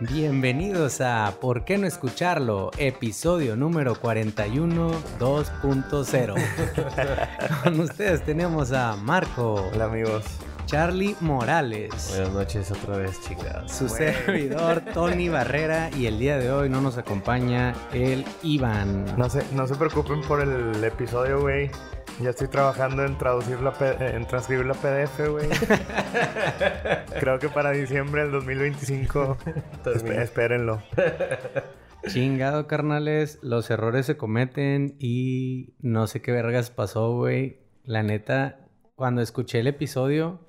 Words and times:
Bienvenidos 0.00 1.02
a 1.02 1.34
¿Por 1.40 1.64
qué 1.64 1.76
no 1.76 1.86
escucharlo? 1.86 2.70
Episodio 2.78 3.54
número 3.54 3.94
41 3.94 4.90
2.0. 5.18 7.62
Con 7.62 7.80
ustedes 7.80 8.24
tenemos 8.24 8.72
a 8.72 8.96
Marco. 8.96 9.68
Hola 9.74 9.84
amigos. 9.84 10.24
Charlie 10.64 11.16
Morales. 11.20 12.10
Buenas 12.10 12.32
noches 12.32 12.70
otra 12.70 12.96
vez, 12.96 13.20
chicas. 13.28 13.76
Su 13.76 13.88
servidor 13.88 14.82
Tony 14.94 15.28
Barrera 15.28 15.90
y 15.96 16.06
el 16.06 16.18
día 16.18 16.38
de 16.38 16.50
hoy 16.50 16.70
no 16.70 16.80
nos 16.80 16.96
acompaña 16.96 17.74
el 17.92 18.24
Iván. 18.42 19.04
No 19.18 19.28
se, 19.28 19.44
no 19.52 19.66
se 19.66 19.74
preocupen 19.74 20.22
por 20.22 20.40
el 20.40 20.82
episodio, 20.82 21.40
güey. 21.40 21.70
Ya 22.22 22.30
estoy 22.30 22.48
trabajando 22.48 23.04
en 23.04 23.16
traducir 23.16 23.60
la 23.60 23.72
en 24.00 24.26
transcribir 24.26 24.66
la 24.66 24.74
PDF, 24.74 25.28
güey. 25.30 25.48
Creo 27.20 27.38
que 27.38 27.48
para 27.48 27.70
diciembre 27.70 28.22
del 28.22 28.32
2025 28.32 29.38
espérenlo. 30.18 30.82
Chingado, 32.06 32.66
carnales. 32.66 33.38
Los 33.42 33.70
errores 33.70 34.04
se 34.04 34.18
cometen 34.18 34.96
y 34.98 35.74
no 35.80 36.06
sé 36.06 36.20
qué 36.20 36.32
vergas 36.32 36.70
pasó, 36.70 37.14
güey. 37.14 37.60
La 37.84 38.02
neta, 38.02 38.68
cuando 38.96 39.22
escuché 39.22 39.60
el 39.60 39.66
episodio, 39.66 40.40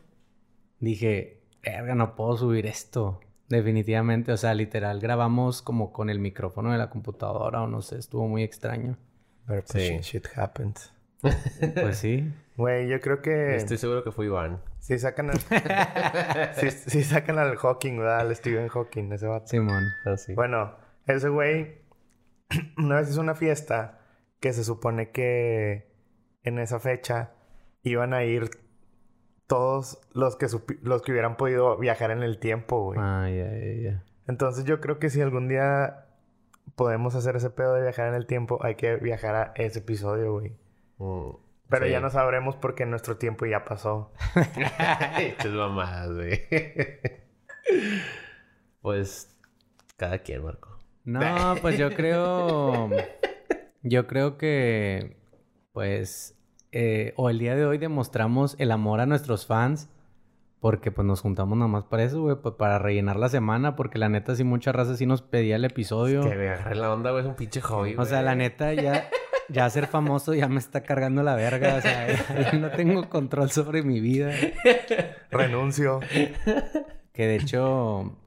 dije, 0.80 1.42
verga, 1.64 1.96
no 1.96 2.16
puedo 2.16 2.36
subir 2.36 2.66
esto. 2.66 3.22
Definitivamente, 3.48 4.34
o 4.34 4.38
sea, 4.38 4.54
literal, 4.54 5.00
grabamos 5.00 5.62
como 5.62 5.92
con 5.92 6.10
el 6.10 6.20
micrófono 6.20 6.72
de 6.72 6.78
la 6.78 6.90
computadora 6.90 7.62
o 7.62 7.68
no 7.68 7.82
sé, 7.82 7.98
estuvo 7.98 8.28
muy 8.28 8.44
extraño. 8.44 8.98
Pero 9.48 9.64
pues 9.70 9.88
sí. 9.88 10.00
shit 10.02 10.28
happens. 10.36 10.94
Pues 11.22 11.98
sí. 11.98 12.34
Güey, 12.58 12.88
yo 12.88 13.00
creo 13.00 13.22
que. 13.22 13.56
Estoy 13.56 13.78
seguro 13.78 14.04
que 14.04 14.12
fue 14.12 14.26
Iván. 14.26 14.62
Si 14.80 14.98
sacan 15.00 15.30
al. 15.30 15.40
si, 16.56 17.04
sacan 17.04 17.40
al 17.40 17.56
Hawking, 17.56 17.98
¿verdad? 17.98 18.20
Al 18.22 18.36
Stephen 18.36 18.68
Hawking, 18.68 19.12
ese 19.12 19.28
vato. 19.28 19.48
Simón. 19.48 19.86
Así. 20.06 20.34
Ah, 20.34 20.36
bueno, 20.36 20.76
ese 21.08 21.30
güey. 21.30 21.82
una 22.78 22.98
vez 22.98 23.10
hizo 23.10 23.22
una 23.22 23.36
fiesta 23.36 24.00
que 24.40 24.54
se 24.54 24.64
supone 24.64 25.12
que 25.12 25.92
en 26.44 26.60
esa 26.60 26.80
fecha 26.80 27.32
iban 27.84 28.14
a 28.14 28.24
ir 28.24 28.50
todos 29.48 30.00
los 30.14 30.36
que 30.36 30.48
los 30.82 31.02
que 31.02 31.12
hubieran 31.12 31.38
podido 31.38 31.78
viajar 31.78 32.12
en 32.12 32.24
el 32.24 32.40
tiempo, 32.40 32.84
güey. 32.86 33.00
Ah, 33.02 33.30
ya, 33.30 33.52
ya, 33.52 33.74
ya. 33.82 34.04
Entonces 34.28 34.66
yo 34.66 34.82
creo 34.82 35.00
que 35.00 35.10
si 35.10 35.22
algún 35.22 35.48
día 35.48 36.06
podemos 36.76 37.16
hacer 37.16 37.36
ese 37.36 37.50
pedo 37.50 37.74
de 37.74 37.82
viajar 37.82 38.08
en 38.08 38.16
el 38.16 38.26
tiempo, 38.26 38.60
hay 38.62 38.76
que 38.76 38.96
viajar 38.96 39.36
a 39.36 39.54
ese 39.56 39.80
episodio, 39.80 40.34
güey. 40.34 40.56
Mm, 41.02 41.32
Pero 41.68 41.88
ya 41.88 42.00
no 42.00 42.12
sabremos 42.12 42.56
porque 42.56 42.86
nuestro 42.86 43.18
tiempo 43.18 43.46
ya 43.48 43.66
pasó. 43.66 44.12
Hechos 45.20 45.52
mamadas, 45.52 46.14
güey. 46.14 46.42
pues 48.82 49.36
cada 49.98 50.20
quien, 50.20 50.44
Marco. 50.44 50.78
No, 51.04 51.56
pues 51.62 51.78
yo 51.80 51.92
creo. 51.94 52.90
Yo 53.82 54.08
creo 54.08 54.38
que. 54.38 55.18
Pues. 55.74 56.38
Eh, 56.74 57.14
o 57.18 57.30
el 57.30 57.40
día 57.40 57.56
de 57.56 57.66
hoy 57.66 57.80
demostramos 57.80 58.56
el 58.60 58.72
amor 58.72 59.00
a 59.00 59.06
nuestros 59.08 59.48
fans. 59.48 59.90
Porque 60.60 60.92
pues 60.92 61.08
nos 61.08 61.22
juntamos 61.22 61.58
nada 61.58 61.68
más 61.68 61.86
para 61.86 62.04
eso, 62.04 62.22
güey, 62.22 62.36
pues 62.36 62.54
para 62.54 62.78
rellenar 62.78 63.16
la 63.16 63.30
semana, 63.30 63.76
porque 63.76 63.98
la 63.98 64.10
neta 64.10 64.36
sí 64.36 64.44
mucha 64.44 64.72
raza 64.72 64.96
sí 64.96 65.08
nos 65.08 65.24
pedía 65.24 65.56
el 65.56 65.66
episodio. 65.66 66.20
Es 66.20 66.28
que 66.28 66.50
agarré 66.50 66.76
la 66.76 66.94
onda, 66.94 67.10
güey, 67.10 67.24
es 67.24 67.28
un 67.28 67.36
pinche 67.36 67.62
hobby, 67.62 67.96
O 67.98 68.06
sea, 68.06 68.22
la 68.22 68.36
neta 68.36 68.72
ya 68.76 69.10
ya 69.52 69.70
ser 69.70 69.88
famoso 69.88 70.34
ya 70.34 70.48
me 70.48 70.60
está 70.60 70.82
cargando 70.84 71.24
la 71.24 71.36
verga. 71.36 71.76
O 71.76 71.82
sea, 71.82 72.54
no 72.60 72.72
tengo 72.72 73.10
control 73.10 73.52
sobre 73.52 73.84
mi 73.84 74.00
vida. 74.00 74.34
Renuncio. 75.30 76.00
Que 77.14 77.28
de 77.28 77.36
hecho. 77.36 78.18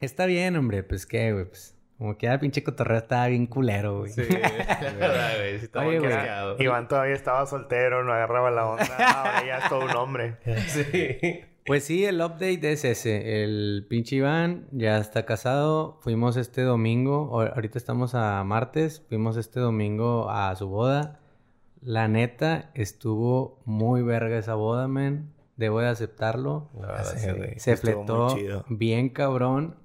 Está 0.00 0.26
bien, 0.26 0.56
hombre. 0.56 0.82
Pues 0.82 1.06
qué, 1.06 1.32
güey. 1.32 1.46
Pues, 1.46 1.74
como 1.98 2.18
que 2.18 2.26
el 2.26 2.40
pinche 2.40 2.62
cotorreo 2.64 2.98
estaba 2.98 3.28
bien 3.28 3.46
culero, 3.46 4.00
güey. 4.00 4.12
Sí, 4.12 4.22
verdad, 4.22 5.36
güey. 5.38 5.58
Sí, 5.58 5.64
estaba 5.64 5.86
Oye, 5.86 6.64
Iván 6.64 6.88
todavía 6.88 7.14
estaba 7.14 7.46
soltero, 7.46 8.02
no 8.02 8.12
agarraba 8.12 8.50
la 8.50 8.66
onda. 8.66 8.84
Ahora 8.84 9.46
ya 9.46 9.58
es 9.58 9.68
todo 9.68 9.84
un 9.84 9.96
hombre. 9.96 10.36
Sí. 10.66 11.44
Pues 11.66 11.84
sí, 11.84 12.04
el 12.04 12.20
update 12.20 12.72
es 12.72 12.84
ese. 12.84 13.42
El 13.42 13.86
pinche 13.88 14.16
Iván 14.16 14.68
ya 14.70 14.98
está 14.98 15.24
casado. 15.24 15.98
Fuimos 16.02 16.36
este 16.36 16.60
domingo, 16.60 17.40
ahorita 17.40 17.78
estamos 17.78 18.14
a 18.14 18.44
martes, 18.44 19.02
fuimos 19.08 19.38
este 19.38 19.60
domingo 19.60 20.28
a 20.30 20.54
su 20.56 20.68
boda. 20.68 21.20
La 21.80 22.06
neta, 22.06 22.70
estuvo 22.74 23.62
muy 23.64 24.02
verga 24.02 24.36
esa 24.36 24.54
boda, 24.54 24.88
men. 24.88 25.32
Debo 25.56 25.80
de 25.80 25.88
aceptarlo. 25.88 26.68
Se 27.56 27.76
fletó 27.76 28.36
bien 28.68 29.08
cabrón. 29.08 29.76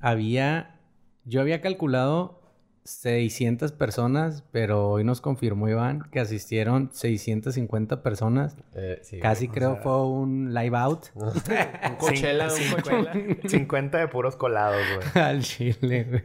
Había... 0.00 0.80
Yo 1.24 1.40
había 1.40 1.60
calculado 1.60 2.45
600 2.86 3.72
personas, 3.72 4.44
pero 4.52 4.88
hoy 4.90 5.04
nos 5.04 5.20
confirmó 5.20 5.68
Iván 5.68 6.02
que 6.10 6.20
asistieron 6.20 6.90
650 6.92 8.02
personas. 8.02 8.56
Eh, 8.74 9.02
Casi 9.20 9.48
creo 9.48 9.76
fue 9.76 10.06
un 10.06 10.54
live 10.54 10.76
out. 10.76 11.06
un 11.14 11.96
Coachella, 11.98 12.48
un 12.48 13.48
50 13.48 13.98
de 13.98 14.08
puros 14.08 14.36
colados, 14.36 14.82
güey. 14.94 15.24
Al 15.24 15.42
chile, 15.42 16.04
güey. 16.04 16.22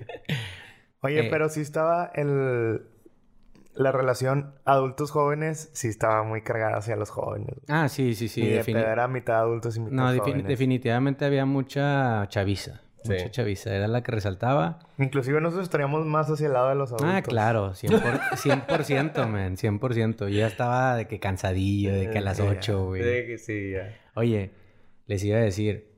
Oye, 1.02 1.28
eh, 1.28 1.30
pero 1.30 1.50
sí 1.50 1.62
estaba 1.62 2.12
el... 2.14 2.84
La 3.74 3.94
relación 3.94 4.54
adultos-jóvenes 4.66 5.70
sí 5.72 5.88
estaba 5.88 6.24
muy 6.24 6.42
cargada 6.42 6.78
hacia 6.78 6.98
los 6.98 7.10
jóvenes. 7.10 7.56
Ah, 7.70 7.88
sí, 7.88 8.16
sí, 8.16 8.28
sí. 8.28 8.46
era 8.46 9.08
mitad 9.08 9.40
adultos 9.40 9.78
y 9.78 9.80
mitad 9.80 9.96
no, 9.96 10.20
jóvenes. 10.20 10.44
No, 10.44 10.50
definitivamente 10.50 11.24
había 11.24 11.46
mucha 11.46 12.28
chaviza. 12.28 12.82
Mucha 13.06 13.32
chaviza, 13.32 13.74
era 13.74 13.88
la 13.88 14.04
que 14.04 14.12
resaltaba. 14.12 14.80
Inclusive 14.98 15.42
nosotros 15.42 15.66
estaríamos 15.66 16.06
más 16.06 16.30
hacia 16.30 16.48
el 16.48 16.54
lado 16.54 16.70
de 16.70 16.76
los 16.76 16.92
ah, 16.92 16.96
adultos. 16.96 17.16
Ah, 17.16 17.22
claro, 17.22 17.72
100%, 17.72 18.68
100% 18.68 19.28
man, 19.30 19.58
100%. 19.58 20.18
Yo 20.20 20.28
ya 20.30 20.48
estaba 20.48 20.96
de 20.96 21.08
que 21.08 21.20
cansadillo, 21.20 21.94
de 21.94 22.10
que 22.10 22.20
a 22.20 22.22
las 22.22 22.40
8, 22.40 22.86
güey. 22.86 23.02
De 23.02 23.26
que 23.26 23.38
sí, 23.38 23.72
ya. 23.72 23.98
Oye, 24.16 24.52
les 25.08 25.24
iba 25.24 25.38
a 25.38 25.42
decir, 25.42 25.92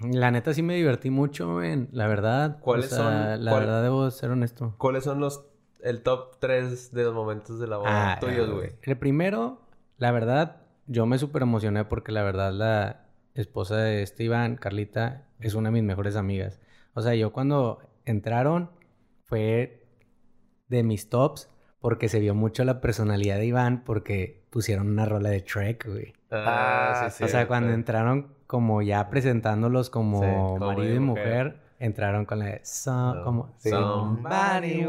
la 0.00 0.30
neta 0.30 0.54
sí 0.54 0.62
me 0.62 0.74
divertí 0.74 1.10
mucho, 1.10 1.48
man, 1.48 1.88
la 1.92 2.06
verdad. 2.06 2.58
¿Cuáles 2.60 2.90
son? 2.90 3.44
La 3.44 3.54
verdad 3.54 3.82
debo 3.82 4.10
ser 4.10 4.30
honesto. 4.30 4.74
¿Cuáles 4.78 5.04
son 5.04 5.20
los, 5.20 5.46
el 5.82 6.02
top 6.02 6.38
3 6.38 6.92
de 6.92 7.04
los 7.04 7.14
momentos 7.14 7.58
de 7.58 7.66
la 7.66 7.78
boda 7.78 8.12
ah, 8.12 8.20
tuyos, 8.20 8.50
güey? 8.50 8.70
El 8.82 8.96
primero, 8.98 9.62
la 9.96 10.12
verdad, 10.12 10.62
yo 10.86 11.06
me 11.06 11.18
súper 11.18 11.42
emocioné 11.42 11.84
porque 11.84 12.12
la 12.12 12.22
verdad 12.22 12.52
la 12.52 13.06
esposa 13.34 13.76
de 13.76 14.02
Esteban, 14.02 14.56
Carlita, 14.56 15.27
es 15.40 15.54
una 15.54 15.68
de 15.68 15.74
mis 15.74 15.82
mejores 15.82 16.16
amigas. 16.16 16.60
O 16.94 17.02
sea, 17.02 17.14
yo 17.14 17.32
cuando 17.32 17.78
entraron 18.04 18.70
fue 19.24 19.86
de 20.68 20.82
mis 20.82 21.08
tops 21.08 21.48
porque 21.80 22.08
se 22.08 22.18
vio 22.20 22.34
mucho 22.34 22.64
la 22.64 22.80
personalidad 22.80 23.36
de 23.36 23.46
Iván 23.46 23.84
porque 23.84 24.44
pusieron 24.50 24.88
una 24.88 25.04
rola 25.04 25.30
de 25.30 25.40
Trek, 25.40 25.86
güey. 25.86 26.12
Ah, 26.30 27.08
sí, 27.10 27.18
sí. 27.18 27.24
O 27.24 27.28
sea, 27.28 27.46
cuando 27.46 27.72
entraron 27.72 28.34
como 28.46 28.82
ya 28.82 29.08
presentándolos 29.10 29.90
como, 29.90 30.58
marido 30.58 30.94
y 30.94 31.00
mujer, 31.00 31.60
entraron 31.78 32.24
con 32.24 32.40
la 32.40 32.46
de 32.46 32.62
como 33.24 33.54
somebody 33.58 34.86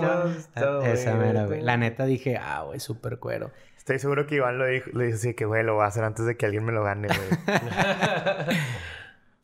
Esa 0.85 1.15
mera, 1.15 1.45
güey. 1.45 1.61
La 1.61 1.77
neta 1.77 2.05
dije, 2.05 2.37
ah, 2.37 2.63
güey, 2.63 2.79
súper 2.79 3.19
cuero. 3.19 3.51
Estoy 3.77 3.99
seguro 3.99 4.27
que 4.27 4.35
Iván 4.35 4.57
lo 4.57 4.65
dijo, 4.65 4.89
le 4.93 5.05
dijo 5.05 5.15
así 5.17 5.33
que, 5.33 5.45
güey, 5.45 5.63
lo 5.63 5.75
va 5.75 5.85
a 5.85 5.87
hacer 5.87 6.03
antes 6.03 6.25
de 6.25 6.37
que 6.37 6.45
alguien 6.45 6.63
me 6.63 6.71
lo 6.71 6.83
gane, 6.83 7.07
güey. 7.07 8.57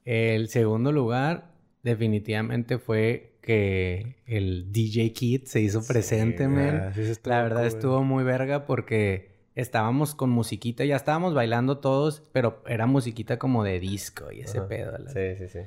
El 0.06 0.50
segundo 0.50 0.92
lugar 0.92 1.52
definitivamente 1.84 2.78
fue 2.78 3.38
que 3.42 4.16
el 4.26 4.72
DJ 4.72 5.14
Kid 5.14 5.44
se 5.46 5.62
hizo 5.62 5.86
presente, 5.86 6.48
man. 6.48 6.94
La 7.24 7.44
verdad 7.44 7.66
estuvo 7.66 8.04
muy 8.04 8.24
verga 8.24 8.66
porque 8.66 9.36
estábamos 9.56 10.16
con 10.16 10.30
musiquita, 10.30 10.86
ya 10.86 10.96
estábamos 10.96 11.34
bailando 11.34 11.80
todos, 11.80 12.24
pero 12.32 12.64
era 12.68 12.86
musiquita 12.86 13.38
como 13.40 13.64
de 13.64 13.80
disco 13.80 14.32
y 14.32 14.42
ese 14.42 14.62
pedo. 14.62 14.98
Sí, 15.08 15.36
sí, 15.38 15.48
sí. 15.48 15.60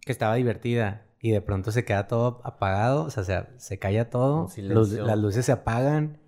Que 0.00 0.12
estaba 0.12 0.34
divertida. 0.36 1.02
Y 1.20 1.30
de 1.30 1.40
pronto 1.40 1.72
se 1.72 1.84
queda 1.84 2.06
todo 2.06 2.40
apagado, 2.44 3.04
o 3.04 3.10
sea, 3.10 3.48
se, 3.56 3.78
calla 3.78 4.10
todo, 4.10 4.48
las 4.58 5.18
luces 5.18 5.46
se 5.46 5.52
apagan 5.52 6.18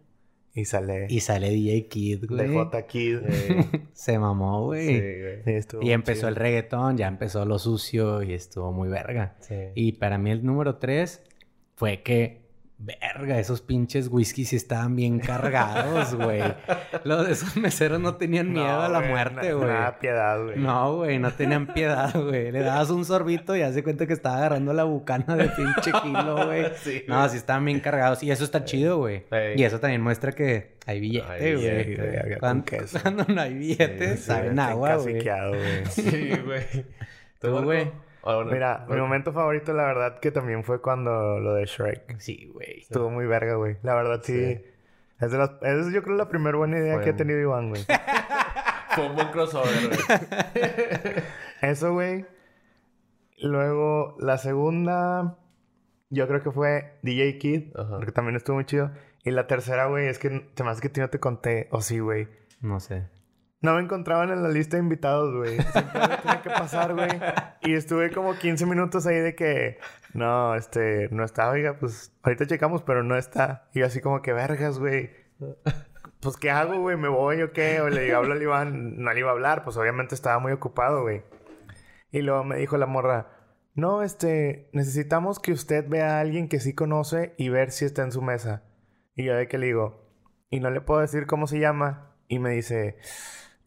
y 0.58 0.64
sale. 0.64 1.06
Y 1.08 1.20
sale 1.20 1.50
DJ 1.50 1.86
Kid, 1.86 2.24
güey. 2.28 2.48
DJ 2.48 2.86
Kid. 2.86 3.18
Se 3.92 4.18
mamó, 4.18 4.64
güey. 4.64 4.86
Sí, 4.86 5.72
güey. 5.76 5.88
y 5.88 5.92
empezó 5.92 6.26
el 6.26 6.34
reggaetón, 6.34 6.96
ya 6.96 7.06
empezó 7.06 7.44
lo 7.44 7.58
sucio 7.58 8.22
y 8.22 8.32
estuvo 8.32 8.72
muy 8.72 8.88
verga. 8.88 9.36
Sí. 9.40 9.54
Y 9.74 9.92
para 9.92 10.18
mí 10.18 10.30
el 10.30 10.44
número 10.44 10.76
tres 10.76 11.22
fue 11.76 12.02
que 12.02 12.47
Verga, 12.80 13.40
esos 13.40 13.60
pinches 13.60 14.06
whiskies 14.08 14.52
estaban 14.52 14.94
bien 14.94 15.18
cargados, 15.18 16.14
güey. 16.14 16.42
Los 17.02 17.26
de 17.26 17.32
esos 17.32 17.56
meseros 17.56 17.98
no 17.98 18.14
tenían 18.14 18.52
miedo 18.52 18.82
a 18.82 18.88
la 18.88 19.00
muerte, 19.00 19.52
güey. 19.52 19.68
No, 19.68 19.98
piedad, 19.98 20.44
güey. 20.44 20.58
No, 20.58 20.94
güey, 20.94 21.18
no 21.18 21.32
tenían 21.32 21.66
piedad, 21.66 22.12
güey. 22.14 22.52
Le 22.52 22.60
dabas 22.60 22.90
un 22.90 23.04
sorbito 23.04 23.56
y 23.56 23.62
hace 23.62 23.82
cuenta 23.82 24.06
que 24.06 24.12
estaba 24.12 24.36
agarrando 24.36 24.72
la 24.74 24.84
bucana 24.84 25.34
de 25.34 25.48
pinche 25.48 25.90
kilo, 26.02 26.46
güey. 26.46 26.66
Sí, 26.78 27.02
no, 27.08 27.28
sí 27.28 27.36
estaban 27.36 27.64
bien 27.64 27.80
cargados. 27.80 28.22
Y 28.22 28.30
eso 28.30 28.44
está 28.44 28.64
chido, 28.64 28.98
güey. 28.98 29.24
Y 29.56 29.64
eso 29.64 29.80
también 29.80 30.00
muestra 30.00 30.30
que 30.30 30.76
hay 30.86 31.00
billete, 31.00 31.56
güey. 31.56 32.38
Cuando, 32.38 32.64
cuando, 33.02 33.24
no 33.24 33.40
hay 33.40 33.54
billete, 33.54 34.16
saben 34.16 34.56
agua, 34.58 34.96
güey. 34.96 35.20
Sí, 35.90 36.30
güey. 36.44 36.64
¿Tú, 37.40 37.60
güey? 37.64 37.90
Mira, 38.50 38.84
mi 38.88 38.96
momento 38.96 39.32
favorito, 39.32 39.72
la 39.72 39.84
verdad, 39.84 40.18
que 40.20 40.30
también 40.30 40.62
fue 40.62 40.80
cuando 40.80 41.40
lo 41.40 41.54
de 41.54 41.64
Shrek. 41.64 42.18
Sí, 42.18 42.50
güey. 42.52 42.80
Estuvo 42.80 43.10
muy 43.10 43.26
verga, 43.26 43.54
güey. 43.54 43.76
La 43.82 43.94
verdad, 43.94 44.20
sí. 44.22 44.62
Es, 45.20 45.30
de 45.32 45.38
las, 45.38 45.50
es 45.62 45.92
yo 45.92 46.02
creo 46.02 46.16
la 46.16 46.28
primera 46.28 46.56
buena 46.56 46.78
idea 46.78 47.00
que 47.00 47.10
ha 47.10 47.16
tenido 47.16 47.40
Iván, 47.40 47.70
güey. 47.70 47.84
fue 48.94 49.06
un 49.06 49.14
buen 49.14 49.28
crossover, 49.28 49.72
güey. 49.88 49.98
Eso, 51.62 51.92
güey. 51.92 52.26
Luego, 53.40 54.16
la 54.20 54.36
segunda... 54.38 55.38
Yo 56.10 56.26
creo 56.26 56.42
que 56.42 56.50
fue 56.50 56.98
DJ 57.02 57.38
Kid. 57.38 57.72
Porque 57.72 58.12
también 58.12 58.36
estuvo 58.36 58.56
muy 58.56 58.64
chido. 58.64 58.90
Y 59.24 59.30
la 59.30 59.46
tercera, 59.46 59.86
güey, 59.86 60.06
es 60.06 60.18
que... 60.18 60.30
Te 60.54 60.64
más 60.64 60.80
que 60.80 60.90
no 61.00 61.08
te 61.08 61.18
conté. 61.18 61.68
O 61.70 61.80
sí, 61.80 61.98
güey. 61.98 62.28
No 62.60 62.80
sé. 62.80 63.08
No 63.60 63.74
me 63.74 63.80
encontraban 63.80 64.30
en 64.30 64.42
la 64.44 64.50
lista 64.50 64.76
de 64.76 64.84
invitados, 64.84 65.34
güey. 65.34 65.60
Siempre 65.60 66.00
tenía 66.22 66.42
que 66.42 66.50
pasar, 66.50 66.94
güey. 66.94 67.08
Y 67.62 67.74
estuve 67.74 68.12
como 68.12 68.34
15 68.34 68.66
minutos 68.66 69.04
ahí 69.06 69.16
de 69.16 69.34
que... 69.34 69.78
No, 70.14 70.54
este... 70.54 71.08
No 71.10 71.24
está, 71.24 71.50
oiga, 71.50 71.76
pues... 71.78 72.16
Ahorita 72.22 72.46
checamos, 72.46 72.82
pero 72.82 73.02
no 73.02 73.16
está. 73.16 73.68
Y 73.74 73.82
así 73.82 74.00
como 74.00 74.22
que 74.22 74.32
vergas, 74.32 74.78
güey. 74.78 75.10
Pues, 76.20 76.36
¿qué 76.36 76.52
hago, 76.52 76.80
güey? 76.80 76.96
¿Me 76.96 77.08
voy 77.08 77.42
o 77.42 77.52
qué? 77.52 77.80
O 77.80 77.88
le 77.88 78.02
digo, 78.02 78.18
hablo 78.18 78.34
al 78.34 78.42
Iván. 78.42 79.02
No 79.02 79.12
le 79.12 79.18
iba 79.18 79.30
a 79.30 79.32
hablar. 79.32 79.64
Pues, 79.64 79.76
obviamente 79.76 80.14
estaba 80.14 80.38
muy 80.38 80.52
ocupado, 80.52 81.02
güey. 81.02 81.24
Y 82.12 82.22
luego 82.22 82.44
me 82.44 82.56
dijo 82.56 82.76
la 82.76 82.86
morra... 82.86 83.34
No, 83.74 84.04
este... 84.04 84.70
Necesitamos 84.72 85.40
que 85.40 85.50
usted 85.50 85.88
vea 85.88 86.18
a 86.18 86.20
alguien 86.20 86.48
que 86.48 86.60
sí 86.60 86.74
conoce 86.74 87.34
y 87.38 87.48
ver 87.48 87.72
si 87.72 87.84
está 87.84 88.02
en 88.02 88.12
su 88.12 88.22
mesa. 88.22 88.62
Y 89.16 89.24
yo 89.24 89.34
de 89.34 89.48
que 89.48 89.58
le 89.58 89.66
digo... 89.66 90.06
Y 90.48 90.60
no 90.60 90.70
le 90.70 90.80
puedo 90.80 91.00
decir 91.00 91.26
cómo 91.26 91.48
se 91.48 91.58
llama. 91.58 92.14
Y 92.28 92.38
me 92.38 92.50
dice... 92.50 92.98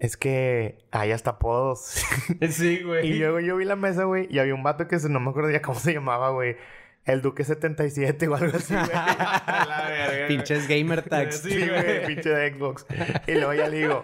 Es 0.01 0.17
que 0.17 0.79
hay 0.89 1.11
hasta 1.11 1.29
apodos. 1.29 2.03
sí, 2.49 2.81
güey. 2.81 3.07
Y 3.07 3.19
luego 3.19 3.39
yo 3.39 3.55
vi 3.55 3.65
la 3.65 3.75
mesa, 3.75 4.05
güey, 4.05 4.27
y 4.31 4.39
había 4.39 4.55
un 4.55 4.63
vato 4.63 4.87
que 4.87 4.97
no 5.07 5.19
me 5.19 5.29
acuerdo 5.29 5.51
ya 5.51 5.61
cómo 5.61 5.77
se 5.77 5.93
llamaba, 5.93 6.31
güey. 6.31 6.57
El 7.05 7.21
Duque 7.21 7.43
77 7.43 8.27
o 8.27 8.35
algo 8.35 8.57
así, 8.57 8.73
güey. 8.75 10.27
Pinches 10.27 10.67
gamer 10.67 11.03
tags. 11.03 11.43
Sí, 11.43 11.69
güey, 11.69 12.07
pinche 12.07 12.29
de 12.29 12.51
Xbox. 12.51 12.87
Y 13.27 13.33
luego 13.33 13.53
ya 13.53 13.67
le 13.67 13.77
digo, 13.77 14.03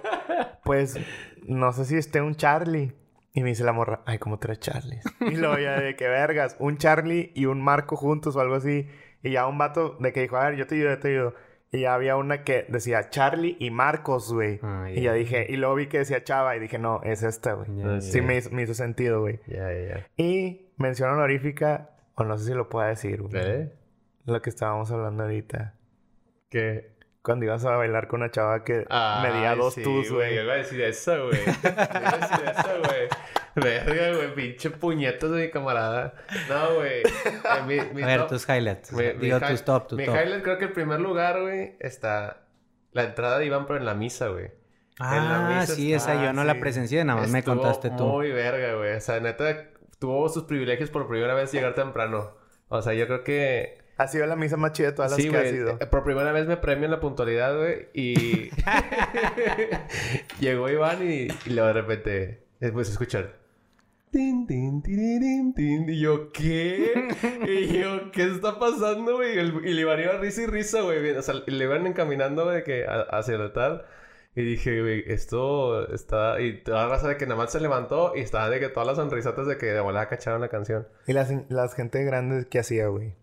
pues, 0.64 1.00
no 1.48 1.74
sé 1.74 1.86
si 1.86 1.96
esté 1.96 2.22
un 2.22 2.36
Charlie. 2.36 2.94
Y 3.34 3.42
me 3.42 3.50
dice 3.50 3.64
la 3.64 3.74
morra, 3.74 4.02
ay, 4.06 4.20
como 4.20 4.38
tres 4.38 4.60
Charlies. 4.60 5.04
Y 5.22 5.36
luego 5.36 5.58
ya 5.58 5.80
de 5.80 5.96
que 5.96 6.08
vergas, 6.08 6.56
un 6.60 6.78
Charlie 6.78 7.32
y 7.34 7.48
un 7.48 7.60
Marco 7.60 7.96
juntos 7.96 8.36
o 8.36 8.40
algo 8.40 8.54
así. 8.54 8.88
Y 9.24 9.32
ya 9.32 9.48
un 9.48 9.58
vato 9.58 9.98
de 10.00 10.14
que 10.14 10.22
dijo, 10.22 10.38
a 10.38 10.48
ver, 10.48 10.60
yo 10.60 10.68
te 10.68 10.76
ayudo, 10.76 10.90
yo 10.92 11.00
te 11.00 11.08
ayudo. 11.08 11.36
Y 11.78 11.86
había 11.86 12.16
una 12.16 12.44
que 12.44 12.66
decía 12.70 13.12
Charlie 13.12 13.56
y 13.60 13.70
Marcos, 13.70 14.34
güey. 14.34 14.60
Ah, 14.64 14.90
y 14.92 15.04
ya 15.04 15.14
dije, 15.14 15.46
y 15.48 15.58
luego 15.58 15.76
vi 15.76 15.86
que 15.86 16.00
decía 16.00 16.24
Chava 16.24 16.56
y 16.56 16.60
dije, 16.60 16.80
no, 16.80 17.02
es 17.04 17.22
esta, 17.22 17.54
güey. 17.54 18.02
sí 18.02 18.22
Me, 18.22 18.38
hizo, 18.38 18.74
sentido, 18.74 19.22
güey. 19.22 19.40
Ya, 19.46 19.72
ya, 19.72 20.08
Y 20.18 20.72
mención 20.78 21.12
honorífica, 21.12 21.92
o 22.16 22.24
no 22.24 22.36
sé 22.40 22.46
si 22.46 22.54
lo 22.56 22.68
puedo 22.68 22.88
decir, 22.88 23.22
güey. 23.22 23.32
¿Eh? 23.36 23.72
Lo 24.26 24.42
que 24.42 24.50
estábamos 24.50 24.90
hablando 24.92 25.24
ahorita. 25.24 25.76
¿Qué? 26.50 26.98
Cuando 27.22 27.46
ibas 27.46 27.64
a 27.64 27.76
bailar 27.76 28.08
con 28.08 28.22
una 28.22 28.32
chava 28.32 28.64
que 28.64 28.88
medía 29.22 29.54
dos 29.56 29.76
tus, 29.76 30.12
güey. 30.12 30.34
Yo 30.34 30.42
iba 30.42 30.54
a 30.54 30.58
decir 30.58 30.82
eso, 30.82 31.28
güey. 31.28 31.42
Iba 31.44 32.10
a 32.10 32.18
decir 32.18 32.50
eso, 32.50 32.82
güey. 32.88 33.08
Verga, 33.63 34.15
güey, 34.15 34.36
pinche 34.36 34.69
puñetos 34.69 35.31
de 35.31 35.44
mi 35.44 35.50
camarada. 35.50 36.13
No, 36.48 36.75
güey. 36.75 37.01
Eh, 37.01 37.42
a 37.50 37.65
ver, 37.65 38.27
tus 38.27 38.48
highlights. 38.48 38.95
Digo, 39.19 39.39
tus 39.39 39.63
top, 39.63 39.88
tu 39.88 39.95
mi 39.95 40.06
top. 40.06 40.13
Mi 40.13 40.21
highlight 40.21 40.44
creo 40.44 40.57
que 40.59 40.65
el 40.65 40.71
primer 40.74 41.00
lugar, 41.00 41.42
güey, 41.42 41.75
está... 41.80 42.44
La 42.94 43.04
entrada 43.04 43.39
de 43.39 43.45
Iván, 43.48 43.65
pero 43.65 43.80
en 43.80 43.86
la 43.86 43.94
misa, 43.94 44.27
güey. 44.27 44.51
Ah, 45.00 45.65
sí, 45.68 45.94
esa 45.94 46.24
yo 46.24 46.33
no 46.33 46.44
la 46.44 46.59
presencié, 46.59 47.04
nada 47.04 47.21
más 47.21 47.30
me 47.30 47.44
contaste 47.44 47.92
tú. 47.92 48.06
muy 48.06 48.31
verga, 48.31 48.75
güey. 48.75 48.95
O 48.95 49.01
sea, 49.01 49.19
neta, 49.19 49.69
tuvo 50.00 50.30
sus 50.30 50.44
privilegios 50.44 50.89
por 50.89 51.07
primera 51.07 51.33
vez 51.33 51.51
llegar 51.51 51.74
temprano. 51.75 52.36
O 52.69 52.81
sea, 52.81 52.94
yo 52.94 53.07
creo 53.07 53.24
que... 53.24 53.86
Ha 53.98 54.07
sido 54.07 54.27
la 54.27 54.36
misa 54.36 54.57
más 54.57 54.74
chida 54.74 54.88
de 54.88 54.94
todas 54.94 55.12
las 55.12 55.19
que 55.19 55.36
ha 55.36 55.45
sido. 55.50 55.77
Eh, 55.80 55.88
por 55.88 56.04
primera 56.04 56.31
vez 56.31 56.45
me 56.45 56.57
premio 56.57 56.86
en 56.86 56.92
la 56.92 57.00
puntualidad, 57.00 57.57
güey. 57.57 57.88
Y... 57.94 58.51
Llegó 60.39 60.69
Iván 60.69 61.01
y, 61.01 61.27
y 61.45 61.50
luego 61.50 61.68
de 61.68 61.74
repente... 61.74 62.44
Después 62.59 62.89
escuchar... 62.89 63.47
Tin, 64.12 64.83
Y 65.88 66.00
yo, 66.00 66.31
¿qué? 66.31 67.09
y 67.48 67.80
yo, 67.80 68.12
¿qué 68.12 68.24
está 68.24 68.57
pasando, 68.57 69.15
güey? 69.18 69.38
Y, 69.38 69.74
le 69.74 69.81
iban 69.81 70.00
a 70.00 70.13
risa 70.13 70.44
y 70.44 70.45
risa, 70.45 70.81
güey. 70.81 71.12
O 71.12 71.21
sea, 71.21 71.36
le 71.45 71.63
iban 71.63 71.86
encaminando 71.86 72.50
que 72.63 72.86
hacia 72.88 73.36
el 73.36 73.42
altar. 73.42 73.86
Y 74.36 74.44
dije, 74.44 74.81
güey, 74.81 75.04
esto 75.07 75.92
está... 75.92 76.39
Y 76.39 76.62
toda 76.62 76.83
la 76.83 76.89
raza 76.89 77.07
de 77.09 77.18
que 77.18 77.25
nada 77.25 77.38
más 77.42 77.51
se 77.51 77.59
levantó 77.59 78.13
y 78.15 78.19
estaba 78.19 78.50
de 78.50 78.59
que 78.59 78.69
todas 78.69 78.86
las 78.86 78.98
sonrisotas 78.98 79.48
de 79.48 79.57
que 79.57 79.65
de 79.65 79.80
volada 79.80 80.09
cacharon 80.09 80.42
la 80.42 80.50
canción. 80.50 80.88
¿Y 81.07 81.13
las, 81.13 81.33
las 81.50 81.74
gente 81.74 82.04
grande 82.04 82.45
qué 82.48 82.59
hacía, 82.59 82.88
güey? 82.88 83.15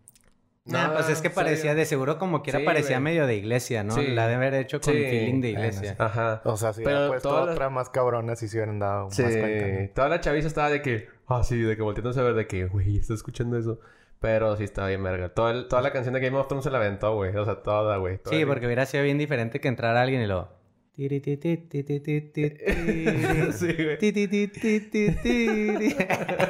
No, 0.66 0.94
pues 0.94 1.10
es 1.10 1.20
que 1.20 1.28
parecía, 1.28 1.74
de 1.74 1.84
seguro 1.84 2.18
como 2.18 2.42
quiera, 2.42 2.60
parecía 2.64 2.98
medio 2.98 3.26
de 3.26 3.36
iglesia, 3.36 3.84
¿no? 3.84 4.00
La 4.00 4.26
de 4.28 4.34
haber 4.34 4.54
hecho 4.54 4.80
con 4.80 4.94
feeling 4.94 5.40
de 5.40 5.50
iglesia. 5.50 5.94
Ajá. 5.98 6.40
O 6.44 6.56
sea, 6.56 6.72
si 6.72 6.82
Pero 6.82 7.08
puesto 7.08 7.28
todas 7.28 7.50
otra 7.50 7.68
más 7.68 7.90
cabronas 7.90 8.42
y 8.42 8.48
se 8.48 8.56
hubieran 8.56 8.78
dado 8.78 9.08
más 9.08 9.16
cuenta. 9.16 9.94
Toda 9.94 10.08
la 10.08 10.20
chaviza 10.20 10.48
estaba 10.48 10.70
de 10.70 10.80
que, 10.80 11.08
ah, 11.26 11.44
sí, 11.44 11.58
de 11.58 11.76
que 11.76 11.82
volteándose 11.82 12.20
a 12.20 12.22
ver 12.22 12.32
de 12.34 12.46
que, 12.46 12.64
güey, 12.66 12.96
está 12.96 13.12
escuchando 13.14 13.58
eso. 13.58 13.78
Pero 14.20 14.56
sí 14.56 14.64
estaba 14.64 14.88
bien 14.88 15.02
verga. 15.02 15.28
Toda, 15.28 15.68
toda 15.68 15.82
la 15.82 15.92
canción 15.92 16.14
de 16.14 16.20
Game 16.20 16.38
of 16.38 16.48
Thrones 16.48 16.64
se 16.64 16.70
la 16.70 16.78
aventó, 16.78 17.14
güey. 17.14 17.36
O 17.36 17.44
sea, 17.44 17.62
toda, 17.62 17.98
güey. 17.98 18.20
Sí, 18.24 18.46
porque 18.46 18.64
hubiera 18.64 18.86
sido 18.86 19.04
bien 19.04 19.18
diferente 19.18 19.60
que 19.60 19.68
entrar 19.68 19.98
alguien 19.98 20.22
y 20.22 20.26
lo... 20.26 20.48
sí, 23.52 23.74
güey. 23.74 23.98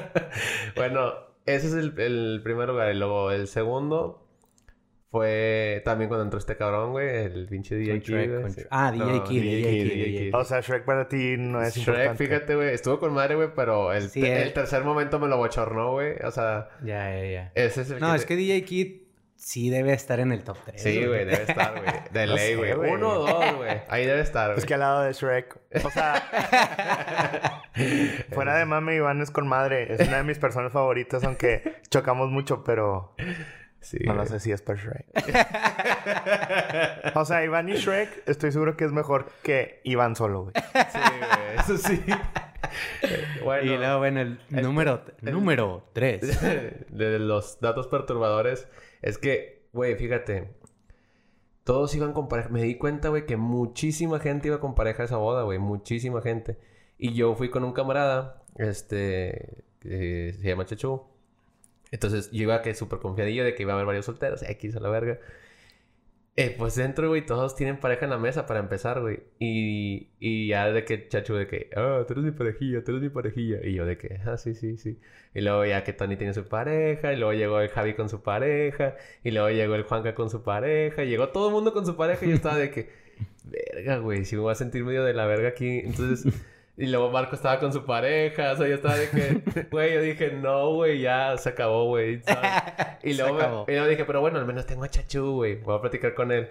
bueno, 0.77 1.34
ese 1.47 1.67
es 1.69 1.75
el, 1.75 1.99
el 1.99 2.41
primer 2.43 2.69
lugar. 2.69 2.95
Y 2.95 2.99
luego 2.99 3.31
el 3.31 3.47
segundo 3.49 4.21
fue 5.11 5.81
también 5.85 6.09
cuando 6.09 6.25
entró 6.25 6.39
este 6.41 6.57
cabrón, 6.57 6.91
güey, 6.91 7.09
el 7.09 7.47
pinche 7.47 7.77
DJ 7.77 8.01
Kid. 8.01 8.31
Ah, 8.71 8.91
DJ 8.91 9.23
Kid, 9.23 9.43
DJ 9.43 10.19
Kid. 10.19 10.35
O 10.35 10.45
sea, 10.45 10.61
Shrek 10.61 10.85
para 10.85 11.09
ti 11.09 11.37
no 11.39 11.63
es 11.63 11.75
Shrek, 11.77 11.89
importante. 11.89 12.25
fíjate, 12.27 12.57
güey, 12.57 12.75
estuvo 12.75 12.99
con 12.99 13.13
madre, 13.13 13.37
güey, 13.37 13.51
pero 13.55 13.93
el, 13.93 14.11
el 14.13 14.53
tercer 14.53 14.83
momento 14.83 15.21
me 15.21 15.29
lo 15.29 15.37
bochornó, 15.37 15.93
güey. 15.93 16.17
O 16.25 16.33
sea... 16.33 16.69
Ya, 16.83 17.15
ya, 17.17 17.27
ya. 17.31 17.53
Ese 17.55 17.83
es 17.83 17.91
el 17.91 18.01
No, 18.01 18.13
es 18.13 18.25
que 18.25 18.35
DJ 18.35 18.65
Kid 18.65 19.04
sí 19.45 19.69
debe 19.69 19.93
estar 19.93 20.21
en 20.21 20.33
el 20.33 20.43
top 20.43 20.57
3. 20.65 20.83
Sí, 20.83 21.05
güey, 21.05 21.27
debe 21.27 21.43
estar, 21.43 21.73
güey. 21.79 21.93
De 22.11 22.27
ley, 22.27 22.55
güey. 22.55 22.73
Uno 22.73 23.11
o 23.11 23.19
dos, 23.27 23.57
güey. 23.57 23.83
Ahí 23.89 24.07
debe 24.07 24.23
estar, 24.23 24.49
güey. 24.49 24.59
Es 24.59 24.65
que 24.65 24.75
al 24.75 24.81
lado 24.81 25.03
de 25.03 25.13
Shrek. 25.13 25.59
O 25.85 25.91
sea, 25.91 27.63
fuera 28.33 28.57
de 28.57 28.65
mame, 28.65 28.97
Iván 28.97 29.21
es 29.21 29.31
con 29.31 29.47
madre. 29.47 29.93
Es 29.93 30.09
una 30.09 30.19
de 30.19 30.25
mis 30.25 30.39
personas 30.39 30.73
favoritas, 30.73 31.25
aunque 31.25 31.77
chocamos 31.91 32.31
mucho, 32.31 32.65
pero. 32.65 33.15
Sí, 33.81 33.99
no 34.07 34.15
lo 34.15 34.25
sé 34.25 34.41
si 34.41 34.51
es 34.51 34.63
por 34.63 34.79
Shrek. 34.79 35.05
o 37.15 37.25
sea, 37.27 37.45
Iván 37.45 37.69
y 37.69 37.75
Shrek, 37.75 38.27
estoy 38.27 38.51
seguro 38.51 38.79
que 38.79 38.87
es 38.87 38.93
mejor 38.93 39.31
que 39.43 39.83
Iván 39.85 40.17
solo, 40.17 40.45
güey. 40.45 40.55
Sí, 40.73 40.99
güey. 40.99 41.59
Eso 41.59 41.77
sí. 41.77 42.03
bueno, 43.45 43.63
y 43.71 43.77
luego, 43.77 43.99
bueno, 43.99 44.23
el, 44.23 44.39
número, 44.51 45.05
número 45.21 45.91
3. 45.93 46.89
de 46.89 47.19
los 47.19 47.61
datos 47.61 47.89
perturbadores 47.89 48.67
es 49.05 49.19
que, 49.19 49.69
güey, 49.75 49.97
fíjate. 49.97 50.55
Todos 51.65 51.95
iban 51.95 52.15
con 52.15 52.29
pareja. 52.29 52.49
Me 52.49 52.63
di 52.63 52.77
cuenta, 52.77 53.11
güey, 53.11 53.27
que 53.27 53.37
muchísima 53.37 54.19
gente 54.19 54.49
iba 54.49 54.61
con 54.61 54.75
pareja 54.75 55.03
a 55.03 55.07
esa 55.07 55.19
boda, 55.19 55.43
güey. 55.43 55.59
Muchísima 55.59 56.23
gente. 56.23 56.59
Y 56.99 57.13
yo 57.13 57.35
fui 57.35 57.51
con 57.51 57.65
un 57.65 57.73
camarada, 57.75 58.43
este, 58.57 59.65
se 59.83 60.41
llama 60.43 60.65
Chechu. 60.65 61.03
Entonces 61.91 62.31
yo 62.33 62.45
iba 62.45 62.63
que 62.63 62.75
súper 62.75 62.99
confiadillo 62.99 63.45
de 63.45 63.55
que 63.55 63.63
iba 63.63 63.73
a 63.73 63.77
haber 63.77 63.87
varios 63.87 64.07
solteros. 64.07 64.43
X 64.43 64.75
a 64.77 64.81
la 64.81 64.89
verga. 64.89 65.21
Eh, 66.37 66.53
pues 66.59 66.75
dentro, 66.75 67.09
güey, 67.09 67.25
todos 67.25 67.55
tienen 67.55 67.79
pareja 67.79 68.07
en 68.07 68.11
la 68.11 68.19
mesa 68.19 68.45
para 68.47 68.59
empezar, 68.59 69.01
güey. 69.01 69.21
Y, 69.39 70.09
y 70.19 70.49
ya 70.49 70.73
de 70.73 70.85
que 70.85 71.07
Chacho 71.07 71.37
de 71.37 71.47
que, 71.47 71.71
ah, 71.77 72.03
tú 72.07 72.15
eres 72.15 72.25
mi 72.25 72.33
parejilla, 72.33 72.83
tú 72.83 72.91
eres 72.91 73.03
mi 73.03 73.09
parejilla. 73.09 73.65
Y 73.65 73.75
yo 73.75 73.87
de 73.87 73.97
que, 73.97 74.21
ah, 74.27 74.37
sí, 74.37 74.55
sí, 74.57 74.77
sí. 74.77 74.99
Y 75.33 75.43
luego 75.43 75.65
ya 75.65 75.85
que 75.85 75.93
Tony 75.93 76.17
tiene 76.17 76.35
su 76.35 76.49
pareja, 76.49 77.13
y 77.13 77.17
luego 77.19 77.35
llegó 77.35 77.61
el 77.61 77.69
Javi 77.69 77.95
con 77.95 78.09
su 78.09 78.23
pareja, 78.23 78.97
y 79.23 79.31
luego 79.31 79.51
llegó 79.51 79.77
el 79.77 79.85
Juanca 79.85 80.15
con 80.17 80.29
su 80.29 80.43
pareja, 80.43 81.05
y 81.05 81.09
llegó 81.09 81.29
todo 81.29 81.49
el 81.49 81.55
mundo 81.55 81.73
con 81.73 81.87
su 81.87 81.97
pareja, 81.97 82.27
y 82.27 82.31
yo 82.31 82.35
estaba 82.35 82.57
de 82.57 82.71
que, 82.73 82.91
verga, 83.45 83.99
güey, 83.99 84.25
si 84.25 84.35
me 84.35 84.43
voy 84.43 84.53
a 84.53 84.57
sentir 84.57 84.85
medio 84.85 85.05
de 85.05 85.15
la 85.15 85.27
verga 85.27 85.49
aquí. 85.51 85.81
Entonces. 85.85 86.33
Y 86.77 86.87
luego 86.87 87.11
Marco 87.11 87.37
estaba 87.37 87.61
con 87.61 87.73
su 87.73 87.85
pareja, 87.85 88.53
o 88.53 88.57
sea, 88.57 88.67
yo 88.67 88.75
estaba 88.75 88.97
de 88.97 89.09
que, 89.09 89.67
güey, 89.71 89.95
yo 89.95 90.03
dije, 90.03 90.33
no, 90.33 90.73
güey, 90.75 91.01
ya 91.01 91.37
se 91.39 91.51
acabó, 91.51 91.87
güey. 91.87 92.21
Y 93.03 93.15
luego, 93.15 93.67
y 93.69 93.73
luego 93.73 93.87
dije, 93.87 94.07
pero 94.07 94.23
bueno, 94.23 94.39
al 94.39 94.47
menos 94.47 94.65
tengo 94.65 94.83
a 94.83 94.89
Chachu, 94.89 95.35
güey, 95.35 95.57
voy 95.57 95.77
a 95.77 95.81
platicar 95.83 96.15
con 96.15 96.33
él. 96.33 96.51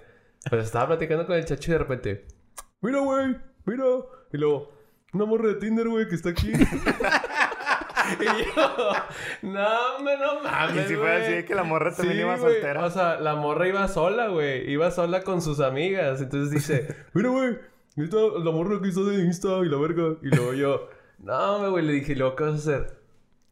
Pero 0.49 0.61
estaba 0.61 0.85
platicando 0.87 1.25
con 1.25 1.35
el 1.35 1.45
Chachu 1.45 1.71
y 1.71 1.73
de 1.73 1.79
repente, 1.79 2.25
mira, 2.81 2.99
güey, 2.99 3.35
mira. 3.65 3.85
Y 4.31 4.37
luego, 4.37 4.71
una 5.13 5.25
morra 5.25 5.47
de 5.47 5.55
Tinder, 5.55 5.87
güey, 5.87 6.07
que 6.07 6.13
está 6.15 6.29
aquí. 6.29 6.51
y 8.19 8.25
yo, 8.25 8.93
no, 9.41 9.99
me 10.03 10.17
no 10.17 10.43
mames. 10.43 10.85
Y 10.85 10.89
si 10.89 10.95
fue 10.95 11.11
así, 11.11 11.43
que 11.43 11.55
la 11.55 11.63
morra 11.63 11.95
también 11.95 12.19
iba 12.19 12.37
soltera. 12.37 12.85
O 12.85 12.89
sea, 12.91 13.19
la 13.19 13.35
morra 13.35 13.67
iba 13.67 13.87
sola, 13.87 14.27
güey. 14.27 14.69
Iba 14.69 14.91
sola 14.91 15.23
con 15.23 15.41
sus 15.41 15.59
amigas. 15.59 16.21
Entonces 16.21 16.51
dice, 16.51 16.95
mira, 17.13 17.29
güey, 17.29 17.57
la 17.95 18.51
morra 18.51 18.81
que 18.81 18.89
está 18.89 19.01
de 19.01 19.23
Insta 19.23 19.59
y 19.63 19.69
la 19.69 19.77
verga. 19.77 20.17
Y 20.21 20.27
luego 20.27 20.53
yo, 20.53 20.89
no, 21.19 21.71
güey, 21.71 21.85
le 21.85 21.93
dije, 21.93 22.15
luego, 22.15 22.35
¿qué 22.35 22.43
vas 22.43 22.53
a 22.53 22.57
hacer? 22.57 22.97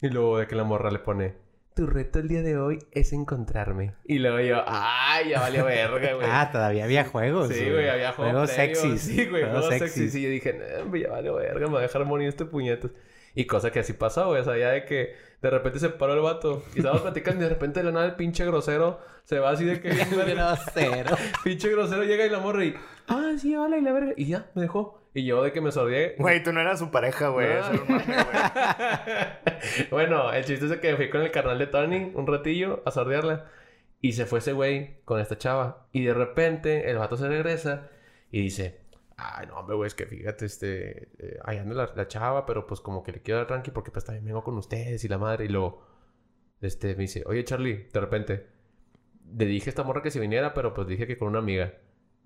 Y 0.01 0.10
luego 0.10 0.39
de 0.39 0.48
que 0.48 0.55
la 0.55 0.63
morra 0.63 0.89
le 0.89 1.00
pone, 1.00 1.36
tu 1.75 1.88
reto 1.88 2.19
el 2.19 2.27
día 2.27 2.41
de 2.41 2.57
hoy 2.57 2.79
es 2.91 3.13
encontrarme. 3.13 3.93
Y 4.05 4.19
luego 4.19 4.39
yo, 4.39 4.63
ay, 4.67 5.29
ya 5.29 5.39
valió 5.41 5.65
verga, 5.65 6.13
güey. 6.15 6.27
Ah, 6.29 6.50
todavía 6.51 6.83
había 6.83 7.05
juegos. 7.05 7.50
Sí, 7.50 7.69
güey, 7.69 7.88
había 7.88 8.12
juegos, 8.13 8.33
Juegos 8.33 8.51
sexys. 8.51 9.01
Sí, 9.15 9.25
güey, 9.27 9.43
Juegos 9.43 9.69
sexys. 9.69 9.93
sexys. 9.93 10.15
Y 10.15 10.21
yo 10.24 10.29
dije, 10.29 10.83
no, 10.86 10.95
ya 10.95 11.10
valió 11.10 11.36
verga, 11.36 11.67
me 11.67 11.74
va 11.74 11.79
a 11.79 11.83
dejar 11.83 12.05
morir 12.05 12.27
este 12.27 12.45
puñetas. 12.45 12.91
Y 13.33 13.45
cosa 13.45 13.71
que 13.71 13.79
así 13.79 13.93
pasó, 13.93 14.27
güey. 14.27 14.41
O 14.41 14.43
sea, 14.43 14.57
ya 14.57 14.71
de 14.71 14.83
que 14.83 15.15
de 15.41 15.50
repente 15.50 15.79
se 15.79 15.89
paró 15.89 16.13
el 16.13 16.19
vato. 16.19 16.63
Y 16.75 16.79
estábamos 16.79 17.03
platicando 17.03 17.39
y 17.41 17.43
de 17.43 17.50
repente 17.50 17.79
de 17.79 17.86
la 17.86 17.91
nada 17.91 18.05
el 18.05 18.15
pinche 18.15 18.45
grosero 18.45 19.00
se 19.24 19.39
va 19.39 19.51
así 19.51 19.63
de 19.63 19.79
que... 19.79 19.89
Grosero. 19.89 21.15
pinche 21.43 21.69
grosero 21.69 22.03
llega 22.03 22.25
y 22.25 22.29
la 22.29 22.39
morra 22.39 22.65
y... 22.65 22.75
Ah, 23.12 23.34
sí, 23.38 23.53
hola, 23.58 23.77
y 23.77 23.82
la 23.82 23.91
verga. 23.91 24.13
Y 24.15 24.25
ya, 24.25 24.50
me 24.56 24.62
dejó. 24.62 25.01
Y 25.13 25.25
yo 25.25 25.44
de 25.44 25.51
que 25.51 25.60
me 25.60 25.74
sordié... 25.74 26.15
Güey, 26.18 26.41
tú 26.41 26.53
no 26.53 26.62
eras 26.62 26.80
su 26.80 26.91
pareja, 26.91 27.27
güey. 27.27 27.50
No. 27.50 27.60
Eso 27.60 27.86
güey. 27.86 28.01
bueno, 29.91 30.32
el 30.32 30.46
chiste 30.46 30.65
es 30.65 30.77
que 30.77 30.96
fui 30.96 31.10
con 31.10 31.20
el 31.20 31.32
carnal 31.32 31.60
de 31.60 31.68
Tony 31.68 32.13
un 32.15 32.25
ratillo 32.25 32.82
a 32.86 32.91
sordearla. 32.91 33.51
Y 34.00 34.13
se 34.13 34.25
fue 34.25 34.39
ese 34.39 34.53
güey 34.53 35.01
con 35.03 35.20
esta 35.20 35.38
chava. 35.38 35.88
Y 35.91 36.06
de 36.06 36.13
repente 36.13 36.89
el 36.89 36.98
vato 37.00 37.18
se 37.18 37.27
regresa 37.27 37.89
y 38.32 38.44
dice... 38.44 38.80
Ay, 39.18 39.46
no, 39.48 39.60
hombre, 39.60 39.75
güey, 39.75 39.88
es 39.88 39.94
que 39.94 40.06
fíjate, 40.06 40.46
este... 40.46 41.10
eh, 41.20 41.38
ahí 41.44 41.58
anda 41.58 41.75
la, 41.75 41.91
la 41.94 42.08
chava, 42.08 42.46
pero 42.46 42.65
pues 42.65 42.80
como 42.80 43.03
que 43.03 43.12
le 43.12 43.22
quiero 43.22 43.39
dar 43.39 43.48
tranqui 43.48 43.72
porque 43.72 43.91
pues 43.91 44.06
también 44.06 44.24
vengo 44.25 44.44
con 44.44 44.58
ustedes 44.58 45.03
y 45.03 45.10
la 45.10 45.18
madre. 45.18 45.46
Y 45.46 45.50
luego... 45.50 45.86
Este, 46.62 46.96
me 46.96 47.01
dice... 47.01 47.24
Oye, 47.25 47.44
Charlie, 47.44 47.89
de 47.91 48.00
repente... 48.00 48.48
Le 49.38 49.46
dije 49.46 49.70
a 49.70 49.72
esta 49.72 49.84
morra 49.84 50.01
que 50.01 50.12
se 50.12 50.22
viniera, 50.22 50.53
pero 50.53 50.74
pues 50.74 50.88
dije 50.88 51.06
que 51.06 51.18
con 51.18 51.27
una 51.27 51.39
amiga. 51.39 51.74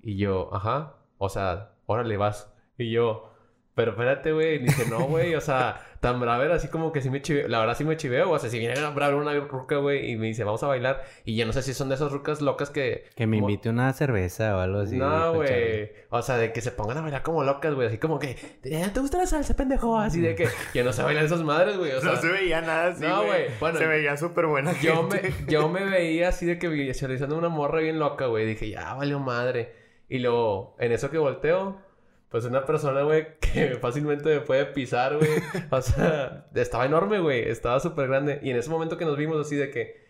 Y 0.05 0.15
yo... 0.15 0.49
Ajá. 0.53 0.93
O 1.17 1.27
sea, 1.27 1.71
órale, 1.85 2.15
vas. 2.15 2.49
Y 2.77 2.91
yo... 2.91 3.31
Pero 3.75 3.91
espérate, 3.91 4.31
güey. 4.31 4.55
Y 4.55 4.59
dice, 4.59 4.89
no, 4.89 4.99
güey. 5.05 5.35
O 5.35 5.41
sea, 5.41 5.81
tan 5.99 6.21
brava 6.21 6.45
era 6.45 6.55
así 6.55 6.69
como 6.69 6.93
que 6.93 7.01
sí 7.01 7.09
me 7.09 7.21
chiveo. 7.21 7.49
La 7.49 7.59
verdad 7.59 7.75
sí 7.75 7.83
me 7.83 7.97
chiveo. 7.97 8.31
O 8.31 8.39
sea, 8.39 8.49
si 8.49 8.57
viene 8.57 8.79
a 8.79 8.89
brava 8.91 9.17
una 9.17 9.33
ruca, 9.37 9.75
güey, 9.75 10.11
y 10.11 10.15
me 10.15 10.27
dice, 10.27 10.45
vamos 10.45 10.63
a 10.63 10.67
bailar. 10.67 11.03
Y 11.25 11.35
ya 11.35 11.45
no 11.45 11.51
sé 11.51 11.61
si 11.61 11.73
son 11.73 11.89
de 11.89 11.95
esas 11.95 12.09
rucas 12.13 12.39
locas 12.41 12.69
que... 12.69 13.03
Que 13.17 13.27
me 13.27 13.35
como- 13.35 13.49
invite 13.49 13.67
una 13.69 13.91
cerveza 13.91 14.55
o 14.55 14.61
algo 14.61 14.79
así. 14.79 14.95
No, 14.95 15.33
güey. 15.33 15.91
O 16.09 16.21
sea, 16.21 16.37
de 16.37 16.53
que 16.53 16.61
se 16.61 16.71
pongan 16.71 16.99
a 16.99 17.01
bailar 17.01 17.21
como 17.21 17.43
locas, 17.43 17.73
güey. 17.73 17.89
Así 17.89 17.97
como 17.97 18.17
que, 18.17 18.37
"Eh, 18.63 18.89
¿te 18.93 18.99
gusta 19.01 19.17
la 19.17 19.25
salsa, 19.25 19.57
pendejo? 19.57 19.99
Así 19.99 20.21
de 20.21 20.35
que, 20.35 20.47
que 20.71 20.81
no 20.81 20.93
se 20.93 21.03
bailan 21.03 21.25
esas 21.25 21.43
madres, 21.43 21.77
güey. 21.77 21.91
O 21.91 21.99
sea, 21.99 22.11
no 22.11 22.15
se 22.21 22.29
veía 22.31 22.61
nada 22.61 22.87
así, 22.91 23.03
No, 23.03 23.25
güey. 23.25 23.47
Bueno, 23.59 23.77
se 23.77 23.87
veía 23.87 24.15
súper 24.15 24.45
buena 24.45 24.71
yo 24.79 25.03
me, 25.03 25.33
yo 25.49 25.67
me 25.67 25.83
veía 25.89 26.29
así 26.29 26.45
de 26.45 26.57
que 26.59 26.69
visualizando 26.69 27.37
una 27.37 27.49
morra 27.49 27.81
bien 27.81 27.99
loca, 27.99 28.27
güey. 28.27 28.45
Dije, 28.45 28.69
ya 28.69 28.93
valió 28.93 29.19
madre. 29.19 29.83
Y 30.07 30.19
luego, 30.19 30.75
en 30.79 30.91
eso 30.91 31.09
que 31.09 31.17
volteo, 31.17 31.81
pues 32.29 32.45
una 32.45 32.65
persona, 32.65 33.03
güey, 33.03 33.27
que 33.39 33.77
fácilmente 33.81 34.29
me 34.29 34.41
puede 34.41 34.65
pisar, 34.65 35.17
güey. 35.17 35.29
O 35.69 35.81
sea, 35.81 36.47
estaba 36.53 36.85
enorme, 36.85 37.19
güey. 37.19 37.47
Estaba 37.47 37.79
súper 37.79 38.07
grande. 38.07 38.39
Y 38.43 38.51
en 38.51 38.57
ese 38.57 38.69
momento 38.69 38.97
que 38.97 39.05
nos 39.05 39.17
vimos 39.17 39.39
así 39.45 39.55
de 39.55 39.71
que... 39.71 40.05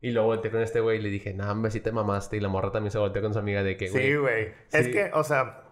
Y 0.00 0.10
luego 0.10 0.28
volteé 0.28 0.50
con 0.50 0.60
este 0.60 0.80
güey 0.80 0.98
y 0.98 1.02
le 1.02 1.10
dije, 1.10 1.32
nah, 1.32 1.52
hombre, 1.52 1.70
sí 1.70 1.80
te 1.80 1.92
mamaste. 1.92 2.36
Y 2.36 2.40
la 2.40 2.48
morra 2.48 2.72
también 2.72 2.90
se 2.90 2.98
volteó 2.98 3.22
con 3.22 3.32
su 3.32 3.38
amiga 3.38 3.62
de 3.62 3.76
que, 3.76 3.88
güey... 3.88 4.02
Sí, 4.02 4.14
güey. 4.16 4.52
Es 4.72 4.88
que, 4.88 5.10
o 5.14 5.22
sea, 5.22 5.62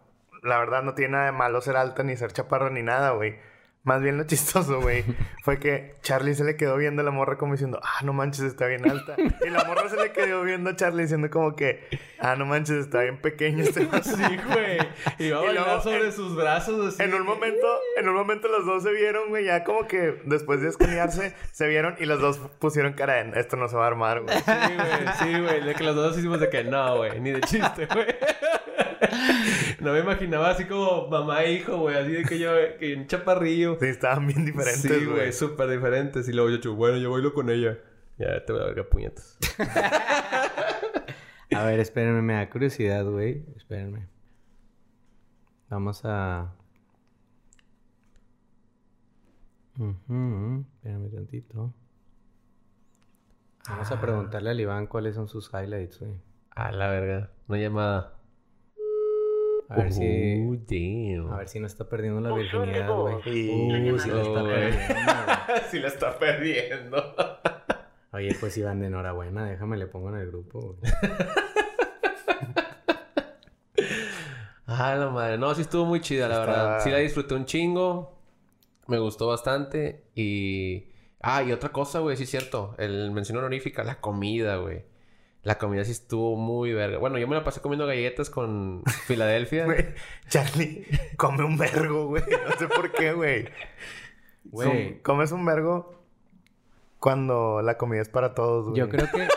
la 0.43 0.59
verdad 0.59 0.83
no 0.83 0.95
tiene 0.95 1.13
nada 1.13 1.27
de 1.27 1.33
malo 1.33 1.61
ser 1.61 1.77
alta 1.77 2.03
ni 2.03 2.17
ser 2.17 2.33
chaparro 2.33 2.71
ni 2.71 2.83
nada, 2.83 3.11
güey. 3.11 3.37
Más 3.83 4.03
bien 4.03 4.19
lo 4.19 4.25
chistoso, 4.25 4.81
güey, 4.83 5.05
fue 5.43 5.59
que 5.59 5.95
Charlie 6.03 6.35
se 6.35 6.45
le 6.45 6.55
quedó 6.57 6.77
viendo 6.77 7.01
a 7.01 7.05
la 7.05 7.11
morra 7.11 7.39
como 7.39 7.53
diciendo, 7.53 7.81
ah, 7.83 8.05
no 8.05 8.13
manches, 8.13 8.45
está 8.45 8.67
bien 8.67 8.89
alta. 8.89 9.17
Y 9.19 9.49
la 9.49 9.65
morra 9.65 9.89
se 9.89 9.97
le 9.97 10.13
quedó 10.13 10.43
viendo 10.43 10.69
a 10.71 10.77
Charlie 10.77 11.05
diciendo 11.05 11.31
como 11.31 11.57
que, 11.57 11.89
ah, 12.19 12.37
no 12.37 12.45
manches, 12.45 12.77
está 12.77 13.01
bien 13.01 13.17
pequeño 13.23 13.63
este 13.65 13.87
vato". 13.87 14.03
Sí, 14.11 14.23
güey. 14.53 14.79
Y 15.19 15.31
va 15.31 15.39
a 15.39 15.43
bailar 15.45 15.65
luego, 15.67 15.81
sobre 15.83 16.05
en- 16.05 16.13
sus 16.13 16.37
brazos 16.37 16.95
así. 16.95 17.03
En 17.03 17.15
un 17.15 17.25
momento, 17.25 17.67
en 17.97 18.07
un 18.09 18.15
momento 18.17 18.49
los 18.49 18.67
dos 18.67 18.83
se 18.83 18.93
vieron, 18.93 19.31
güey, 19.31 19.47
ya 19.47 19.65
como 19.65 19.87
que 19.89 20.21
después 20.27 20.61
de 20.61 20.69
escanearse, 20.69 21.35
se 21.53 21.67
vieron 21.67 21.97
y 21.99 22.05
los 22.05 22.21
dos 22.21 22.37
pusieron 22.59 22.93
cara 22.93 23.21
en, 23.21 23.35
esto 23.35 23.57
no 23.57 23.67
se 23.69 23.77
va 23.77 23.85
a 23.85 23.89
armar, 23.89 24.21
güey. 24.21 24.37
Sí, 24.37 24.45
güey, 24.77 25.15
sí, 25.35 25.41
güey. 25.41 25.65
De 25.65 25.75
que 25.75 25.85
los 25.85 25.97
dos 25.97 26.19
hicimos 26.19 26.39
de 26.39 26.51
que 26.51 26.65
no, 26.65 26.99
güey. 26.99 27.19
Ni 27.19 27.31
de 27.33 27.41
chiste, 27.41 27.87
güey. 27.87 28.07
No 29.85 29.93
me 29.93 30.01
imaginaba 30.01 30.51
así 30.51 30.65
como 30.67 31.09
mamá 31.09 31.43
e 31.45 31.53
hijo, 31.55 31.77
güey. 31.79 31.97
Así 31.97 32.13
de 32.13 32.25
que 32.25 32.39
yo, 32.39 32.51
que 32.79 32.95
un 32.97 33.07
chaparrillo. 33.07 33.77
Sí, 33.81 33.87
estaban 33.87 34.27
bien 34.27 34.45
diferentes, 34.45 34.83
Sí, 34.83 35.05
güey. 35.07 35.33
súper 35.33 35.69
diferentes. 35.71 36.29
Y 36.29 36.33
luego 36.33 36.51
yo, 36.51 36.75
bueno, 36.75 36.99
yo 36.99 37.11
bailo 37.11 37.33
con 37.33 37.49
ella. 37.51 37.79
Ya 38.19 38.45
te 38.45 38.53
voy 38.53 38.63
a 38.63 38.67
ver 38.67 38.75
qué 38.75 38.85
puñetas. 38.85 39.39
A 41.53 41.65
ver, 41.65 41.81
espérenme, 41.81 42.23
me 42.23 42.35
da 42.35 42.49
curiosidad, 42.49 43.05
güey. 43.05 43.45
Espérenme. 43.57 44.07
Vamos 45.69 46.03
a. 46.05 46.53
Ujú, 49.79 50.65
Espérame 50.77 51.11
tantito. 51.11 51.73
Vamos 53.69 53.91
a 53.91 54.01
preguntarle 54.01 54.51
al 54.51 54.61
Iván 54.61 54.87
cuáles 54.87 55.15
son 55.15 55.29
sus 55.29 55.51
highlights, 55.53 55.99
güey. 56.01 56.15
A 56.51 56.73
la 56.73 56.89
verga. 56.89 57.31
Una 57.49 57.59
llamada. 57.59 58.15
A 59.71 59.77
ver 59.77 59.93
si. 59.93 60.03
Oh, 60.49 60.57
damn. 60.69 61.33
A 61.33 61.39
ver 61.39 61.49
si 61.49 61.61
no 61.61 61.67
está 61.67 61.89
perdiendo 61.89 62.21
la 62.21 62.35
virginidad, 62.35 62.93
güey. 62.95 63.15
Y- 63.27 63.93
Uh, 63.93 63.99
si 63.99 64.11
la 64.11 64.21
está 64.23 64.43
Oh, 64.43 64.45
perdiendo. 64.45 64.95
güey. 65.47 65.61
si 65.71 65.79
la 65.79 65.89
está 65.89 66.19
perdiendo. 66.19 67.15
Oye, 68.13 68.37
pues 68.41 68.59
Iván, 68.59 68.81
de 68.81 68.89
enhorabuena. 68.89 69.45
Déjame 69.49 69.77
le 69.77 69.87
pongo 69.87 70.09
en 70.11 70.17
el 70.17 70.27
grupo. 70.27 70.77
Ah, 74.67 74.95
la 74.97 75.09
madre. 75.11 75.37
No, 75.39 75.55
sí 75.55 75.63
estuvo 75.63 75.85
muy 75.85 76.01
chida, 76.01 76.29
la 76.29 76.41
Está- 76.41 76.47
verdad. 76.47 76.81
Sí 76.85 76.91
la 76.91 76.99
disfruté 76.99 77.35
un 77.35 77.45
chingo. 77.45 78.19
Me 78.87 78.99
gustó 78.99 79.27
bastante. 79.29 80.05
Y... 80.15 80.89
Ah, 81.21 81.43
y 81.43 81.53
otra 81.53 81.71
cosa, 81.71 81.99
güey. 82.01 82.17
Sí 82.17 82.25
es 82.25 82.31
cierto. 82.31 82.75
El 82.79 83.11
mención 83.11 83.39
honorífica. 83.39 83.85
La 83.85 84.01
comida, 84.01 84.57
güey. 84.57 84.85
La 85.43 85.57
comida 85.57 85.85
sí 85.85 85.93
estuvo 85.93 86.37
muy 86.37 86.73
verga. 86.75 86.99
Bueno, 86.99 87.19
yo 87.19 87.27
me 87.27 87.35
la 87.35 87.43
pasé 87.45 87.61
comiendo 87.61 87.87
galletas 87.87 88.29
con 88.29 88.83
Filadelfia. 89.07 89.65
Güey, 89.65 89.87
Charlie 90.29 90.87
come 91.17 91.45
un 91.45 91.57
vergo, 91.57 92.09
güey. 92.09 92.23
No 92.49 92.57
sé 92.59 92.69
por 92.69 92.93
qué, 92.93 93.13
güey. 93.15 93.47
Güey. 94.45 94.95
Com- 94.95 95.03
Comes 95.03 95.33
un 95.33 95.45
vergo 95.47 95.95
cuando 96.99 97.63
la 97.63 97.79
comida 97.79 98.03
es 98.03 98.09
para 98.11 98.35
todos, 98.35 98.67
güey. 98.67 98.77
Yo 98.81 98.89
creo 98.91 99.09
que. 99.11 99.29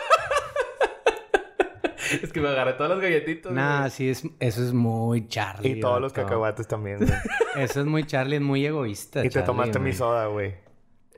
es 2.22 2.32
que 2.34 2.42
me 2.42 2.50
agarré 2.50 2.74
todas 2.74 2.92
las 2.92 3.00
galletitas. 3.02 3.52
Nah, 3.54 3.80
güey. 3.82 3.92
sí, 3.92 4.10
es, 4.10 4.24
eso 4.40 4.62
es 4.64 4.74
muy 4.74 5.28
Charlie. 5.30 5.70
Y 5.72 5.80
todos 5.80 6.02
los 6.02 6.12
cacahuates 6.14 6.68
también, 6.68 6.98
güey. 7.00 7.12
Eso 7.56 7.80
es 7.80 7.86
muy 7.86 8.04
Charlie, 8.06 8.36
es 8.38 8.42
muy 8.42 8.66
egoísta. 8.66 9.22
y 9.22 9.24
te 9.24 9.30
Charlie, 9.30 9.46
tomaste 9.46 9.80
mi 9.80 9.94
soda, 9.94 10.28
güey. 10.28 10.56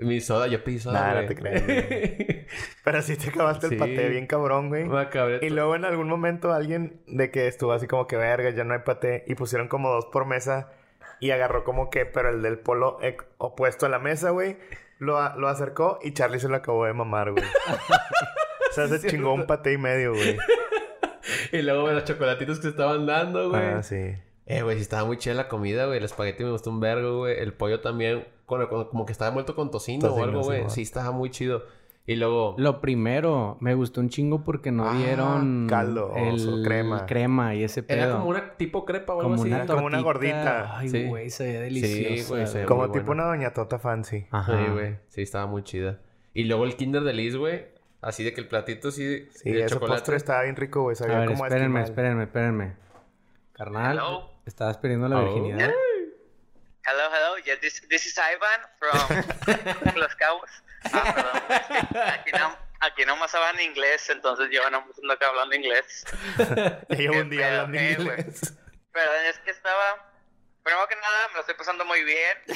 Mi 0.01 0.19
soda, 0.19 0.47
yo 0.47 0.63
pedí 0.63 0.79
soda, 0.79 0.99
Nah, 0.99 1.07
no 1.09 1.13
güey. 1.15 1.27
te 1.27 1.35
creas, 1.35 1.63
Pero 2.83 3.01
sí 3.01 3.15
te 3.15 3.29
acabaste 3.29 3.67
Sí. 3.69 3.73
el 3.75 3.79
paté 3.79 4.09
bien 4.09 4.27
cabrón, 4.27 4.67
güey. 4.69 4.83
me 4.85 4.99
acabé 4.99 5.39
Y 5.41 5.49
luego 5.49 5.75
en 5.75 5.85
algún 5.85 6.09
momento 6.09 6.51
alguien 6.53 7.01
de 7.07 7.31
que 7.31 7.47
estuvo 7.47 7.71
así 7.71 7.87
como 7.87 8.05
que 8.07 8.17
verga, 8.17 8.49
ya 8.49 8.63
no 8.65 8.73
hay 8.73 8.81
paté. 8.81 9.23
Y 9.27 9.35
pusieron 9.35 9.67
como 9.67 9.89
dos 9.91 10.05
por 10.07 10.25
mesa. 10.25 10.71
Y 11.21 11.31
agarró 11.31 11.63
como 11.63 11.89
que, 11.89 12.05
pero 12.05 12.29
el 12.29 12.41
del 12.41 12.59
polo 12.59 12.99
opuesto 13.37 13.85
a 13.85 13.89
la 13.89 13.99
mesa, 13.99 14.31
güey. 14.31 14.57
Lo, 14.99 15.17
lo 15.37 15.47
acercó 15.47 15.99
y 16.03 16.13
Charlie 16.13 16.39
se 16.39 16.49
lo 16.49 16.55
acabó 16.57 16.85
de 16.85 16.93
mamar, 16.93 17.31
güey. 17.31 17.43
o 17.43 18.73
sea, 18.73 18.87
se 18.87 18.99
chingó 19.09 19.33
un 19.33 19.45
paté 19.47 19.73
y 19.73 19.77
medio, 19.77 20.13
güey. 20.13 20.37
Y 21.51 21.61
luego 21.63 21.89
los 21.89 22.03
chocolatitos 22.03 22.57
que 22.57 22.63
se 22.63 22.69
estaban 22.69 23.05
dando, 23.07 23.49
güey. 23.49 23.61
Ah, 23.63 23.81
sí. 23.81 24.13
Eh, 24.45 24.61
güey, 24.61 24.75
sí 24.75 24.81
estaba 24.83 25.05
muy 25.05 25.17
chida 25.17 25.33
la 25.33 25.47
comida, 25.47 25.85
güey. 25.85 25.97
El 25.97 26.03
espagueti 26.03 26.43
me 26.43 26.51
gustó 26.51 26.69
un 26.69 26.79
vergo, 26.79 27.19
güey. 27.19 27.39
El 27.39 27.53
pollo 27.53 27.79
también, 27.81 28.27
con- 28.45 28.65
con- 28.67 28.85
como 28.89 29.05
que 29.05 29.11
estaba 29.11 29.31
muerto 29.31 29.55
con 29.55 29.71
tocino, 29.71 30.07
o 30.13 30.23
algo, 30.23 30.41
sí, 30.43 30.47
güey. 30.47 30.69
Sí, 30.69 30.81
estaba 30.81 31.11
muy 31.11 31.29
chido. 31.29 31.63
Y 32.07 32.17
luego... 32.17 32.53
Lo 32.59 32.81
primero, 32.81 33.57
me 33.61 33.73
gustó 33.73 33.99
un 33.99 34.09
chingo 34.09 34.43
porque 34.43 34.71
no 34.71 34.87
Ah, 34.87 34.95
dieron 34.95 35.65
caldo, 35.67 36.13
el 36.15 36.61
crema. 36.63 37.07
crema 37.07 37.55
y 37.55 37.63
ese 37.63 37.81
pedo. 37.81 37.97
Era 38.03 38.11
como 38.11 38.29
una 38.29 38.55
tipo 38.57 38.85
crepa 38.85 39.13
o 39.15 39.21
algo 39.21 39.31
Como 39.31 39.41
así. 39.41 39.51
una 39.51 39.65
Como 39.65 39.87
una 39.87 40.01
gordita. 40.01 40.77
Ay, 40.77 40.89
Sí. 40.89 41.07
güey, 41.07 41.31
se 41.31 41.45
ve 41.45 41.69
Sí, 41.69 41.81
deliciosa. 41.81 42.29
güey, 42.29 42.45
se 42.45 42.53
ve 42.59 42.59
güey. 42.59 42.65
Como 42.67 42.87
muy 42.87 42.99
tipo 42.99 43.11
una 43.11 43.23
doña 43.25 43.53
tota 43.53 43.79
fancy. 43.79 44.27
Ajá. 44.29 44.55
Sí, 44.65 44.71
güey. 44.71 44.97
Sí, 45.07 45.23
estaba 45.23 45.47
muy 45.47 45.63
chida. 45.63 45.99
Y 46.35 46.43
luego 46.43 46.65
el 46.65 46.75
Kinder 46.75 47.03
de 47.03 47.13
Liz, 47.13 47.35
güey. 47.37 47.65
Así 48.01 48.23
de 48.23 48.33
que 48.35 48.41
el 48.41 48.47
platito 48.49 48.91
sí... 48.91 49.27
Sí, 49.31 49.49
de 49.51 49.61
ese 49.61 49.69
chocolate. 49.73 49.97
postre 50.01 50.17
estaba 50.17 50.43
bien 50.43 50.55
rico, 50.55 50.83
güey. 50.83 50.93
A 50.93 50.97
Sabía 50.97 51.17
ver, 51.21 51.29
como 51.29 51.43
a 51.43 51.47
espérenme, 51.47 51.81
esquimal. 51.81 51.83
espérenme, 52.19 52.23
espérenme. 52.25 52.73
Carnal, 53.53 53.93
Hello? 53.97 54.29
¿estabas 54.45 54.77
perdiendo 54.77 55.07
la 55.07 55.21
Oh. 55.21 55.23
virginidad? 55.23 55.71
Hello, 56.85 57.09
hello. 57.09 57.33
Yeah, 57.43 57.55
this, 57.59 57.81
this 57.89 58.05
is 58.05 58.13
Ivan 58.13 58.61
from 58.77 58.93
Los 59.99 60.13
Cabos. 60.13 60.53
Ah, 60.93 61.01
perdón. 61.15 61.41
es 61.49 61.65
que 61.65 61.97
Aquí 61.97 62.31
no, 62.31 62.55
aquí 62.79 63.05
no 63.05 63.15
más 63.15 63.33
hablan 63.33 63.59
inglés, 63.59 64.07
entonces 64.11 64.49
yo 64.51 64.69
no 64.69 64.85
ando 65.01 65.13
acá 65.13 65.29
hablando 65.29 65.55
inglés. 65.55 66.05
Un 66.37 67.31
día 67.31 67.49
pedo, 67.49 67.61
hablando 67.61 67.79
eh, 67.79 67.95
inglés. 67.97 68.53
Pero 68.91 69.13
es 69.27 69.39
que 69.39 69.49
estaba... 69.49 70.11
Primero 70.61 70.87
que 70.87 70.95
nada, 70.97 71.27
me 71.29 71.33
lo 71.33 71.39
estoy 71.39 71.55
pasando 71.55 71.85
muy 71.85 72.03
bien. 72.03 72.37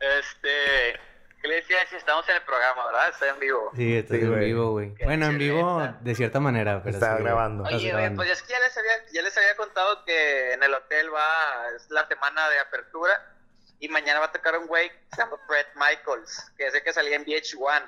este... 0.00 1.00
¿Qué 1.46 1.50
le 1.52 1.56
decía? 1.60 1.76
Si 1.88 1.94
estamos 1.94 2.28
en 2.28 2.34
el 2.36 2.42
programa, 2.42 2.86
¿verdad? 2.86 3.08
Estoy 3.10 3.28
en 3.28 3.38
vivo. 3.38 3.70
Sí, 3.76 3.96
estás 3.96 4.16
Sí, 4.18 4.22
en 4.24 4.30
güey. 4.32 4.44
vivo, 4.46 4.70
güey. 4.72 4.94
Qué 4.96 5.04
Bueno, 5.04 5.26
en 5.26 5.38
vivo 5.38 5.80
de 6.00 6.14
cierta 6.16 6.40
manera, 6.40 6.82
pero 6.82 6.98
sí, 6.98 7.06
güey. 7.06 7.22
grabando. 7.22 7.62
Estás 7.64 7.76
Oye, 7.76 7.84
güey, 7.92 7.92
grabando. 8.02 8.16
pues 8.22 8.30
es 8.32 8.42
que 8.42 8.52
ya 8.52 8.58
les 8.58 8.76
había, 8.76 8.92
ya 9.12 9.22
les 9.22 9.36
había 9.38 9.56
contado 9.56 10.04
que 10.04 10.52
en 10.54 10.62
el 10.64 10.74
hotel 10.74 11.14
va, 11.14 11.68
es 11.76 11.88
la 11.90 12.04
semana 12.08 12.48
de 12.48 12.58
apertura. 12.58 13.32
Y 13.78 13.88
mañana 13.88 14.18
va 14.18 14.26
a 14.26 14.32
tocar 14.32 14.58
un 14.58 14.66
güey 14.66 14.88
que 14.90 14.98
se 15.14 15.22
llama 15.22 15.36
Brett 15.48 15.68
Michaels, 15.76 16.50
que 16.56 16.66
es 16.66 16.74
el 16.74 16.82
que 16.82 16.92
salía 16.92 17.14
en 17.14 17.24
VH1, 17.24 17.82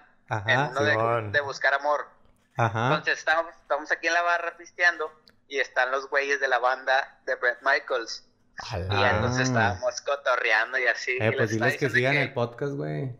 en 0.46 0.60
uno 0.60 1.30
de, 1.32 1.40
Buscar 1.40 1.74
Amor. 1.74 2.06
ajá. 2.56 2.88
Entonces 2.90 3.18
estamos, 3.18 3.52
estamos 3.60 3.90
aquí 3.90 4.06
en 4.06 4.14
la 4.14 4.22
barra 4.22 4.56
pisteando 4.56 5.10
y 5.48 5.58
están 5.58 5.90
los 5.90 6.08
güeyes 6.08 6.38
de 6.38 6.46
la 6.46 6.58
banda 6.60 7.18
de 7.26 7.34
Brett 7.34 7.58
Michaels. 7.62 8.24
Y 8.72 9.02
entonces 9.04 9.48
estábamos 9.48 10.00
cotorreando 10.02 10.78
y 10.78 10.86
así. 10.86 11.12
y 11.12 11.22
Eh, 11.22 11.30
les 11.30 11.36
pues 11.36 11.50
diles 11.50 11.76
que 11.76 11.90
sigan 11.90 12.12
que- 12.12 12.22
el 12.22 12.32
podcast, 12.34 12.74
güey. 12.74 13.16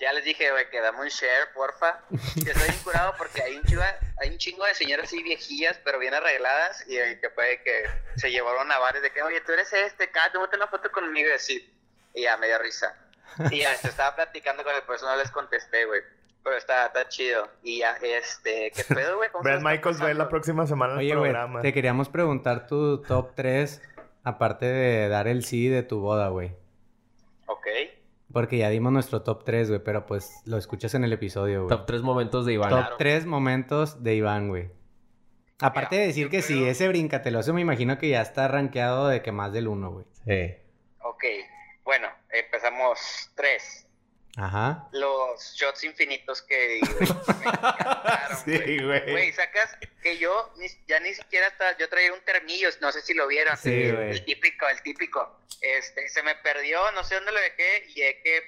Ya 0.00 0.12
les 0.12 0.24
dije, 0.24 0.50
güey, 0.50 0.68
que 0.70 0.80
dame 0.80 1.00
un 1.00 1.08
share, 1.08 1.52
porfa. 1.54 2.00
Que 2.42 2.50
estoy 2.50 2.74
incurado 2.74 3.14
porque 3.16 3.42
hay 3.42 3.56
un, 3.56 3.62
chingo, 3.64 3.82
hay 4.20 4.30
un 4.30 4.38
chingo 4.38 4.64
de 4.64 4.74
señoras 4.74 5.06
así 5.06 5.22
viejillas, 5.22 5.80
pero 5.84 5.98
bien 5.98 6.12
arregladas, 6.12 6.84
y 6.88 6.96
eh, 6.96 7.18
que 7.20 7.30
puede 7.30 7.62
que 7.62 7.84
se 8.16 8.30
llevaron 8.30 8.70
a 8.72 8.78
bares 8.78 9.02
de 9.02 9.12
que, 9.12 9.22
oye, 9.22 9.40
tú 9.42 9.52
eres 9.52 9.72
este, 9.72 10.04
acá, 10.04 10.30
tómate 10.32 10.56
una 10.56 10.66
foto 10.66 10.90
conmigo 10.90 11.28
y 11.28 11.32
así. 11.32 11.74
Y 12.12 12.22
ya 12.22 12.36
me 12.36 12.48
dio 12.48 12.58
risa. 12.58 12.96
Y 13.50 13.60
ya 13.60 13.74
se 13.76 13.88
estaba 13.88 14.14
platicando 14.14 14.62
con 14.62 14.72
eso 14.94 15.06
no 15.06 15.16
les 15.16 15.30
contesté, 15.30 15.84
güey. 15.86 16.02
Pero 16.42 16.56
está, 16.56 16.86
está 16.86 17.08
chido. 17.08 17.48
Y 17.62 17.78
ya, 17.78 17.96
este, 18.02 18.70
¿qué 18.74 18.84
pedo, 18.84 19.16
güey? 19.16 19.30
¿Cómo 19.30 19.42
se 19.44 19.50
Brett 19.50 19.62
la 19.62 19.74
está 19.74 19.88
Michaels 19.88 20.10
ir 20.10 20.16
la 20.16 20.28
próxima 20.28 20.66
semana 20.66 20.96
Oye, 20.96 21.14
güey, 21.14 21.30
programa. 21.30 21.62
te 21.62 21.72
queríamos 21.72 22.08
preguntar 22.08 22.66
tu 22.66 23.00
top 23.02 23.34
3, 23.34 23.80
aparte 24.24 24.66
de 24.66 25.08
dar 25.08 25.26
el 25.26 25.44
sí 25.44 25.68
de 25.68 25.82
tu 25.82 26.00
boda, 26.00 26.28
güey. 26.28 26.52
Ok. 27.46 27.66
Porque 28.34 28.58
ya 28.58 28.68
dimos 28.68 28.92
nuestro 28.92 29.22
top 29.22 29.44
3, 29.44 29.68
güey, 29.68 29.82
pero 29.82 30.04
pues 30.04 30.42
lo 30.44 30.58
escuchas 30.58 30.92
en 30.94 31.04
el 31.04 31.12
episodio, 31.12 31.64
güey. 31.64 31.68
Top 31.74 31.86
3 31.86 32.02
momentos 32.02 32.44
de 32.44 32.54
Iván. 32.54 32.68
Top 32.68 32.80
Claro. 32.80 32.96
3 32.98 33.26
momentos 33.26 34.02
de 34.02 34.16
Iván, 34.16 34.48
güey. 34.48 34.70
Aparte 35.60 35.94
Mira, 35.94 36.00
de 36.02 36.06
decir 36.08 36.28
que 36.28 36.42
sí, 36.42 36.64
ese 36.66 36.88
brincateloso 36.88 37.54
me 37.54 37.60
imagino 37.60 37.96
que 37.96 38.08
ya 38.08 38.20
está 38.20 38.48
rankeado 38.48 39.06
de 39.06 39.22
que 39.22 39.30
más 39.30 39.52
del 39.52 39.68
1, 39.68 39.90
güey. 39.90 40.04
Sí. 40.26 40.56
Ok. 40.98 41.24
Bueno, 41.84 42.08
empezamos 42.28 43.30
tres. 43.36 43.83
Ajá. 44.36 44.88
Los 44.92 45.54
shots 45.54 45.84
infinitos 45.84 46.42
que 46.42 46.80
güey, 46.80 47.08
me 48.54 48.66
Sí, 48.66 48.82
güey. 48.84 49.10
Güey, 49.12 49.32
sacas 49.32 49.76
que 50.02 50.18
yo 50.18 50.52
ni- 50.56 50.68
ya 50.86 50.98
ni 51.00 51.14
siquiera 51.14 51.46
hasta 51.46 51.76
yo 51.78 51.88
traía 51.88 52.12
un 52.12 52.20
termillo, 52.22 52.68
no 52.80 52.90
sé 52.90 53.00
si 53.02 53.14
lo 53.14 53.26
vieron. 53.28 53.56
Sí, 53.56 53.90
güey. 53.92 54.10
El 54.10 54.24
típico, 54.24 54.68
el 54.68 54.82
típico. 54.82 55.38
Este, 55.60 56.08
se 56.08 56.22
me 56.22 56.34
perdió, 56.36 56.90
no 56.92 57.04
sé 57.04 57.14
dónde 57.14 57.32
lo 57.32 57.40
dejé 57.40 57.86
y 57.94 58.02
es 58.02 58.16
que, 58.24 58.42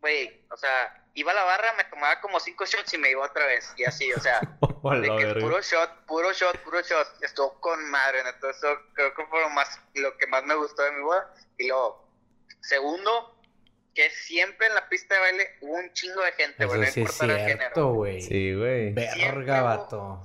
güey, 0.00 0.44
o 0.50 0.56
sea, 0.56 1.04
iba 1.14 1.32
a 1.32 1.34
la 1.34 1.44
barra, 1.44 1.72
me 1.72 1.84
tomaba 1.84 2.20
como 2.20 2.38
cinco 2.38 2.66
shots 2.66 2.92
y 2.94 2.98
me 2.98 3.10
iba 3.10 3.24
otra 3.24 3.46
vez 3.46 3.72
y 3.76 3.84
así, 3.84 4.12
o 4.12 4.20
sea, 4.20 4.40
Hola, 4.82 5.00
de 5.16 5.16
que 5.34 5.40
puro 5.40 5.60
shot, 5.62 6.04
puro 6.06 6.32
shot, 6.32 6.58
puro 6.58 6.80
shot. 6.82 7.08
Estuvo 7.22 7.58
con 7.60 7.82
madre, 7.90 8.20
entonces 8.28 8.62
creo 8.92 9.14
que 9.14 9.24
fue 9.26 9.40
lo 9.40 9.48
más, 9.50 9.80
lo 9.94 10.16
que 10.18 10.26
más 10.26 10.44
me 10.44 10.54
gustó 10.54 10.82
de 10.82 10.92
mi 10.92 11.00
boda. 11.02 11.34
Y 11.58 11.68
luego, 11.68 12.06
segundo, 12.60 13.39
que 13.94 14.10
siempre 14.10 14.66
en 14.68 14.74
la 14.74 14.88
pista 14.88 15.14
de 15.14 15.20
baile 15.20 15.48
hubo 15.60 15.74
un 15.74 15.92
chingo 15.92 16.22
de 16.22 16.32
gente, 16.32 16.64
güey, 16.64 16.82
Eso 16.82 16.92
sí 16.92 17.02
es 17.02 17.12
cierto, 17.12 17.36
género. 17.46 17.92
güey. 17.92 18.20
Sí, 18.22 18.54
güey. 18.54 18.94
Siempre 18.94 19.16
Verga, 19.16 19.62
vato. 19.62 20.22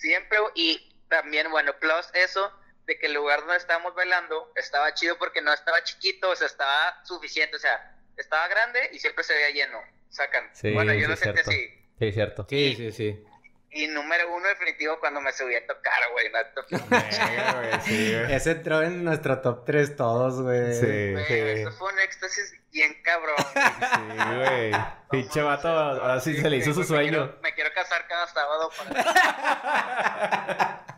Siempre, 0.00 0.38
y 0.54 0.92
también, 1.08 1.50
bueno, 1.50 1.72
plus 1.78 2.10
eso, 2.14 2.52
de 2.86 2.98
que 2.98 3.06
el 3.06 3.14
lugar 3.14 3.40
donde 3.40 3.56
estábamos 3.56 3.94
bailando 3.94 4.52
estaba 4.56 4.92
chido 4.94 5.18
porque 5.18 5.40
no 5.40 5.52
estaba 5.52 5.82
chiquito, 5.84 6.30
o 6.30 6.36
sea, 6.36 6.46
estaba 6.46 7.04
suficiente, 7.04 7.56
o 7.56 7.58
sea, 7.58 7.96
estaba 8.16 8.46
grande 8.48 8.90
y 8.92 8.98
siempre 8.98 9.24
se 9.24 9.34
veía 9.34 9.50
lleno. 9.50 9.80
Sacan. 10.08 10.48
Sí, 10.54 10.72
bueno, 10.72 10.94
yo 10.94 11.02
sí 11.02 11.06
lo 11.10 11.16
sentí 11.16 11.40
así. 11.40 11.68
Sí, 11.98 12.12
cierto. 12.12 12.46
Sí, 12.48 12.74
sí, 12.76 12.92
sí. 12.92 13.24
Y 13.70 13.86
número 13.88 14.34
uno 14.34 14.48
definitivo 14.48 14.98
cuando 15.00 15.20
me 15.20 15.32
subí 15.32 15.54
a 15.54 15.66
tocar, 15.66 15.92
güey. 16.12 16.30
güey, 16.88 17.80
sí, 17.82 18.14
güey. 18.14 18.32
Ese 18.34 18.52
entró 18.52 18.82
en 18.82 19.04
nuestro 19.04 19.40
top 19.40 19.64
3 19.66 19.96
todos, 19.96 20.40
güey. 20.40 20.72
Sí, 20.74 21.12
Güey, 21.12 21.24
sí. 21.26 21.34
Eso 21.60 21.72
fue 21.72 21.92
un 21.92 21.98
éxtasis 22.00 22.54
bien 22.72 22.96
cabrón. 23.02 23.36
Sí, 23.38 24.34
güey. 24.36 24.72
Pinche 25.10 25.42
vato, 25.42 25.68
ahora 25.68 26.20
sí 26.20 26.34
se 26.36 26.48
le 26.48 26.56
hizo 26.56 26.72
su 26.72 26.80
Me 26.80 26.86
sueño. 26.86 27.08
quiero, 27.10 27.38
me 27.42 27.54
quiero 27.54 27.70
casar 27.74 28.06
cada 28.08 28.26
sábado 28.28 28.70
para... 28.78 30.86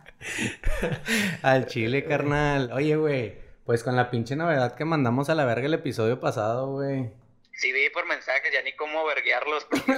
Al 1.43 1.67
chile, 1.67 2.05
carnal. 2.05 2.71
Oye, 2.73 2.97
güey. 2.97 3.39
Pues 3.65 3.83
con 3.85 3.97
la 3.97 4.11
pinche 4.11 4.35
novedad 4.37 4.75
que 4.77 4.85
mandamos 4.85 5.29
a 5.29 5.35
la 5.35 5.45
verga 5.45 5.67
el 5.67 5.75
episodio 5.75 6.21
pasado, 6.21 6.69
güey. 6.69 7.11
Sí, 7.53 7.73
vi 7.73 7.91
por 7.91 8.07
mensajes, 8.07 8.53
ya 8.53 8.63
ni 8.63 8.75
cómo 8.77 9.05
verguearlos. 9.05 9.65
porque- 9.65 9.97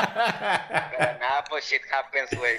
Pero 0.00 1.18
nada, 1.18 1.44
pues 1.48 1.64
shit 1.64 1.82
happens, 1.92 2.30
güey. 2.38 2.58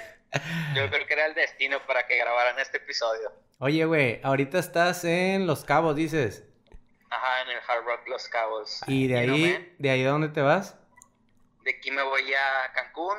Yo 0.75 0.89
creo 0.89 1.05
que 1.05 1.13
era 1.13 1.25
el 1.25 1.35
destino 1.35 1.85
para 1.85 2.07
que 2.07 2.17
grabaran 2.17 2.57
este 2.59 2.77
episodio. 2.77 3.31
Oye, 3.59 3.85
güey, 3.85 4.21
ahorita 4.23 4.59
estás 4.59 5.03
en 5.03 5.45
Los 5.45 5.65
Cabos, 5.65 5.95
dices. 5.95 6.45
Ajá, 7.09 7.41
en 7.41 7.49
el 7.49 7.57
Hard 7.67 7.85
Rock 7.85 8.07
Los 8.07 8.27
Cabos. 8.29 8.81
¿Y 8.87 9.07
de 9.07 9.21
You 9.21 9.25
know, 9.25 9.35
ahí, 9.35 9.75
de 9.77 9.89
ahí 9.89 10.05
a 10.05 10.09
dónde 10.09 10.29
te 10.29 10.41
vas? 10.41 10.77
De 11.63 11.71
aquí 11.71 11.91
me 11.91 12.01
voy 12.01 12.33
a 12.33 12.71
Cancún, 12.73 13.17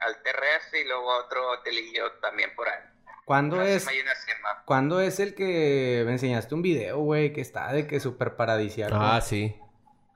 al 0.00 0.22
TRF 0.22 0.74
y 0.74 0.84
luego 0.84 1.12
a 1.12 1.24
otro 1.24 1.50
hotelillo 1.50 2.12
también 2.22 2.54
por 2.54 2.68
ahí. 2.68 2.80
¿Cuándo 3.26 3.56
Una 3.56 3.68
es. 3.68 3.86
¿cuándo 4.64 5.00
es 5.00 5.18
el 5.18 5.34
que 5.34 6.04
me 6.06 6.12
enseñaste 6.12 6.54
un 6.54 6.62
video, 6.62 6.98
güey, 6.98 7.32
que 7.32 7.40
está 7.40 7.72
de 7.72 7.86
que 7.86 8.00
súper 8.00 8.36
paradisiaco? 8.36 8.94
Ah, 8.94 9.20
sí. 9.20 9.60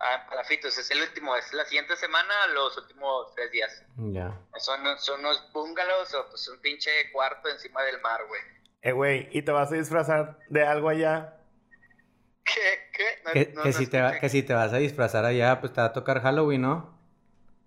Ah, 0.02 0.26
Palafitos, 0.30 0.76
es 0.78 0.90
el 0.90 1.02
último, 1.02 1.36
es 1.36 1.52
la 1.52 1.64
siguiente 1.66 1.94
semana, 1.96 2.32
los 2.54 2.74
últimos 2.78 3.34
tres 3.34 3.50
días. 3.52 3.84
Ya. 3.98 4.34
Son, 4.56 4.80
son 4.98 5.20
unos 5.20 5.52
bungalows 5.52 6.14
o 6.14 6.26
pues 6.30 6.48
un 6.48 6.58
pinche 6.60 6.90
cuarto 7.12 7.48
encima 7.50 7.82
del 7.82 8.00
mar, 8.00 8.20
güey. 8.26 8.40
Eh, 8.82 8.92
güey, 8.92 9.28
¿y 9.30 9.42
te 9.42 9.52
vas 9.52 9.70
a 9.70 9.74
disfrazar 9.74 10.38
de 10.48 10.64
algo 10.66 10.88
allá? 10.88 11.36
¿Qué? 12.44 12.90
¿Qué? 12.94 13.04
No- 13.26 13.32
Que, 13.32 13.52
no- 13.54 13.62
que 13.62 13.68
no 13.68 13.74
si 13.74 13.86
te 13.88 14.00
va- 14.00 14.18
que 14.18 14.28
si 14.30 14.42
te 14.42 14.54
vas 14.54 14.72
a 14.72 14.78
disfrazar 14.78 15.26
allá, 15.26 15.60
pues 15.60 15.72
te 15.74 15.82
va 15.82 15.88
a 15.88 15.92
tocar 15.92 16.22
Halloween, 16.22 16.62
¿no? 16.62 16.98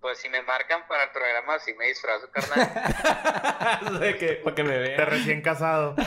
Pues 0.00 0.18
si 0.18 0.28
me 0.28 0.42
marcan 0.42 0.86
para 0.88 1.04
el 1.04 1.10
programa, 1.12 1.58
si 1.60 1.72
me 1.74 1.86
disfrazo, 1.86 2.28
carnal. 2.32 4.00
De 4.00 4.18
que, 4.18 4.32
para 4.42 4.56
que 4.56 4.64
me 4.64 4.72
De 4.74 4.78
vean. 4.96 5.06
recién 5.08 5.40
casado. 5.40 5.94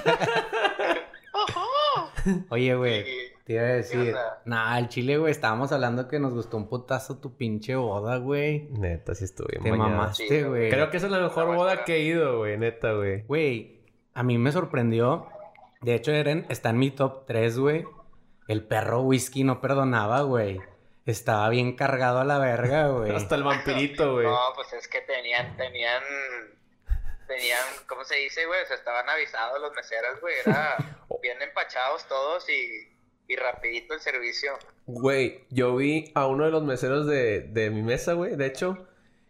Oye, 2.50 2.76
güey, 2.76 3.04
Sí. 3.06 3.34
Te 3.48 3.54
iba 3.54 3.62
a 3.62 3.66
decir. 3.68 4.14
Nah, 4.44 4.78
el 4.78 4.90
chile, 4.90 5.18
güey, 5.18 5.32
estábamos 5.32 5.72
hablando 5.72 6.10
que 6.10 6.20
nos 6.20 6.34
gustó 6.34 6.58
un 6.58 6.68
putazo 6.68 7.20
tu 7.22 7.38
pinche 7.38 7.78
boda, 7.78 8.18
güey. 8.18 8.68
Neta, 8.72 9.16
sí 9.16 9.24
estuve 9.24 9.54
Te 9.64 9.72
mañana. 9.72 9.90
mamaste, 9.90 10.28
Sí, 10.28 10.44
güey. 10.44 10.70
Creo 10.70 10.90
que 10.92 10.98
esa 10.98 11.06
es 11.06 11.14
la 11.14 11.20
mejor 11.20 11.56
boda 11.56 11.86
que 11.86 11.96
he 11.96 12.00
ido, 12.02 12.40
güey. 12.40 12.58
Neta, 12.58 12.92
güey. 12.92 13.22
Güey, 13.22 13.86
a 14.14 14.24
mí 14.24 14.38
me 14.38 14.52
sorprendió. 14.52 15.30
De 15.80 15.96
hecho, 15.96 16.12
Eren 16.12 16.46
está 16.50 16.72
en 16.72 16.78
mi 16.78 16.92
top 16.92 17.26
3, 17.26 17.58
güey. 17.58 17.86
El 18.50 18.66
perro 18.66 19.04
whisky 19.04 19.46
no 19.46 19.62
perdonaba, 19.62 20.24
güey. 20.24 20.60
Estaba 21.06 21.48
bien 21.48 21.78
cargado 21.78 22.20
a 22.20 22.26
la 22.26 22.40
verga, 22.40 22.88
güey. 22.90 23.16
Hasta 23.16 23.36
el 23.36 23.44
vampirito, 23.44 24.12
güey. 24.12 24.26
No, 24.28 24.38
pues 24.56 24.74
es 24.74 24.90
que 24.90 25.00
tenían, 25.00 25.56
tenían, 25.56 26.04
tenían, 27.28 27.64
¿cómo 27.88 28.04
se 28.04 28.16
dice, 28.16 28.46
güey? 28.46 28.62
O 28.62 28.66
sea, 28.68 28.76
estaban 28.76 29.08
avisados 29.08 29.62
los 29.62 29.74
meseros, 29.74 30.20
güey. 30.20 30.36
Era 30.46 30.76
bien 31.22 31.42
empachados 31.42 32.06
todos 32.10 32.46
y, 32.50 32.97
y 33.28 33.36
rapidito 33.36 33.94
el 33.94 34.00
servicio. 34.00 34.52
Güey, 34.86 35.46
yo 35.50 35.76
vi 35.76 36.12
a 36.16 36.28
uno 36.28 36.46
de 36.46 36.52
los 36.52 36.64
meseros 36.64 37.06
de, 37.08 37.42
de 37.42 37.70
mi 37.70 37.82
mesa, 37.82 38.14
güey. 38.14 38.36
De 38.36 38.46
hecho, 38.46 38.88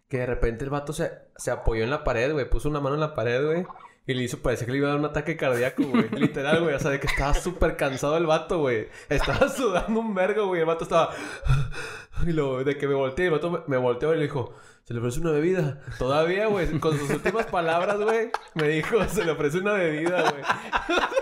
que 0.08 0.20
de 0.20 0.26
repente 0.26 0.64
el 0.64 0.70
vato 0.70 0.94
se, 0.94 1.12
se 1.36 1.52
apoyó 1.52 1.84
en 1.84 1.90
la 1.90 2.04
pared, 2.04 2.32
güey. 2.32 2.50
Puso 2.50 2.70
una 2.70 2.80
mano 2.80 2.96
en 2.96 3.02
la 3.02 3.14
pared, 3.14 3.44
güey. 3.46 3.66
Y 4.06 4.14
le 4.14 4.24
hizo, 4.24 4.42
parecía 4.42 4.66
que 4.66 4.72
le 4.72 4.78
iba 4.78 4.88
a 4.88 4.92
dar 4.92 5.00
un 5.00 5.06
ataque 5.06 5.36
cardíaco, 5.36 5.84
güey. 5.84 6.10
Literal, 6.12 6.62
güey. 6.62 6.76
O 6.76 6.80
sea, 6.80 6.92
de 6.92 7.00
que 7.00 7.08
estaba 7.08 7.34
súper 7.34 7.76
cansado 7.76 8.18
el 8.18 8.26
vato, 8.26 8.60
güey. 8.60 8.88
Estaba 9.10 9.50
sudando 9.56 10.00
un 10.00 10.14
vergo, 10.16 10.48
güey. 10.48 10.62
El 10.62 10.68
vato 10.68 10.84
estaba... 10.84 11.14
Y 12.26 12.32
luego, 12.32 12.64
de 12.64 12.78
que 12.78 12.88
me 12.88 12.96
volteé, 12.96 13.26
el 13.26 13.32
vato 13.32 13.52
me, 13.52 13.60
me 13.68 13.78
volteó 13.78 14.14
y 14.14 14.18
le 14.18 14.24
dijo... 14.24 14.54
Se 14.88 14.94
le 14.94 15.02
ofrece 15.02 15.20
una 15.20 15.32
bebida. 15.32 15.82
Todavía, 16.00 16.48
güey. 16.48 16.80
Con 16.80 16.98
sus 16.98 17.10
últimas 17.10 17.48
palabras, 17.48 17.98
güey. 17.98 18.32
Me 18.54 18.70
dijo, 18.70 19.04
se 19.10 19.26
le 19.26 19.32
ofrece 19.32 19.58
una 19.58 19.74
bebida, 19.74 20.32
güey. 20.32 20.44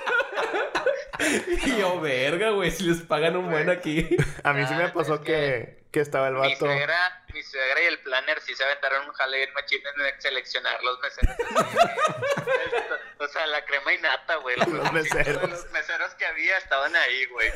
y 1.65 1.77
yo, 1.79 1.99
verga, 2.01 2.49
güey. 2.51 2.71
Si 2.71 2.83
les 2.83 3.01
pagan 3.01 3.35
un 3.35 3.49
buen 3.49 3.69
aquí. 3.69 4.07
A 4.43 4.53
mí 4.53 4.65
sí 4.67 4.73
me 4.75 4.83
Ah, 4.85 4.93
pasó 4.93 5.21
que 5.21 5.83
que, 5.91 6.01
estaba 6.01 6.27
el 6.27 6.33
Mi 6.33 6.39
vato. 6.41 6.57
suegra, 6.65 7.23
mi 7.33 7.41
suegra 7.41 7.81
y 7.81 7.85
el 7.85 7.99
planner 7.99 8.41
sí 8.41 8.53
se 8.53 8.65
aventaron 8.65 9.07
un 9.07 9.13
jale 9.13 9.37
bien 9.37 9.53
machín 9.53 9.79
en 9.85 10.21
seleccionar 10.21 10.77
los 10.83 10.99
meseros. 10.99 11.35
o 13.19 13.27
sea, 13.29 13.47
la 13.47 13.63
crema 13.63 13.93
y 13.93 13.97
nata, 13.99 14.35
güey. 14.37 14.57
Los, 14.57 14.67
Los 14.67 14.91
meseros. 14.91 15.49
Los 15.49 15.71
meseros 15.71 16.13
que 16.15 16.25
había 16.25 16.57
estaban 16.57 16.93
ahí, 16.97 17.25
güey. 17.27 17.49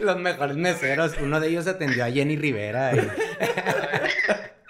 Los 0.00 0.16
mejores 0.16 0.56
meseros. 0.56 1.12
Uno 1.18 1.38
de 1.38 1.48
ellos 1.48 1.66
atendió 1.66 2.04
a 2.06 2.10
Jenny 2.10 2.36
Rivera. 2.38 2.92
y- 2.94 3.10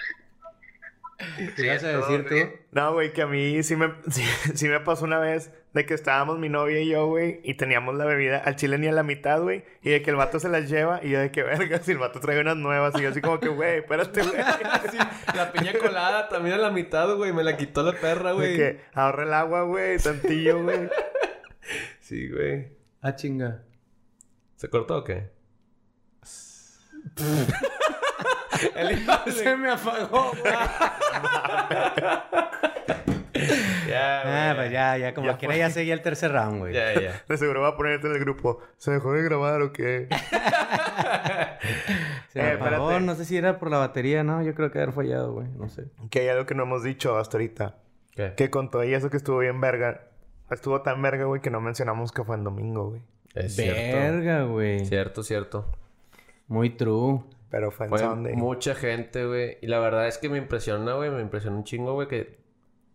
¿Qué 1.56 1.64
ibas 1.64 1.84
a 1.84 1.98
decir 1.98 2.26
tú? 2.28 2.34
No, 2.72 2.92
güey, 2.94 3.12
que 3.12 3.22
a 3.22 3.26
mí 3.26 3.62
sí 3.62 3.76
me, 3.76 3.92
sí, 4.10 4.22
sí 4.54 4.68
me 4.68 4.80
pasó 4.80 5.04
una 5.04 5.18
vez 5.18 5.52
de 5.72 5.86
que 5.86 5.94
estábamos 5.94 6.38
mi 6.38 6.48
novia 6.48 6.80
y 6.80 6.88
yo, 6.88 7.06
güey, 7.06 7.40
y 7.44 7.54
teníamos 7.54 7.94
la 7.94 8.04
bebida 8.04 8.38
al 8.38 8.56
chile 8.56 8.78
ni 8.78 8.88
a 8.88 8.92
la 8.92 9.02
mitad, 9.02 9.40
güey, 9.40 9.64
y 9.82 9.90
de 9.90 10.02
que 10.02 10.10
el 10.10 10.16
vato 10.16 10.38
se 10.38 10.48
las 10.48 10.68
lleva, 10.68 11.00
y 11.02 11.10
yo 11.10 11.20
de 11.20 11.30
que 11.30 11.42
verga, 11.42 11.78
si 11.82 11.92
el 11.92 11.98
vato 11.98 12.20
trae 12.20 12.40
unas 12.40 12.56
nuevas, 12.56 12.94
y 12.98 13.02
yo 13.02 13.10
así 13.10 13.20
como 13.20 13.40
que, 13.40 13.48
güey, 13.48 13.78
espérate, 13.78 14.22
güey. 14.22 14.34
Sí, 14.90 14.98
la 15.34 15.52
piña 15.52 15.72
colada 15.78 16.28
también 16.28 16.56
a 16.56 16.58
la 16.58 16.70
mitad, 16.70 17.14
güey. 17.16 17.32
Me 17.32 17.42
la 17.42 17.56
quitó 17.56 17.82
la 17.82 17.92
perra, 17.92 18.32
güey. 18.32 18.56
que 18.56 18.80
ahorra 18.92 19.22
el 19.22 19.32
agua, 19.32 19.62
güey, 19.62 19.98
tantillo, 19.98 20.62
güey. 20.62 20.90
Sí, 22.00 22.28
güey. 22.28 22.68
Ah, 23.00 23.14
chinga. 23.16 23.62
¿Se 24.56 24.68
cortó 24.68 24.98
o 24.98 25.04
qué? 25.04 25.30
El 28.76 28.92
Iván 29.02 29.20
se 29.32 29.56
me 29.56 29.70
apagó, 29.70 30.30
güey. 30.30 30.52
Ya, 33.88 34.22
güey. 34.22 34.34
Ah, 34.34 34.52
pues 34.56 34.70
ya, 34.72 34.96
ya, 34.98 35.14
como 35.14 35.26
Ya 35.28 35.36
quiera 35.38 35.54
fue. 35.54 35.58
ya 35.58 35.70
seguía 35.70 35.94
el 35.94 36.02
tercer 36.02 36.32
round, 36.32 36.58
güey. 36.60 36.72
Ya, 36.74 36.94
ya. 37.00 37.22
De 37.28 37.36
seguro 37.38 37.60
va 37.62 37.68
a 37.68 37.76
ponerte 37.76 38.06
en 38.06 38.14
el 38.14 38.20
grupo. 38.20 38.60
¿Se 38.76 38.90
dejó 38.92 39.12
de 39.12 39.22
grabar 39.22 39.62
o 39.62 39.72
qué? 39.72 40.08
Se 42.28 42.42
me 42.42 42.48
Eh, 42.48 42.52
apagó, 42.52 42.90
espérate. 42.90 43.00
no 43.06 43.14
sé 43.14 43.24
si 43.24 43.36
era 43.36 43.58
por 43.58 43.70
la 43.70 43.78
batería, 43.78 44.22
¿no? 44.24 44.42
Yo 44.42 44.54
creo 44.54 44.70
que 44.70 44.78
haber 44.80 44.92
fallado, 44.92 45.32
güey. 45.32 45.48
No 45.56 45.68
sé. 45.68 45.84
que 46.10 46.20
hay 46.20 46.28
algo 46.28 46.46
que 46.46 46.54
no 46.54 46.62
hemos 46.64 46.82
dicho 46.82 47.16
hasta 47.18 47.36
ahorita. 47.36 47.76
¿Qué? 48.14 48.34
Que 48.36 48.50
con 48.50 48.70
todo 48.70 48.84
y 48.84 48.94
eso 48.94 49.10
que 49.10 49.16
estuvo 49.16 49.38
bien 49.38 49.60
verga. 49.60 50.02
Estuvo 50.50 50.82
tan 50.82 51.00
verga, 51.00 51.24
güey, 51.24 51.40
que 51.40 51.50
no 51.50 51.60
mencionamos 51.60 52.12
que 52.12 52.24
fue 52.24 52.36
en 52.36 52.44
domingo, 52.44 52.90
güey. 52.90 53.02
Es 53.34 53.56
cierto. 53.56 53.96
Verga, 53.98 54.42
güey. 54.44 54.84
Cierto, 54.84 55.22
cierto. 55.22 55.66
Muy 56.46 56.70
true. 56.70 57.22
Pero 57.52 57.70
fue 57.70 57.86
en 57.86 57.90
Fue 57.90 57.98
Sunday. 58.00 58.34
mucha 58.34 58.74
gente, 58.74 59.24
güey. 59.24 59.58
Y 59.62 59.68
la 59.68 59.78
verdad 59.78 60.08
es 60.08 60.18
que 60.18 60.28
me 60.28 60.38
impresiona, 60.38 60.94
güey. 60.94 61.10
Me 61.10 61.20
impresiona 61.20 61.56
un 61.56 61.62
chingo, 61.62 61.92
güey, 61.94 62.08
que... 62.08 62.42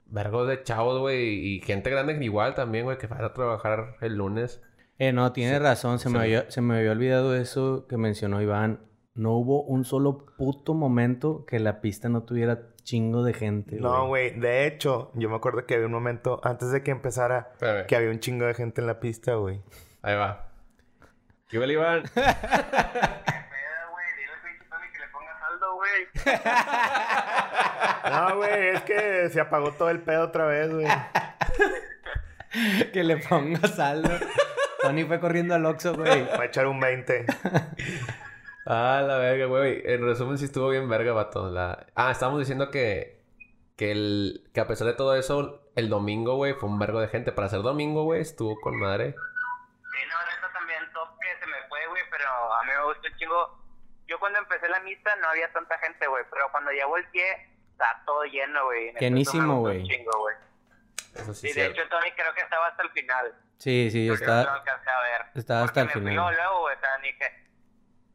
Vergos 0.08 0.50
de 0.50 0.64
chavos, 0.64 1.00
güey. 1.00 1.30
Y 1.30 1.62
gente 1.62 1.90
grande 1.90 2.18
igual 2.26 2.56
también, 2.56 2.84
güey. 2.84 2.98
Que 2.98 3.08
van 3.08 3.24
a 3.24 3.34
trabajar 3.34 3.96
el 4.02 4.16
lunes. 4.16 4.62
Eh, 5.00 5.14
no, 5.14 5.32
tienes 5.32 5.62
razón. 5.62 6.00
Se, 6.00 6.10
me 6.10 6.20
había, 6.20 6.50
se 6.52 6.60
me 6.62 6.78
había 6.78 6.92
olvidado 6.92 7.36
eso 7.36 7.86
que 7.88 7.98
mencionó 7.98 8.42
Iván. 8.42 8.82
No 9.14 9.34
hubo 9.34 9.64
un 9.64 9.86
solo 9.86 10.26
puto 10.38 10.74
momento 10.74 11.46
que 11.46 11.60
la 11.60 11.80
pista 11.82 12.10
no 12.10 12.24
tuviera 12.24 12.70
chingo 12.84 13.24
de 13.24 13.34
gente, 13.34 13.76
No, 13.82 14.08
güey. 14.08 14.40
De 14.40 14.66
hecho, 14.66 15.12
yo 15.14 15.30
me 15.30 15.36
acuerdo 15.36 15.66
que 15.66 15.74
había 15.76 15.88
un 15.88 15.92
momento 15.94 16.40
antes 16.44 16.72
de 16.72 16.82
que 16.84 16.92
empezara 16.92 17.50
Espérame. 17.54 17.86
que 17.86 17.96
había 17.96 18.10
un 18.10 18.20
chingo 18.20 18.46
de 18.46 18.54
gente 18.54 18.80
en 18.82 18.88
la 18.88 19.00
pista, 19.00 19.36
güey. 19.36 19.62
Ahí 20.02 20.16
va. 20.16 20.48
¿Qué 21.50 21.58
Iván? 21.58 22.04
Pedo, 22.14 22.24
güey. 23.92 24.06
Dile 24.18 24.32
al 24.34 24.42
pinche 24.42 24.66
Tony 24.70 24.88
que 24.92 25.00
le 25.00 25.08
ponga 25.12 25.40
saldo, 25.40 25.76
güey. 26.24 26.38
No, 28.10 28.38
güey, 28.38 28.68
es 28.70 28.82
que 28.84 29.30
se 29.30 29.42
apagó 29.42 29.72
todo 29.74 29.90
el 29.90 30.00
pedo 30.00 30.24
otra 30.24 30.46
vez, 30.46 30.74
güey. 30.74 30.88
que 32.94 33.04
le 33.04 33.18
ponga 33.18 33.68
saldo. 33.68 34.10
Tony 34.82 35.04
fue 35.04 35.20
corriendo 35.20 35.56
al 35.56 35.66
Oxxo, 35.66 35.94
güey. 35.96 36.26
Va 36.26 36.44
a 36.44 36.46
echar 36.46 36.68
un 36.68 36.80
20. 36.80 37.26
Ah, 38.70 39.02
la 39.02 39.18
verga, 39.18 39.46
güey. 39.46 39.82
En 39.86 40.04
resumen, 40.04 40.38
sí 40.38 40.44
estuvo 40.44 40.68
bien 40.68 40.90
verga, 40.90 41.14
vato. 41.14 41.50
La... 41.50 41.86
Ah, 41.96 42.12
estábamos 42.12 42.42
diciendo 42.42 42.70
que... 42.70 43.24
Que, 43.78 43.94
el... 43.94 44.44
que 44.54 44.60
a 44.60 44.68
pesar 44.68 44.88
de 44.88 44.94
todo 44.94 45.16
eso, 45.16 45.62
el 45.78 45.88
domingo, 45.88 46.36
güey, 46.36 46.54
fue 46.54 46.68
un 46.68 46.78
vergo 46.78 47.00
de 47.00 47.08
gente. 47.08 47.32
Para 47.32 47.48
ser 47.48 47.62
domingo, 47.62 48.04
güey, 48.04 48.20
estuvo 48.20 48.60
con 48.60 48.78
madre. 48.78 49.12
Sí, 49.14 50.00
no, 50.10 50.36
neta 50.36 50.52
también 50.52 50.80
top 50.94 51.18
que 51.18 51.40
se 51.40 51.48
me 51.50 51.66
fue, 51.70 51.80
güey, 51.88 52.04
pero 52.12 52.26
a 52.28 52.64
mí 52.66 52.72
me 52.78 52.84
gustó 52.84 53.08
un 53.08 53.18
chingo. 53.18 53.58
Yo 54.08 54.20
cuando 54.20 54.40
empecé 54.40 54.68
la 54.70 54.80
misa 54.82 55.16
no 55.18 55.28
había 55.30 55.52
tanta 55.52 55.78
gente, 55.80 56.08
güey, 56.08 56.24
pero 56.32 56.50
cuando 56.52 56.72
ya 56.72 56.86
volteé, 56.86 57.50
está 57.72 58.02
todo 58.06 58.24
lleno, 58.24 58.66
güey. 58.66 58.94
Llenísimo, 59.00 59.60
güey. 59.60 59.80
un 59.82 59.86
chingo, 59.88 60.20
güey. 60.20 60.36
Eso 61.16 61.34
sí, 61.34 61.48
Y 61.48 61.50
de 61.50 61.54
cierto. 61.56 61.82
hecho, 61.82 61.90
Tony 61.90 62.12
creo 62.12 62.34
que 62.34 62.42
estaba 62.42 62.68
hasta 62.68 62.84
el 62.84 62.90
final. 62.92 63.34
Sí, 63.58 63.90
sí, 63.92 64.06
yo 64.06 64.14
Porque 64.14 64.26
no 64.28 64.34
lo 64.34 64.40
estaba... 64.42 64.58
alcancé 64.60 64.90
a 64.90 65.02
ver. 65.02 65.26
estaba 65.36 65.64
hasta 65.64 65.82
el 65.82 65.88
me 65.88 65.94
final. 65.94 66.16
luego, 66.16 66.32
luego, 66.32 66.60
güey, 66.62 66.76
ni 67.02 67.18
que 67.18 67.48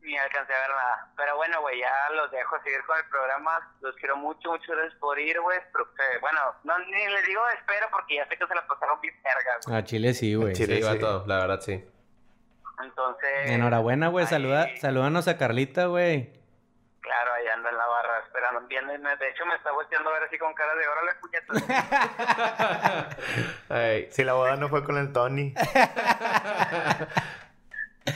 ni 0.03 0.19
alcancé 0.19 0.53
a 0.55 0.59
ver 0.61 0.71
nada. 0.71 1.13
Pero 1.17 1.37
bueno, 1.37 1.61
güey, 1.61 1.81
ya 1.81 2.11
los 2.15 2.31
dejo 2.31 2.61
seguir 2.63 2.83
con 2.87 2.99
el 2.99 3.05
programa. 3.07 3.73
Los 3.81 3.95
quiero 3.97 4.17
mucho, 4.17 4.51
muchas 4.51 4.69
gracias 4.69 4.95
por 5.01 5.19
ir, 5.19 5.41
güey. 5.41 5.59
Bueno, 6.21 6.41
no, 6.65 6.79
ni 6.79 7.07
les 7.09 7.27
digo 7.27 7.41
espero 7.59 7.87
porque 7.91 8.17
ya 8.17 8.29
sé 8.29 8.37
que 8.37 8.47
se 8.47 8.55
la 8.55 8.67
pasaron 8.67 9.01
bien 9.01 9.15
verga, 9.23 9.59
güey. 9.67 9.77
A 9.79 9.85
Chile 9.85 10.15
sí, 10.15 10.35
güey. 10.35 10.55
Chile. 10.55 10.77
Sí, 10.77 10.83
sí. 10.83 10.89
vato, 10.89 11.25
la 11.27 11.39
verdad 11.39 11.61
sí. 11.61 11.85
Entonces... 12.83 13.51
Enhorabuena, 13.51 14.09
güey. 14.09 14.27
Saluda, 14.27 14.69
salúdanos 14.81 15.29
a 15.29 15.37
Carlita, 15.37 15.87
güey. 15.87 16.33
Claro, 17.01 17.33
ahí 17.35 17.47
anda 17.49 17.69
en 17.69 17.77
la 17.77 17.87
barra 17.87 18.19
esperando, 18.25 18.61
viéndome. 18.69 19.17
De 19.17 19.29
hecho, 19.29 19.45
me 19.45 19.57
está 19.57 19.73
volteando 19.73 20.09
a 20.09 20.13
ver 20.13 20.23
así 20.23 20.39
con 20.39 20.55
cara 20.55 20.73
de 20.75 20.87
órale, 20.89 21.13
puñetas. 21.21 21.65
Ay, 23.69 24.09
Si 24.11 24.23
la 24.23 24.35
boda 24.35 24.55
no 24.57 24.69
fue 24.69 24.85
con 24.85 24.97
el 24.97 25.13
Tony. 25.13 25.53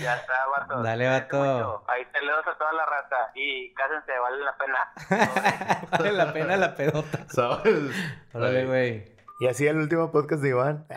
ya 0.01 0.17
está, 0.17 0.47
vato. 0.47 0.83
Dale, 0.83 1.09
vato. 1.09 1.85
Ahí 1.89 2.07
saludos 2.13 2.47
a 2.47 2.57
toda 2.57 2.73
la 2.75 2.87
raza. 2.87 3.31
Y 3.35 3.75
cásense, 3.75 4.13
vale 4.19 4.45
la 4.45 4.57
pena. 4.57 4.93
vale 5.91 6.13
la 6.13 6.33
pena 6.33 6.57
la 6.57 6.75
pedota. 6.77 7.27
¿sabes? 7.29 7.91
Órale, 8.33 8.67
güey. 8.67 9.16
Y 9.39 9.47
así 9.47 9.67
el 9.67 9.77
último 9.77 10.11
podcast 10.11 10.43
de 10.43 10.49
Iván. 10.51 10.87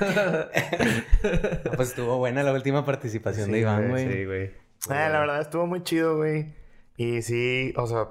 No, 0.00 1.70
pues 1.76 1.90
estuvo 1.90 2.18
buena 2.18 2.42
la 2.42 2.52
última 2.52 2.84
participación 2.84 3.52
de 3.52 3.60
Iván, 3.60 3.90
güey. 3.90 4.12
Sí, 4.12 4.24
güey. 4.24 4.50
Ah, 4.88 5.08
la 5.08 5.20
verdad 5.20 5.40
estuvo 5.40 5.66
muy 5.66 5.82
chido, 5.84 6.16
güey. 6.16 6.52
Y 6.96 7.22
sí, 7.22 7.72
o 7.76 7.86
sea, 7.86 8.08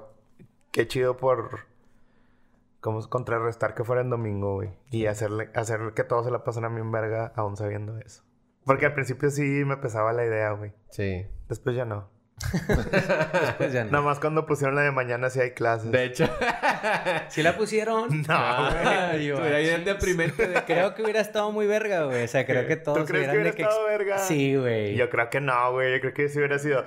qué 0.70 0.88
chido 0.88 1.16
por 1.18 1.66
como 2.80 3.06
contrarrestar 3.08 3.74
que 3.74 3.84
fuera 3.84 4.02
en 4.02 4.10
domingo, 4.10 4.54
güey. 4.54 4.70
Y 4.90 5.06
hacerle, 5.06 5.50
hacer 5.54 5.92
que 5.94 6.04
todos 6.04 6.26
se 6.26 6.30
la 6.30 6.44
pasaran 6.44 6.74
bien 6.74 6.90
verga 6.90 7.32
aún 7.36 7.56
sabiendo 7.56 7.98
eso. 7.98 8.22
Porque 8.64 8.86
al 8.86 8.94
principio 8.94 9.30
sí 9.30 9.42
me 9.42 9.76
pesaba 9.76 10.12
la 10.12 10.24
idea, 10.24 10.52
güey. 10.52 10.72
Sí. 10.90 11.26
Después 11.48 11.76
ya 11.76 11.84
no. 11.84 12.10
Ya 13.72 13.84
no. 13.84 13.90
Nada 13.90 14.04
más 14.04 14.18
cuando 14.20 14.46
pusieron 14.46 14.74
la 14.74 14.82
de 14.82 14.90
mañana 14.92 15.30
sí 15.30 15.40
hay 15.40 15.52
clases. 15.52 15.90
De 15.90 16.04
hecho. 16.04 16.28
¿Sí 17.28 17.42
la 17.42 17.56
pusieron? 17.56 18.22
No, 18.28 18.34
Ay, 18.36 19.30
Tú 19.30 19.36
güey. 19.38 19.48
eras 19.48 19.62
bien 19.62 19.84
deprimente 19.84 20.46
de 20.48 20.54
que... 20.64 20.74
Creo 20.74 20.94
que 20.94 21.02
hubiera 21.02 21.20
estado 21.20 21.50
muy 21.52 21.66
verga, 21.66 22.04
güey. 22.04 22.24
O 22.24 22.28
sea, 22.28 22.44
creo 22.46 22.66
que 22.66 22.76
todos 22.76 22.98
¿Tú 22.98 23.04
crees 23.06 23.24
que 23.28 23.30
hubiera 23.32 23.50
de 23.50 23.56
que... 23.56 23.62
estado 23.62 23.84
verga? 23.86 24.18
Sí, 24.18 24.56
güey. 24.56 24.94
Yo 24.96 25.08
creo 25.10 25.30
que 25.30 25.40
no, 25.40 25.72
güey. 25.72 25.92
Yo 25.94 26.00
creo 26.00 26.14
que 26.14 26.28
sí 26.28 26.38
hubiera 26.38 26.58
sido... 26.58 26.84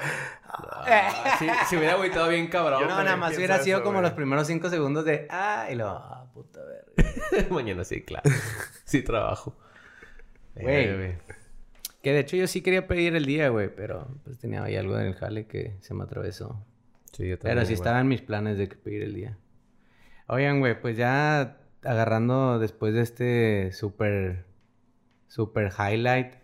Ah, 0.50 1.36
sí, 1.40 1.48
si 1.70 1.76
hubiera 1.78 1.94
agüitado 1.94 2.30
bien 2.30 2.48
cabrón. 2.48 2.80
Yo 2.82 2.88
No, 2.88 3.04
nada 3.04 3.18
más 3.18 3.36
hubiera 3.36 3.60
sido 3.60 3.78
eso, 3.78 3.84
como 3.84 3.98
güey. 4.00 4.04
los 4.04 4.14
primeros 4.14 4.48
cinco 4.48 4.70
segundos 4.70 5.06
de... 5.06 5.28
Ah, 5.30 5.68
y 5.70 5.76
lo... 5.76 5.90
Ah, 5.90 6.26
puta 6.34 6.60
verga. 6.64 7.48
Mañana 7.50 7.84
sí, 7.84 8.02
claro. 8.04 8.30
Sí 8.86 9.02
trabajo. 9.02 9.56
Güey. 10.56 10.76
Eh, 10.86 11.18
Que 12.08 12.14
de 12.14 12.22
hecho 12.22 12.38
yo 12.38 12.48
sí 12.48 12.62
quería 12.62 12.88
pedir 12.88 13.18
el 13.18 13.26
día, 13.26 13.50
güey. 13.50 13.68
Pero 13.76 14.08
pues 14.24 14.40
tenía 14.40 14.64
ahí 14.64 14.78
algo 14.78 14.98
en 14.98 15.08
el 15.08 15.14
jale 15.16 15.46
que 15.46 15.76
se 15.82 15.94
me 15.94 16.06
atravesó. 16.06 16.64
Sí, 17.12 17.28
yo 17.28 17.38
también. 17.38 17.56
Pero 17.58 17.60
sí 17.64 17.66
güey. 17.66 17.74
estaba 17.74 18.00
en 18.00 18.08
mis 18.08 18.22
planes 18.22 18.58
de 18.58 18.68
pedir 18.70 19.04
el 19.04 19.14
día. 19.14 19.38
Oigan, 20.28 20.62
güey, 20.62 20.80
pues 20.80 20.96
ya 20.96 21.58
agarrando 21.84 22.60
después 22.60 22.94
de 22.94 23.02
este 23.02 23.72
súper, 23.74 24.46
súper 25.28 25.70
highlight. 25.78 26.36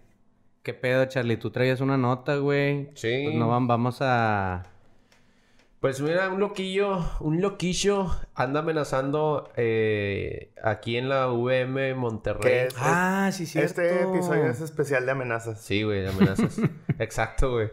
¿Qué 0.64 0.74
pedo, 0.74 1.06
Charlie? 1.06 1.38
Tú 1.38 1.50
traías 1.50 1.80
una 1.80 1.98
nota, 1.98 2.36
güey. 2.36 2.90
Sí. 2.96 3.22
Pues 3.24 3.36
no 3.38 3.50
vam- 3.50 3.66
vamos 3.66 4.00
a... 4.02 4.64
Pues 5.84 6.00
mira, 6.00 6.30
un 6.30 6.40
loquillo, 6.40 7.04
un 7.20 7.42
loquillo 7.42 8.08
anda 8.36 8.62
amenazando 8.62 9.50
eh, 9.58 10.54
aquí 10.64 10.96
en 10.96 11.10
la 11.10 11.28
VM 11.28 11.94
Monterrey. 11.94 12.68
es- 12.68 12.76
Ah, 12.80 13.30
sí, 13.34 13.46
sí. 13.46 13.60
este 13.60 14.02
episodio 14.04 14.46
es 14.46 14.62
especial 14.62 15.06
de 15.06 15.12
amenazas. 15.12 15.60
Sí, 15.60 15.84
güey, 15.84 16.00
de 16.04 16.08
amenazas. 16.08 16.58
Exacto, 17.00 17.52
güey. 17.52 17.70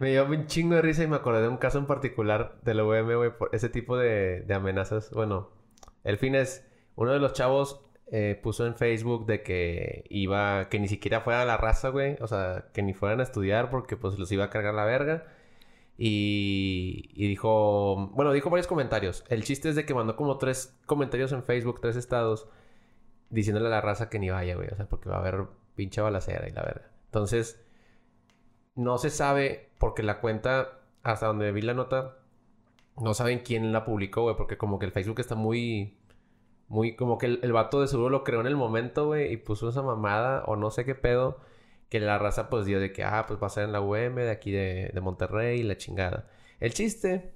Me 0.00 0.10
dio 0.10 0.24
un 0.26 0.48
chingo 0.48 0.74
de 0.74 0.82
risa 0.82 1.04
y 1.04 1.06
me 1.06 1.14
acordé 1.14 1.42
de 1.42 1.48
un 1.48 1.58
caso 1.58 1.78
en 1.78 1.86
particular 1.86 2.56
de 2.62 2.74
la 2.74 2.82
VM, 2.82 3.14
güey, 3.14 3.30
por 3.38 3.50
ese 3.52 3.68
tipo 3.68 3.96
de, 3.96 4.40
de 4.40 4.54
amenazas. 4.54 5.12
Bueno, 5.12 5.50
el 6.02 6.18
fin 6.18 6.34
es, 6.34 6.66
uno 6.96 7.12
de 7.12 7.20
los 7.20 7.34
chavos 7.34 7.80
eh, 8.10 8.36
puso 8.42 8.66
en 8.66 8.74
Facebook 8.74 9.26
de 9.26 9.44
que 9.44 10.02
iba, 10.10 10.68
que 10.68 10.80
ni 10.80 10.88
siquiera 10.88 11.20
fuera 11.20 11.42
a 11.42 11.44
la 11.44 11.56
raza, 11.56 11.90
güey. 11.90 12.16
O 12.20 12.26
sea, 12.26 12.64
que 12.74 12.82
ni 12.82 12.94
fueran 12.94 13.20
a 13.20 13.22
estudiar 13.22 13.70
porque 13.70 13.96
pues 13.96 14.18
los 14.18 14.32
iba 14.32 14.42
a 14.46 14.50
cargar 14.50 14.74
la 14.74 14.84
verga. 14.84 15.28
Y, 15.96 17.10
y 17.14 17.28
dijo, 17.28 18.10
bueno, 18.12 18.32
dijo 18.32 18.50
varios 18.50 18.66
comentarios. 18.66 19.24
El 19.28 19.44
chiste 19.44 19.68
es 19.68 19.76
de 19.76 19.86
que 19.86 19.94
mandó 19.94 20.16
como 20.16 20.38
tres 20.38 20.76
comentarios 20.86 21.32
en 21.32 21.44
Facebook, 21.44 21.80
tres 21.80 21.96
estados, 21.96 22.48
diciéndole 23.30 23.68
a 23.68 23.70
la 23.70 23.80
raza 23.80 24.08
que 24.10 24.18
ni 24.18 24.30
vaya, 24.30 24.56
güey. 24.56 24.68
O 24.68 24.76
sea, 24.76 24.86
porque 24.86 25.08
va 25.08 25.16
a 25.16 25.20
haber 25.20 25.46
pinche 25.74 26.00
balacera 26.00 26.48
y 26.48 26.52
la 26.52 26.62
verga. 26.62 26.90
Entonces, 27.06 27.64
no 28.74 28.98
se 28.98 29.10
sabe, 29.10 29.70
porque 29.78 30.02
la 30.02 30.20
cuenta, 30.20 30.80
hasta 31.02 31.26
donde 31.26 31.52
vi 31.52 31.62
la 31.62 31.74
nota, 31.74 32.18
no 32.96 33.14
saben 33.14 33.40
quién 33.40 33.72
la 33.72 33.84
publicó, 33.84 34.22
güey, 34.22 34.36
porque 34.36 34.56
como 34.58 34.78
que 34.78 34.86
el 34.86 34.92
Facebook 34.92 35.20
está 35.20 35.34
muy. 35.34 35.98
Muy, 36.66 36.96
como 36.96 37.18
que 37.18 37.26
el, 37.26 37.40
el 37.42 37.52
vato 37.52 37.80
de 37.80 37.88
seguro 37.88 38.08
lo 38.08 38.24
creó 38.24 38.40
en 38.40 38.46
el 38.46 38.56
momento, 38.56 39.06
güey, 39.06 39.32
y 39.32 39.36
puso 39.36 39.68
esa 39.68 39.82
mamada, 39.82 40.44
o 40.46 40.56
no 40.56 40.70
sé 40.70 40.84
qué 40.84 40.94
pedo, 40.94 41.38
que 41.88 42.00
la 42.00 42.18
raza 42.18 42.48
pues 42.50 42.64
dio 42.64 42.80
de 42.80 42.92
que, 42.92 43.04
ah, 43.04 43.24
pues 43.26 43.40
va 43.42 43.46
a 43.46 43.50
ser 43.50 43.64
en 43.64 43.72
la 43.72 43.80
UM 43.80 44.14
de 44.16 44.30
aquí 44.30 44.50
de, 44.50 44.90
de 44.92 45.00
Monterrey, 45.00 45.62
la 45.62 45.76
chingada. 45.76 46.26
El 46.60 46.72
chiste 46.74 47.32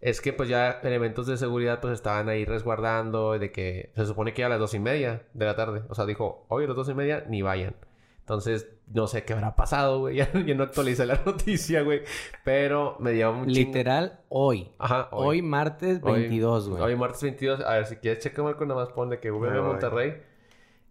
es 0.00 0.20
que 0.20 0.32
pues 0.32 0.48
ya 0.48 0.80
elementos 0.82 1.26
de 1.26 1.36
seguridad 1.36 1.80
pues 1.80 1.94
estaban 1.94 2.28
ahí 2.28 2.44
resguardando, 2.44 3.38
de 3.38 3.50
que 3.50 3.92
se 3.96 4.06
supone 4.06 4.32
que 4.34 4.44
a 4.44 4.48
las 4.48 4.58
dos 4.58 4.74
y 4.74 4.78
media 4.78 5.22
de 5.34 5.46
la 5.46 5.56
tarde, 5.56 5.82
o 5.88 5.94
sea, 5.94 6.06
dijo, 6.06 6.44
hoy 6.48 6.64
a 6.64 6.66
las 6.68 6.76
dos 6.76 6.88
y 6.88 6.94
media 6.94 7.24
ni 7.28 7.42
vayan. 7.42 7.74
Entonces, 8.20 8.68
no 8.92 9.06
sé 9.06 9.24
qué 9.24 9.32
habrá 9.32 9.56
pasado, 9.56 10.00
güey. 10.00 10.16
Ya, 10.18 10.30
ya 10.44 10.54
no 10.54 10.64
actualicé 10.64 11.06
la 11.06 11.18
noticia, 11.24 11.80
güey. 11.80 12.02
Pero 12.44 12.96
me 13.00 13.12
dio 13.12 13.30
un 13.32 13.46
chingo. 13.46 13.68
Literal, 13.68 14.20
hoy. 14.28 14.70
Ajá, 14.78 15.08
Hoy, 15.12 15.40
martes 15.40 15.98
Hoy- 16.02 16.20
22, 16.20 16.68
güey. 16.68 16.82
Hoy 16.82 16.94
martes 16.94 17.22
22. 17.22 17.60
A 17.62 17.72
ver, 17.76 17.86
si 17.86 17.96
quieres, 17.96 18.22
checa 18.22 18.42
Marco, 18.42 18.66
nada 18.66 18.80
más 18.84 18.92
ponle 18.92 19.18
que 19.18 19.30
VM. 19.30 19.62
Monterrey. 19.62 20.22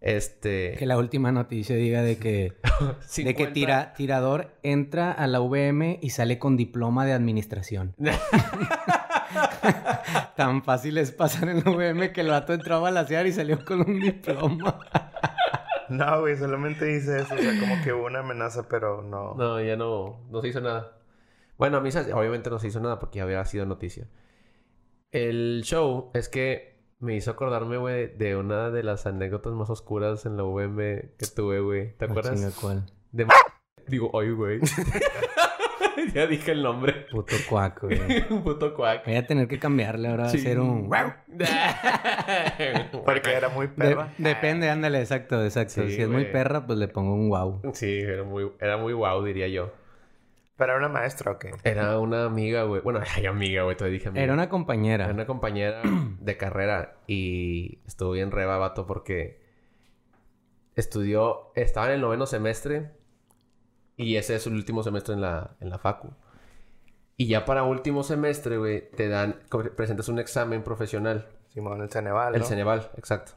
Este. 0.00 0.76
Que 0.78 0.86
la 0.86 0.96
última 0.96 1.32
noticia 1.32 1.74
diga 1.74 2.02
de 2.02 2.18
que, 2.18 2.54
de 3.16 3.34
que 3.34 3.44
50 3.44 3.52
tira, 3.52 3.92
tirador 3.94 4.52
entra 4.62 5.10
a 5.12 5.26
la 5.26 5.40
VM 5.40 5.98
y 6.00 6.10
sale 6.10 6.38
con 6.38 6.56
diploma 6.56 7.04
de 7.04 7.12
administración. 7.12 7.94
Tan 10.36 10.62
fácil 10.62 10.98
es 10.98 11.10
pasar 11.10 11.48
en 11.48 11.64
la 11.64 11.70
VM 11.70 12.12
que 12.12 12.20
el 12.20 12.28
vato 12.28 12.52
entró 12.52 12.76
a 12.76 12.80
balasear 12.80 13.26
y 13.26 13.32
salió 13.32 13.64
con 13.64 13.80
un 13.80 14.00
diploma. 14.00 14.78
No, 15.88 16.20
güey, 16.20 16.36
solamente 16.36 16.84
dice 16.84 17.20
eso. 17.20 17.34
O 17.34 17.38
sea, 17.38 17.58
como 17.58 17.82
que 17.82 17.94
hubo 17.94 18.04
una 18.04 18.18
amenaza, 18.18 18.68
pero 18.68 19.00
no. 19.00 19.32
No, 19.36 19.58
ya 19.58 19.74
no, 19.74 20.20
no 20.30 20.42
se 20.42 20.48
hizo 20.48 20.60
nada. 20.60 20.98
Bueno, 21.56 21.78
a 21.78 21.80
mí 21.80 21.88
obviamente 22.12 22.50
no 22.50 22.58
se 22.58 22.68
hizo 22.68 22.78
nada 22.78 22.98
porque 22.98 23.16
ya 23.16 23.22
había 23.22 23.42
sido 23.46 23.64
noticia. 23.64 24.06
El 25.12 25.62
show 25.64 26.10
es 26.12 26.28
que 26.28 26.77
me 27.00 27.14
hizo 27.16 27.30
acordarme, 27.30 27.76
güey, 27.76 28.08
de 28.16 28.36
una 28.36 28.70
de 28.70 28.82
las 28.82 29.06
anécdotas 29.06 29.52
más 29.52 29.70
oscuras 29.70 30.26
en 30.26 30.36
la 30.36 30.44
UVM 30.44 30.76
que 31.16 31.26
tuve, 31.34 31.60
güey. 31.60 31.96
¿Te 31.96 32.06
Ah, 32.06 32.08
acuerdas? 32.10 32.34
chinga, 32.34 32.50
¿cuál? 32.60 32.84
De 33.12 33.26
Digo, 33.86 34.10
oye, 34.12 34.32
güey. 34.32 34.60
ya 36.14 36.26
dije 36.26 36.52
el 36.52 36.62
nombre. 36.62 37.06
Puto 37.10 37.34
cuaco, 37.48 37.86
güey. 37.86 38.24
un 38.30 38.42
puto 38.42 38.74
cuac. 38.74 39.04
Voy 39.06 39.14
a 39.16 39.26
tener 39.26 39.48
que 39.48 39.58
cambiarle 39.58 40.08
ahora. 40.08 40.26
A 40.26 40.28
ser 40.28 40.60
un... 40.60 40.90
Porque 43.04 43.32
era 43.32 43.48
muy 43.48 43.68
De- 43.68 43.72
perra. 43.72 44.12
depende, 44.18 44.68
ándale, 44.68 45.00
exacto, 45.00 45.42
exacto. 45.44 45.82
Sí, 45.86 45.92
si 45.96 46.02
es 46.02 46.08
muy 46.08 46.26
perra, 46.26 46.66
pues 46.66 46.78
le 46.78 46.88
pongo 46.88 47.14
un 47.14 47.28
wow. 47.30 47.62
Sí, 47.74 48.00
era 48.00 48.24
muy, 48.24 48.50
era 48.60 48.76
muy 48.76 48.92
guau, 48.92 49.24
diría 49.24 49.48
yo. 49.48 49.72
Pero 50.58 50.72
era 50.72 50.78
una 50.86 50.88
maestra, 50.88 51.30
¿o 51.30 51.38
qué? 51.38 51.52
Era 51.62 52.00
una 52.00 52.24
amiga, 52.24 52.64
güey. 52.64 52.82
Bueno, 52.82 53.00
ay, 53.16 53.26
amiga, 53.26 53.62
güey. 53.62 53.76
Te 53.76 53.86
dije 53.86 54.08
amiga. 54.08 54.24
Era 54.24 54.34
una 54.34 54.48
compañera. 54.48 55.04
Era 55.04 55.14
una 55.14 55.24
compañera 55.24 55.82
de 56.20 56.36
carrera 56.36 56.96
y 57.06 57.78
estuvo 57.86 58.10
bien 58.10 58.32
reba, 58.32 58.58
vato, 58.58 58.84
porque 58.84 59.40
estudió, 60.74 61.52
estaba 61.54 61.86
en 61.86 61.92
el 61.94 62.00
noveno 62.00 62.26
semestre 62.26 62.90
y 63.96 64.16
ese 64.16 64.34
es 64.34 64.42
su 64.42 64.50
último 64.50 64.82
semestre 64.82 65.14
en 65.14 65.20
la, 65.20 65.56
en 65.60 65.70
la 65.70 65.78
facu. 65.78 66.12
Y 67.16 67.28
ya 67.28 67.44
para 67.44 67.62
último 67.62 68.02
semestre, 68.02 68.58
güey, 68.58 68.90
te 68.90 69.08
dan, 69.08 69.40
presentas 69.76 70.08
un 70.08 70.18
examen 70.18 70.64
profesional, 70.64 71.28
Simón, 71.48 71.82
el 71.82 71.90
Ceneval, 71.90 72.34
el. 72.34 72.44
Ceneval, 72.44 72.90
exacto. 72.96 73.32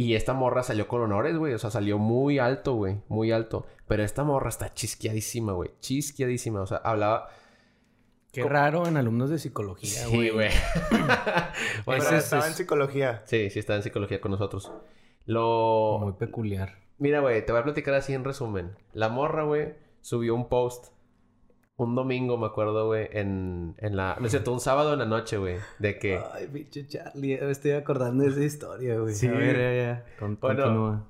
Y 0.00 0.14
esta 0.14 0.32
morra 0.32 0.62
salió 0.62 0.86
con 0.86 1.00
honores, 1.02 1.36
güey, 1.36 1.54
o 1.54 1.58
sea, 1.58 1.70
salió 1.72 1.98
muy 1.98 2.38
alto, 2.38 2.74
güey, 2.74 3.00
muy 3.08 3.32
alto. 3.32 3.66
Pero 3.88 4.04
esta 4.04 4.22
morra 4.22 4.48
está 4.48 4.72
chisqueadísima, 4.72 5.54
güey, 5.54 5.72
chisqueadísima, 5.80 6.60
o 6.62 6.66
sea, 6.68 6.76
hablaba... 6.78 7.30
Qué 8.30 8.44
raro 8.44 8.86
en 8.86 8.96
alumnos 8.96 9.28
de 9.30 9.38
psicología, 9.40 10.04
Sí, 10.06 10.14
güey. 10.14 10.30
güey. 10.30 10.50
Pero 11.84 11.98
Ese 11.98 12.16
es- 12.18 12.24
estaba 12.24 12.42
es- 12.44 12.48
en 12.50 12.54
psicología. 12.54 13.22
Sí, 13.26 13.50
sí 13.50 13.58
está 13.58 13.74
en 13.74 13.82
psicología 13.82 14.20
con 14.20 14.30
nosotros. 14.30 14.70
Lo... 15.24 15.98
Muy 16.00 16.12
peculiar. 16.12 16.76
Mira, 16.98 17.18
güey, 17.18 17.44
te 17.44 17.50
voy 17.50 17.60
a 17.60 17.64
platicar 17.64 17.94
así 17.94 18.12
en 18.14 18.22
resumen. 18.24 18.76
La 18.92 19.08
morra, 19.08 19.42
güey, 19.42 19.74
subió 20.00 20.34
un 20.36 20.48
post 20.48 20.92
un 21.78 21.94
domingo, 21.94 22.36
me 22.36 22.46
acuerdo, 22.46 22.86
güey, 22.88 23.08
en, 23.12 23.74
en 23.78 23.96
la... 23.96 24.16
No 24.20 24.26
es 24.26 24.32
cierto, 24.32 24.52
un 24.52 24.60
sábado 24.60 24.92
en 24.92 24.98
la 24.98 25.06
noche, 25.06 25.38
güey, 25.38 25.56
de 25.78 25.98
que... 25.98 26.20
Ay, 26.34 26.46
pinche 26.52 26.86
Charlie, 26.86 27.38
me 27.40 27.50
estoy 27.50 27.70
acordando 27.70 28.24
de 28.24 28.30
esa 28.30 28.44
historia, 28.44 28.98
güey. 28.98 29.14
Sí. 29.14 29.28
A 29.28 29.30
ver, 29.32 29.56
ya, 29.56 29.72
ya. 29.74 30.04
Con- 30.18 30.38
Bueno. 30.40 30.62
continúa. 30.64 31.06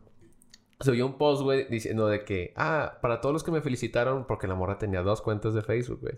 Subió 0.80 1.06
un 1.06 1.18
post, 1.18 1.42
güey, 1.42 1.66
diciendo 1.68 2.06
de 2.06 2.22
que... 2.24 2.52
Ah, 2.54 2.98
para 3.02 3.20
todos 3.20 3.32
los 3.32 3.42
que 3.42 3.50
me 3.50 3.62
felicitaron, 3.62 4.26
porque 4.26 4.46
la 4.46 4.54
morra 4.54 4.78
tenía 4.78 5.02
dos 5.02 5.22
cuentas 5.22 5.54
de 5.54 5.62
Facebook, 5.62 6.00
güey. 6.02 6.14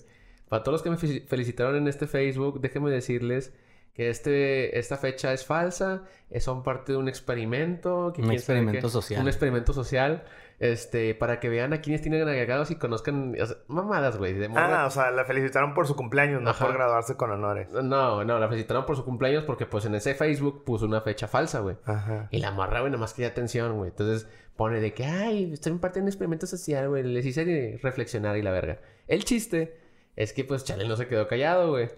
Para 0.48 0.62
todos 0.64 0.74
los 0.74 0.82
que 0.82 0.90
me 0.90 0.96
fe- 0.96 1.24
felicitaron 1.28 1.76
en 1.76 1.86
este 1.88 2.06
Facebook, 2.08 2.60
déjenme 2.60 2.90
decirles 2.90 3.54
que 3.94 4.08
este, 4.10 4.78
esta 4.78 4.96
fecha 4.96 5.32
es 5.32 5.44
falsa, 5.44 6.04
eh, 6.30 6.40
son 6.40 6.62
parte 6.62 6.92
de 6.92 6.98
un 6.98 7.08
experimento. 7.08 8.12
que 8.14 8.22
Un 8.22 8.30
experimento 8.32 8.86
qué- 8.86 8.92
social. 8.92 9.20
Un 9.22 9.28
experimento 9.28 9.72
social, 9.72 10.24
este, 10.58 11.14
para 11.14 11.40
que 11.40 11.48
vean 11.48 11.72
a 11.72 11.80
quienes 11.80 12.02
tienen 12.02 12.26
agregados 12.28 12.70
y 12.70 12.76
conozcan, 12.76 13.34
o 13.40 13.46
sea, 13.46 13.56
mamadas, 13.66 14.16
güey. 14.18 14.36
Ah, 14.56 14.84
o 14.86 14.90
sea, 14.90 15.10
la 15.10 15.24
felicitaron 15.24 15.74
por 15.74 15.86
su 15.86 15.96
cumpleaños, 15.96 16.40
no 16.42 16.50
Ajá. 16.50 16.66
por 16.66 16.74
graduarse 16.74 17.16
con 17.16 17.30
honores. 17.30 17.68
No, 17.70 18.24
no, 18.24 18.38
la 18.38 18.48
felicitaron 18.48 18.86
por 18.86 18.96
su 18.96 19.04
cumpleaños 19.04 19.44
porque 19.44 19.66
pues 19.66 19.84
en 19.86 19.94
ese 19.94 20.14
Facebook 20.14 20.64
puso 20.64 20.86
una 20.86 21.00
fecha 21.00 21.26
falsa, 21.28 21.60
güey. 21.60 21.76
Ajá. 21.84 22.28
Y 22.30 22.38
la 22.38 22.50
morra, 22.52 22.80
güey, 22.80 22.92
nomás 22.92 23.14
quería 23.14 23.28
atención, 23.30 23.76
güey. 23.76 23.90
Entonces 23.90 24.28
pone 24.56 24.80
de 24.80 24.92
que, 24.92 25.04
ay, 25.06 25.52
estoy 25.54 25.72
en 25.72 25.78
parte 25.78 25.98
de 25.98 26.02
un 26.02 26.08
experimento 26.08 26.46
social, 26.46 26.88
güey. 26.90 27.02
Les 27.02 27.24
hice 27.26 27.78
reflexionar 27.82 28.36
y 28.36 28.42
la 28.42 28.50
verga. 28.52 28.78
El 29.08 29.24
chiste 29.24 29.78
es 30.16 30.32
que, 30.34 30.44
pues, 30.44 30.64
Chale 30.64 30.86
no 30.86 30.96
se 30.96 31.06
quedó 31.08 31.26
callado, 31.26 31.70
güey. 31.70 31.88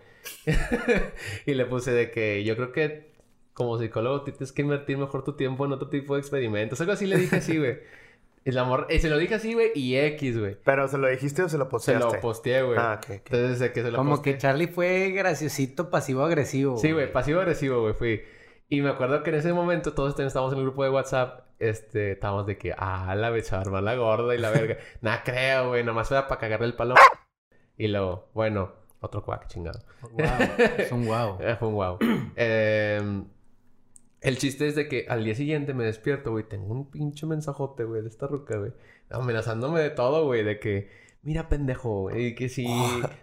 y 1.47 1.55
le 1.55 1.67
puse 1.67 1.93
de 1.93 2.11
que 2.11 2.45
yo 2.45 2.57
creo 2.57 2.73
que 2.73 3.13
como 3.55 3.79
psicólogo 3.79 4.23
tienes 4.23 4.53
que 4.53 4.63
invertir 4.63 4.97
mejor 4.99 5.25
tu 5.25 5.35
tiempo 5.35 5.65
en 5.67 5.73
otro 5.73 5.89
tipo 5.89 6.15
de 6.15 6.21
experimentos. 6.21 6.81
Algo 6.81 6.93
así 6.93 7.07
le 7.07 7.17
dije 7.19 7.37
así, 7.37 7.59
güey. 7.59 7.79
Y 8.45 8.51
la 8.51 8.65
morra, 8.65 8.87
y 8.91 8.99
se 8.99 9.09
lo 9.09 9.19
dije 9.19 9.37
así, 9.37 9.55
güey, 9.55 9.71
y 9.75 9.97
X, 9.97 10.39
güey. 10.39 10.57
¿Pero 10.65 10.89
se 10.89 10.99
lo 10.99 11.07
dijiste 11.07 11.43
o 11.45 11.49
se 11.49 11.59
lo 11.59 11.65
Se 11.67 11.71
posteaste? 11.71 12.17
lo 12.17 12.21
posteé, 12.21 12.63
güey. 12.63 12.77
Ah, 12.77 12.99
ok, 12.99 13.11
ok. 13.11 13.27
Entonces, 13.27 13.59
de 13.61 13.73
que 13.73 13.83
se 13.83 13.91
lo 13.93 13.97
Como 13.99 14.11
posteé. 14.17 14.33
que 14.33 14.39
Charlie 14.41 14.67
fue 14.67 15.11
graciosito 15.11 15.91
pasivo-agresivo. 15.91 16.77
Sí, 16.77 16.91
güey, 16.91 17.13
pasivo-agresivo, 17.13 17.83
güey, 17.83 17.95
fui. 17.95 18.23
Y 18.69 18.81
me 18.81 18.89
acuerdo 18.91 19.23
que 19.23 19.31
en 19.31 19.37
ese 19.37 19.53
momento 19.53 19.93
todos 19.93 20.19
estábamos 20.19 20.53
en 20.55 20.59
el 20.59 20.65
grupo 20.65 20.83
de 20.83 20.91
WhatsApp, 20.91 21.47
este, 21.61 22.13
estábamos 22.13 22.47
de 22.47 22.59
que, 22.59 22.75
ah, 22.77 23.15
la 23.15 23.31
becha 23.31 23.61
arma 23.61 23.81
la 23.81 23.95
gorda 23.95 24.35
y 24.35 24.39
la 24.39 24.51
verga. 24.51 24.77
Nada 25.03 25.23
creo, 25.25 25.69
güey, 25.69 25.85
nomás 25.85 26.11
era 26.11 26.27
para 26.27 26.41
cagarle 26.41 26.67
el 26.67 26.75
palo. 26.75 26.95
Y 27.77 27.87
luego, 27.89 28.29
bueno, 28.35 28.73
otro 29.03 29.23
cuac, 29.23 29.47
chingado. 29.49 29.81
Wow, 30.13 30.67
es 30.79 30.93
un 30.93 31.05
wow. 31.07 31.39
Fue 31.59 31.69
un 31.69 31.75
wow. 31.75 31.99
Em, 32.37 33.25
el 34.21 34.39
chiste 34.39 34.69
es 34.69 34.77
de 34.77 34.89
que 34.89 35.07
al 35.09 35.25
día 35.25 35.35
siguiente 35.35 35.75
me 35.75 35.85
despierto, 35.85 36.31
güey, 36.31 36.45
tengo 36.49 36.73
un 36.73 36.91
pinche 36.91 37.27
mensajote, 37.27 37.85
güey, 37.85 38.03
de 38.03 38.09
esta 38.09 38.27
ruca, 38.27 38.57
güey. 38.57 38.73
Amenazándome 39.11 39.81
de 39.81 39.91
todo, 39.91 40.25
güey, 40.25 40.45
de 40.45 40.61
que, 40.61 40.89
mira, 41.23 41.49
pendejo, 41.49 42.03
güey, 42.03 42.29
y 42.29 42.35
que 42.35 42.49
si, 42.49 42.67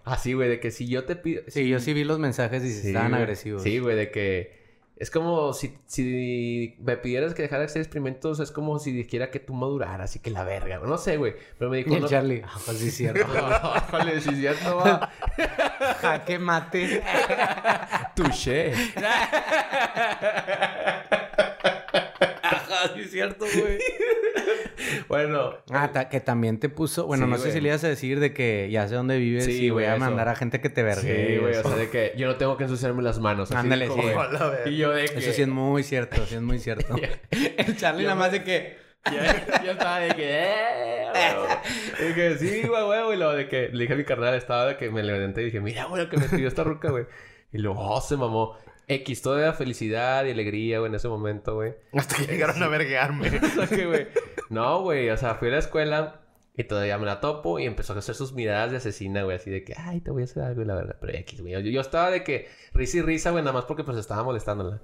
así, 0.04 0.34
güey, 0.34 0.50
de 0.50 0.60
que 0.60 0.72
si 0.72 0.88
yo 0.88 1.06
te 1.06 1.16
pido... 1.16 1.44
Sí, 1.48 1.68
yo 1.70 1.80
sí 1.80 1.94
vi 1.94 2.04
los 2.04 2.20
mensajes 2.20 2.64
y 2.64 2.72
Sí, 2.72 2.88
estaban 2.90 3.14
agresivos. 3.14 3.64
Sí, 3.64 3.80
güey, 3.80 3.96
de 3.96 4.12
que 4.12 4.59
es 5.00 5.10
como 5.10 5.54
si, 5.54 5.78
si 5.86 6.76
me 6.82 6.98
pidieras 6.98 7.34
que 7.34 7.42
dejara 7.42 7.62
de 7.62 7.68
hacer 7.68 7.82
experimentos, 7.82 8.42
es 8.42 8.52
como 8.52 8.80
si 8.80 8.92
dijera 8.92 9.32
que 9.32 9.40
tú 9.40 9.54
maduraras 9.54 10.14
y 10.18 10.20
que 10.20 10.30
la 10.30 10.44
verga. 10.44 10.78
No 10.80 10.98
sé, 10.98 11.16
güey. 11.16 11.36
Pero 11.58 11.72
me 11.72 11.78
dijo, 11.78 11.92
Y 11.92 11.96
el 11.96 12.02
no. 12.02 12.08
Charlie, 12.10 12.42
ah, 12.46 12.58
pues 12.66 12.78
sí 12.80 12.92
cierto. 12.92 13.26
Híjole, 13.88 14.20
sí 14.20 14.36
cierto, 14.36 14.76
va. 14.76 15.10
Jaque 16.02 16.38
mate. 16.38 17.02
Touché. 18.16 18.74
Sí 22.96 23.02
es 23.02 23.12
cierto, 23.12 23.46
güey. 23.46 23.78
Bueno. 25.08 25.56
Ah, 25.72 25.92
ta- 25.92 26.10
que 26.10 26.20
también 26.20 26.60
te 26.60 26.70
puso... 26.70 27.06
Bueno, 27.06 27.26
Sí, 27.26 27.32
no 27.32 27.38
sé 27.38 27.44
güey. 27.44 27.54
si 27.54 27.62
le 27.62 27.70
ibas 27.70 27.84
a 27.84 27.88
decir 27.90 28.20
de 28.20 28.34
que 28.34 28.70
ya 28.72 28.88
sé 28.88 28.96
dónde 28.96 29.18
vives 29.18 29.46
Sí, 29.46 29.52
y 29.66 29.70
voy 29.70 29.84
güey, 29.84 29.86
a 29.88 29.96
eso. 29.96 30.00
mandar 30.00 30.30
a 30.30 30.36
gente 30.36 30.62
que 30.62 30.70
te 30.70 30.84
vergue. 30.84 31.28
Sí, 31.28 31.38
güey, 31.38 31.56
o 31.56 31.62
sea, 31.64 31.76
de 31.76 31.90
que 31.90 32.14
yo 32.18 32.28
no 32.28 32.38
tengo 32.38 32.58
que 32.58 32.64
ensuciarme 32.64 33.04
las 33.04 33.20
manos. 33.20 33.52
Ándale, 33.52 33.88
sí. 33.88 34.02
Y 34.70 34.78
yo 34.78 34.92
de 34.92 35.06
que... 35.06 35.20
Eso 35.20 35.32
sí 35.34 35.42
es 35.42 35.48
muy 35.48 35.84
cierto, 35.84 36.26
sí 36.26 36.36
es 36.36 36.42
muy 36.42 36.60
cierto. 36.60 36.96
el 37.32 37.78
Charlie 37.78 38.04
Yo 38.04 38.10
nada 38.10 38.20
más 38.20 38.32
de 38.32 38.44
que... 38.44 38.78
Ya, 39.12 39.64
ya 39.64 39.72
estaba 39.72 40.00
de 40.00 40.14
que, 40.16 40.44
eh, 40.44 42.12
que 42.16 42.38
sí, 42.38 42.68
güey, 42.68 42.84
huevo. 42.84 43.14
Y 43.14 43.18
luego 43.18 43.34
de 43.34 43.48
que 43.48 43.70
le 43.70 43.82
dije 43.84 43.94
a 43.94 43.96
mi 43.96 44.04
carnal, 44.04 44.34
estaba 44.36 44.66
de 44.68 44.78
que 44.78 44.90
me 44.90 45.02
levanté 45.04 45.42
y 45.42 45.46
dije, 45.46 45.62
mira, 45.62 45.86
güey, 45.86 46.04
lo 46.04 46.10
que 46.10 46.18
me 46.18 46.28
pidió 46.28 46.48
esta 46.50 46.64
ruca, 46.66 46.90
güey. 46.92 47.06
Y 47.54 47.60
luego, 47.60 47.80
oh, 47.80 48.02
se 48.02 48.18
mamó. 48.18 48.58
X, 48.90 49.22
todo 49.22 49.40
era 49.40 49.54
felicidad 49.54 50.26
y 50.26 50.32
alegría, 50.32 50.80
güey, 50.80 50.90
en 50.90 50.96
ese 50.96 51.08
momento, 51.08 51.56
güey. 51.56 51.76
Hasta 51.94 52.16
que 52.16 52.26
llegaron 52.26 52.62
a 52.62 52.68
verguearme. 52.70 53.30
Güey, 53.70 54.08
no, 54.50 54.82
güey, 54.82 55.10
o 55.12 55.18
sea, 55.18 55.36
fui 55.36 55.50
a 55.50 55.52
la 55.52 55.60
escuela 55.60 56.22
y 56.58 56.64
todavía 56.64 56.98
me 56.98 57.06
la 57.06 57.22
topo 57.22 57.60
y 57.60 57.66
empezó 57.66 57.94
a 57.94 58.00
hacer 58.00 58.16
sus 58.16 58.34
miradas 58.34 58.72
de 58.72 58.78
asesina, 58.78 59.24
güey, 59.24 59.38
así 59.38 59.52
de 59.52 59.64
que, 59.64 59.76
ay, 59.78 60.02
te 60.02 60.10
voy 60.10 60.24
a 60.24 60.26
hacer 60.26 60.42
algo 60.42 60.64
y 60.64 60.66
la 60.66 60.74
verdad. 60.74 60.98
Pero 61.00 61.14
X, 61.20 61.40
güey, 61.42 61.54
yo, 61.54 61.60
yo 61.60 61.82
estaba 61.82 62.10
de 62.10 62.24
que 62.24 62.50
risa 62.74 62.98
y 62.98 63.02
risa, 63.02 63.30
güey, 63.30 63.44
nada 63.44 63.54
más 63.54 63.66
porque 63.66 63.84
pues 63.84 63.98
estaba 63.98 64.24
molestándola. 64.24 64.82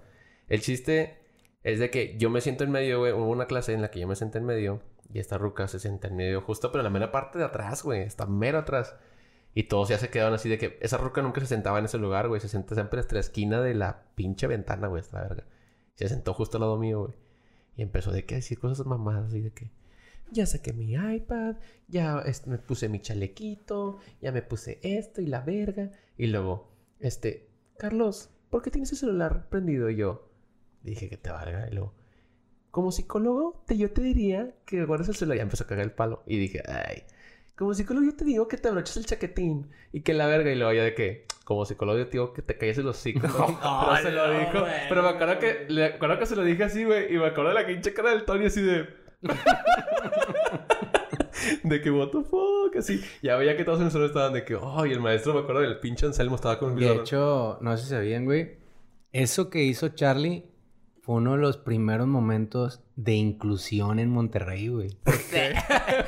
El 0.48 0.62
chiste 0.62 1.18
es 1.64 1.80
de 1.80 1.90
que 1.90 2.16
yo 2.18 2.30
me 2.30 2.42
siento 2.42 2.64
en 2.64 2.72
medio, 2.72 3.00
güey. 3.00 3.12
Hubo 3.12 3.30
una 3.30 3.48
clase 3.48 3.74
en 3.74 3.82
la 3.82 3.90
que 3.90 4.00
yo 4.00 4.08
me 4.08 4.16
senté 4.16 4.38
en 4.38 4.46
medio 4.46 4.84
y 5.12 5.18
esta 5.20 5.40
ruca 5.40 5.68
se 5.68 5.80
sienta 5.80 6.08
en 6.10 6.16
medio, 6.16 6.42
justo, 6.42 6.72
pero 6.72 6.82
en 6.82 6.86
la 6.86 6.90
mera 6.92 7.12
parte 7.12 7.40
de 7.40 7.46
atrás, 7.46 7.84
güey, 7.84 8.04
está 8.04 8.28
mero 8.28 8.60
atrás. 8.60 8.96
Y 9.58 9.64
todos 9.64 9.88
ya 9.88 9.98
se 9.98 10.10
quedaron 10.10 10.34
así 10.34 10.50
de 10.50 10.58
que 10.58 10.78
esa 10.82 10.98
ruca 10.98 11.22
nunca 11.22 11.40
se 11.40 11.48
sentaba 11.48 11.80
en 11.80 11.86
ese 11.86 11.98
lugar, 11.98 12.28
güey. 12.28 12.42
Se 12.42 12.50
senta 12.50 12.76
siempre 12.76 13.00
hasta 13.00 13.16
la 13.16 13.22
esquina 13.22 13.62
de 13.62 13.74
la 13.74 14.04
pinche 14.14 14.48
ventana, 14.48 14.88
güey, 14.88 15.02
esta 15.02 15.22
verga. 15.22 15.46
Se 15.94 16.10
sentó 16.10 16.34
justo 16.34 16.58
al 16.58 16.62
lado 16.62 16.78
mío, 16.78 17.04
güey. 17.04 17.14
Y 17.78 17.82
empezó 17.82 18.12
de 18.12 18.26
que 18.26 18.36
decir 18.36 18.60
cosas 18.60 18.86
mamadas 18.86 19.30
así 19.30 19.40
de 19.40 19.52
que 19.52 19.72
ya 20.30 20.46
saqué 20.46 20.74
mi 20.74 20.94
iPad, 20.94 21.56
ya 21.88 22.22
me 22.48 22.58
puse 22.58 22.90
mi 22.90 23.00
chalequito, 23.00 24.00
ya 24.22 24.34
me 24.34 24.42
puse 24.42 24.80
esto 24.84 25.22
y 25.22 25.28
la 25.28 25.40
verga. 25.40 25.90
Y 26.18 26.28
luego, 26.28 26.70
este, 27.00 27.48
Carlos, 27.78 28.32
¿por 28.50 28.62
qué 28.62 28.72
tienes 28.72 28.92
el 28.92 28.98
celular 28.98 29.48
prendido? 29.48 29.90
Yo 29.90 30.30
dije 30.84 31.10
que 31.10 31.16
te 31.16 31.32
valga. 31.32 31.70
Y 31.70 31.76
luego, 31.76 31.94
como 32.72 32.92
psicólogo, 32.92 33.64
te, 33.66 33.78
yo 33.78 33.92
te 33.92 34.02
diría 34.02 34.54
que 34.66 34.84
guardes 34.84 35.08
el 35.08 35.16
celular. 35.16 35.38
Ya 35.38 35.44
empezó 35.44 35.64
a 35.64 35.68
cagar 35.68 35.86
el 35.86 35.94
palo. 35.94 36.24
Y 36.26 36.38
dije, 36.38 36.62
ay, 36.68 37.04
como 37.56 37.74
psicólogo 37.74 38.06
yo 38.06 38.16
te 38.16 38.26
digo 38.26 38.48
que 38.48 38.58
te 38.58 38.68
abroches 38.68 38.98
el 38.98 39.06
chaquetín 39.06 39.72
y 39.94 40.02
que 40.02 40.14
la 40.14 40.28
verga 40.28 40.52
y 40.52 40.56
luego 40.56 40.74
ya 40.74 40.84
de 40.84 40.94
que 40.94 41.26
como 41.46 41.66
psicólogo 41.66 42.00
yo 42.00 42.06
te 42.06 42.14
digo 42.14 42.34
que 42.34 42.42
te 42.42 42.58
calles 42.58 42.80
el 42.80 42.88
hocico. 42.88 43.28
¿no? 43.28 43.34
pero 43.62 43.98
se 44.02 44.12
lo 44.12 44.32
dijo. 44.32 44.62
güey. 44.62 44.74
Pero 44.90 45.04
me 45.04 45.10
acuerdo 45.10 45.38
que, 45.40 45.66
le 45.70 45.86
acuerdo 45.86 46.18
que 46.20 46.26
se 46.26 46.36
lo 46.36 46.44
dije 46.44 46.64
así, 46.64 46.84
güey. 46.84 47.14
Y 47.14 47.18
me 47.18 47.28
acuerdo 47.28 47.50
de 47.50 47.62
la 47.62 47.68
pinche 47.68 47.94
cara 47.94 48.10
del 48.10 48.26
Tony 48.26 48.48
así 48.48 48.62
de. 48.62 48.88
de 51.64 51.82
que, 51.82 51.92
what 51.92 52.10
the 52.10 52.24
fuck, 52.24 52.76
así. 52.78 53.02
Ya 53.22 53.38
veía 53.38 53.56
que 53.56 53.64
todos 53.64 53.80
en 53.80 53.86
el 53.86 53.92
salón 53.92 54.08
estaban 54.08 54.34
de 54.34 54.44
que, 54.44 54.58
ay, 54.62 54.92
el 54.92 55.00
maestro, 55.00 55.36
me 55.36 55.42
acuerdo 55.42 55.62
del 55.62 55.80
pinche 55.80 56.08
Anselmo 56.08 56.36
estaba 56.36 56.60
con 56.60 56.76
De 56.76 56.92
hecho, 56.92 57.60
no 57.62 57.78
sé 57.78 57.84
si 57.84 57.90
sabían, 57.92 58.26
güey. 58.26 58.58
Eso 59.12 59.50
que 59.50 59.64
hizo 59.64 59.90
Charlie 59.90 60.46
fue 61.06 61.16
uno 61.18 61.34
de 61.34 61.38
los 61.38 61.58
primeros 61.58 62.08
momentos 62.08 62.82
de 62.96 63.14
inclusión 63.14 64.00
en 64.00 64.10
Monterrey, 64.10 64.70
güey. 64.70 64.98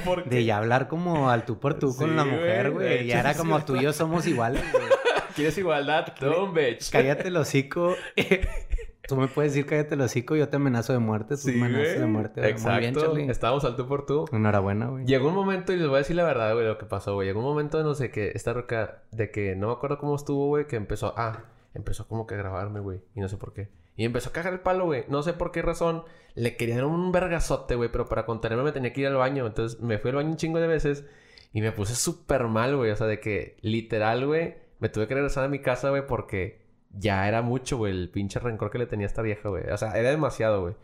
¿Por 0.04 0.24
De 0.30 0.44
ya 0.44 0.58
hablar 0.58 0.88
como 0.88 1.30
al 1.30 1.46
tú 1.46 1.60
por 1.60 1.76
tú 1.78 1.92
Sí, 1.92 2.00
con 2.00 2.16
la 2.16 2.26
mujer, 2.26 2.72
güey. 2.72 3.06
Ya 3.06 3.20
era 3.20 3.36
como 3.36 3.64
tú 3.64 3.76
y 3.76 3.84
yo 3.84 3.94
somos 3.94 4.26
iguales, 4.26 4.64
güey. 4.72 4.86
¿Quieres 5.36 5.56
igualdad? 5.60 6.16
No, 6.20 6.52
bitch. 6.52 6.90
Cállate 6.90 7.28
el 7.28 7.38
hocico. 7.38 7.94
tú 9.08 9.16
me 9.18 9.28
puedes 9.28 9.54
decir 9.54 9.68
cállate 9.68 9.94
el 9.94 10.02
hocico, 10.02 10.36
yo 10.36 10.50
te 10.50 10.56
amenazo 10.56 10.94
de 10.94 11.00
muerte, 11.00 11.36
tú 11.36 11.42
Sí, 11.42 11.52
me 11.52 11.68
amenazas 11.68 11.88
güey. 11.90 12.00
de 12.00 12.06
muerte. 12.08 12.42
güey. 12.42 12.52
Exacto. 12.52 12.72
Muy 12.72 12.80
bien, 12.80 12.96
Charlie. 12.96 13.30
Estábamos 13.32 13.66
al 13.66 13.76
tú 13.76 13.88
por 13.88 14.08
tú. 14.08 14.26
Enhorabuena, 14.32 14.88
güey. 14.88 15.06
Llegó 15.06 15.28
un 15.30 15.36
momento, 15.36 15.74
y 15.74 15.78
les 15.78 15.86
voy 15.88 15.98
a 15.98 16.00
decir 16.00 16.16
la 16.16 16.24
verdad, 16.24 16.54
güey, 16.56 16.66
lo 16.66 16.80
que 16.80 16.88
pasó, 16.88 17.14
güey. 17.14 17.28
Llegó 17.28 17.40
un 17.42 17.46
momento 17.46 17.78
de 17.78 17.84
no 17.84 17.94
sé 17.94 18.10
qué, 18.10 18.32
esta 18.34 18.52
roca, 18.54 19.04
de 19.12 19.30
que 19.30 19.56
no 19.56 19.68
me 19.68 19.74
acuerdo 19.74 20.00
cómo 20.00 20.16
estuvo, 20.16 20.48
güey, 20.48 20.66
que 20.66 20.76
empezó, 20.76 21.14
ah, 21.18 21.44
empezó 21.76 22.08
como 22.08 22.26
que 22.26 22.34
a 22.34 22.38
grabarme, 22.40 22.80
güey, 22.80 23.02
y 23.16 23.20
no 23.22 23.30
sé 23.30 23.38
por 23.38 23.54
qué. 23.54 23.70
Y 23.98 24.06
empezó 24.06 24.30
a 24.30 24.34
cagar 24.34 24.54
el 24.54 24.60
palo, 24.62 24.86
güey. 24.86 25.04
No 25.10 25.22
sé 25.24 25.34
por 25.34 25.52
qué 25.52 25.62
razón. 25.62 26.06
Le 26.36 26.56
quería 26.56 26.76
dar 26.76 26.86
un 26.86 27.12
vergazote, 27.12 27.76
güey, 27.76 27.92
pero 27.92 28.06
para 28.08 28.26
contenerme 28.26 28.64
me 28.64 28.72
tenía 28.72 28.94
que 28.94 29.02
ir 29.02 29.08
al 29.08 29.16
baño. 29.16 29.46
Entonces 29.46 29.82
me 29.82 29.98
fui 29.98 30.12
al 30.12 30.16
baño 30.18 30.30
un 30.30 30.38
chingo 30.38 30.60
de 30.60 30.68
veces 30.68 31.06
y 31.52 31.62
me 31.62 31.72
puse 31.74 31.96
súper 31.96 32.44
mal, 32.46 32.76
güey. 32.78 32.92
O 32.92 32.96
sea, 32.96 33.08
de 33.08 33.20
que 33.20 33.58
literal, 33.62 34.26
güey, 34.26 34.56
me 34.80 34.88
tuve 34.90 35.08
que 35.08 35.16
regresar 35.16 35.44
a 35.44 35.50
mi 35.50 35.60
casa, 35.60 35.90
güey, 35.90 36.06
porque 36.08 36.62
ya 36.92 37.28
era 37.28 37.42
mucho, 37.42 37.78
güey, 37.78 37.92
el 37.92 38.10
pinche 38.10 38.40
rencor 38.40 38.70
que 38.70 38.78
le 38.78 38.86
tenía 38.86 39.08
a 39.08 39.10
esta 39.10 39.24
vieja, 39.24 39.50
güey. 39.50 39.68
O 39.72 39.78
sea, 39.78 39.92
era 39.98 40.12
demasiado, 40.12 40.62
güey. 40.62 40.76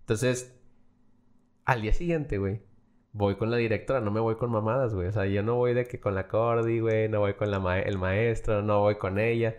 Entonces, 0.00 0.54
al 1.64 1.82
día 1.82 1.92
siguiente, 1.94 2.38
güey, 2.38 2.60
voy 3.12 3.36
con 3.36 3.50
la 3.50 3.56
directora, 3.56 4.00
no 4.00 4.10
me 4.10 4.20
voy 4.20 4.36
con 4.36 4.50
mamadas, 4.50 4.94
güey. 4.94 5.08
O 5.08 5.12
sea, 5.12 5.26
yo 5.26 5.42
no 5.42 5.54
voy 5.56 5.72
de 5.74 5.86
que 5.86 5.98
con 6.00 6.14
la 6.14 6.28
Cordy, 6.28 6.80
güey, 6.80 7.08
no 7.08 7.20
voy 7.20 7.34
con 7.34 7.50
la 7.50 7.58
ma- 7.58 7.80
el 7.80 7.96
maestro, 7.98 8.62
no 8.62 8.80
voy 8.80 8.96
con 8.96 9.18
ella. 9.18 9.56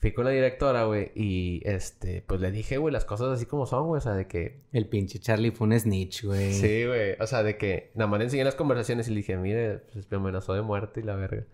Fui 0.00 0.12
con 0.12 0.24
la 0.24 0.30
directora, 0.30 0.84
güey, 0.84 1.12
y 1.14 1.60
este, 1.66 2.22
pues 2.26 2.40
le 2.40 2.50
dije, 2.50 2.78
güey, 2.78 2.90
las 2.90 3.04
cosas 3.04 3.28
así 3.28 3.44
como 3.44 3.66
son, 3.66 3.86
güey. 3.86 3.98
O 3.98 4.00
sea, 4.00 4.14
de 4.14 4.26
que, 4.26 4.62
El 4.72 4.88
pinche 4.88 5.18
Charlie 5.18 5.50
fue 5.50 5.66
un 5.66 5.78
snitch, 5.78 6.24
güey. 6.24 6.54
sí, 6.54 6.86
güey. 6.86 7.16
O 7.20 7.26
sea, 7.26 7.42
de 7.42 7.58
que 7.58 7.90
nada 7.94 8.10
más 8.10 8.18
le 8.18 8.24
enseñé 8.24 8.44
las 8.44 8.54
conversaciones 8.54 9.08
y 9.08 9.10
le 9.10 9.18
dije, 9.18 9.36
mire, 9.36 9.78
pues 9.92 10.10
me 10.10 10.16
amenazó 10.16 10.54
de 10.54 10.62
muerte 10.62 11.00
y 11.00 11.02
la 11.02 11.16
verga. 11.16 11.44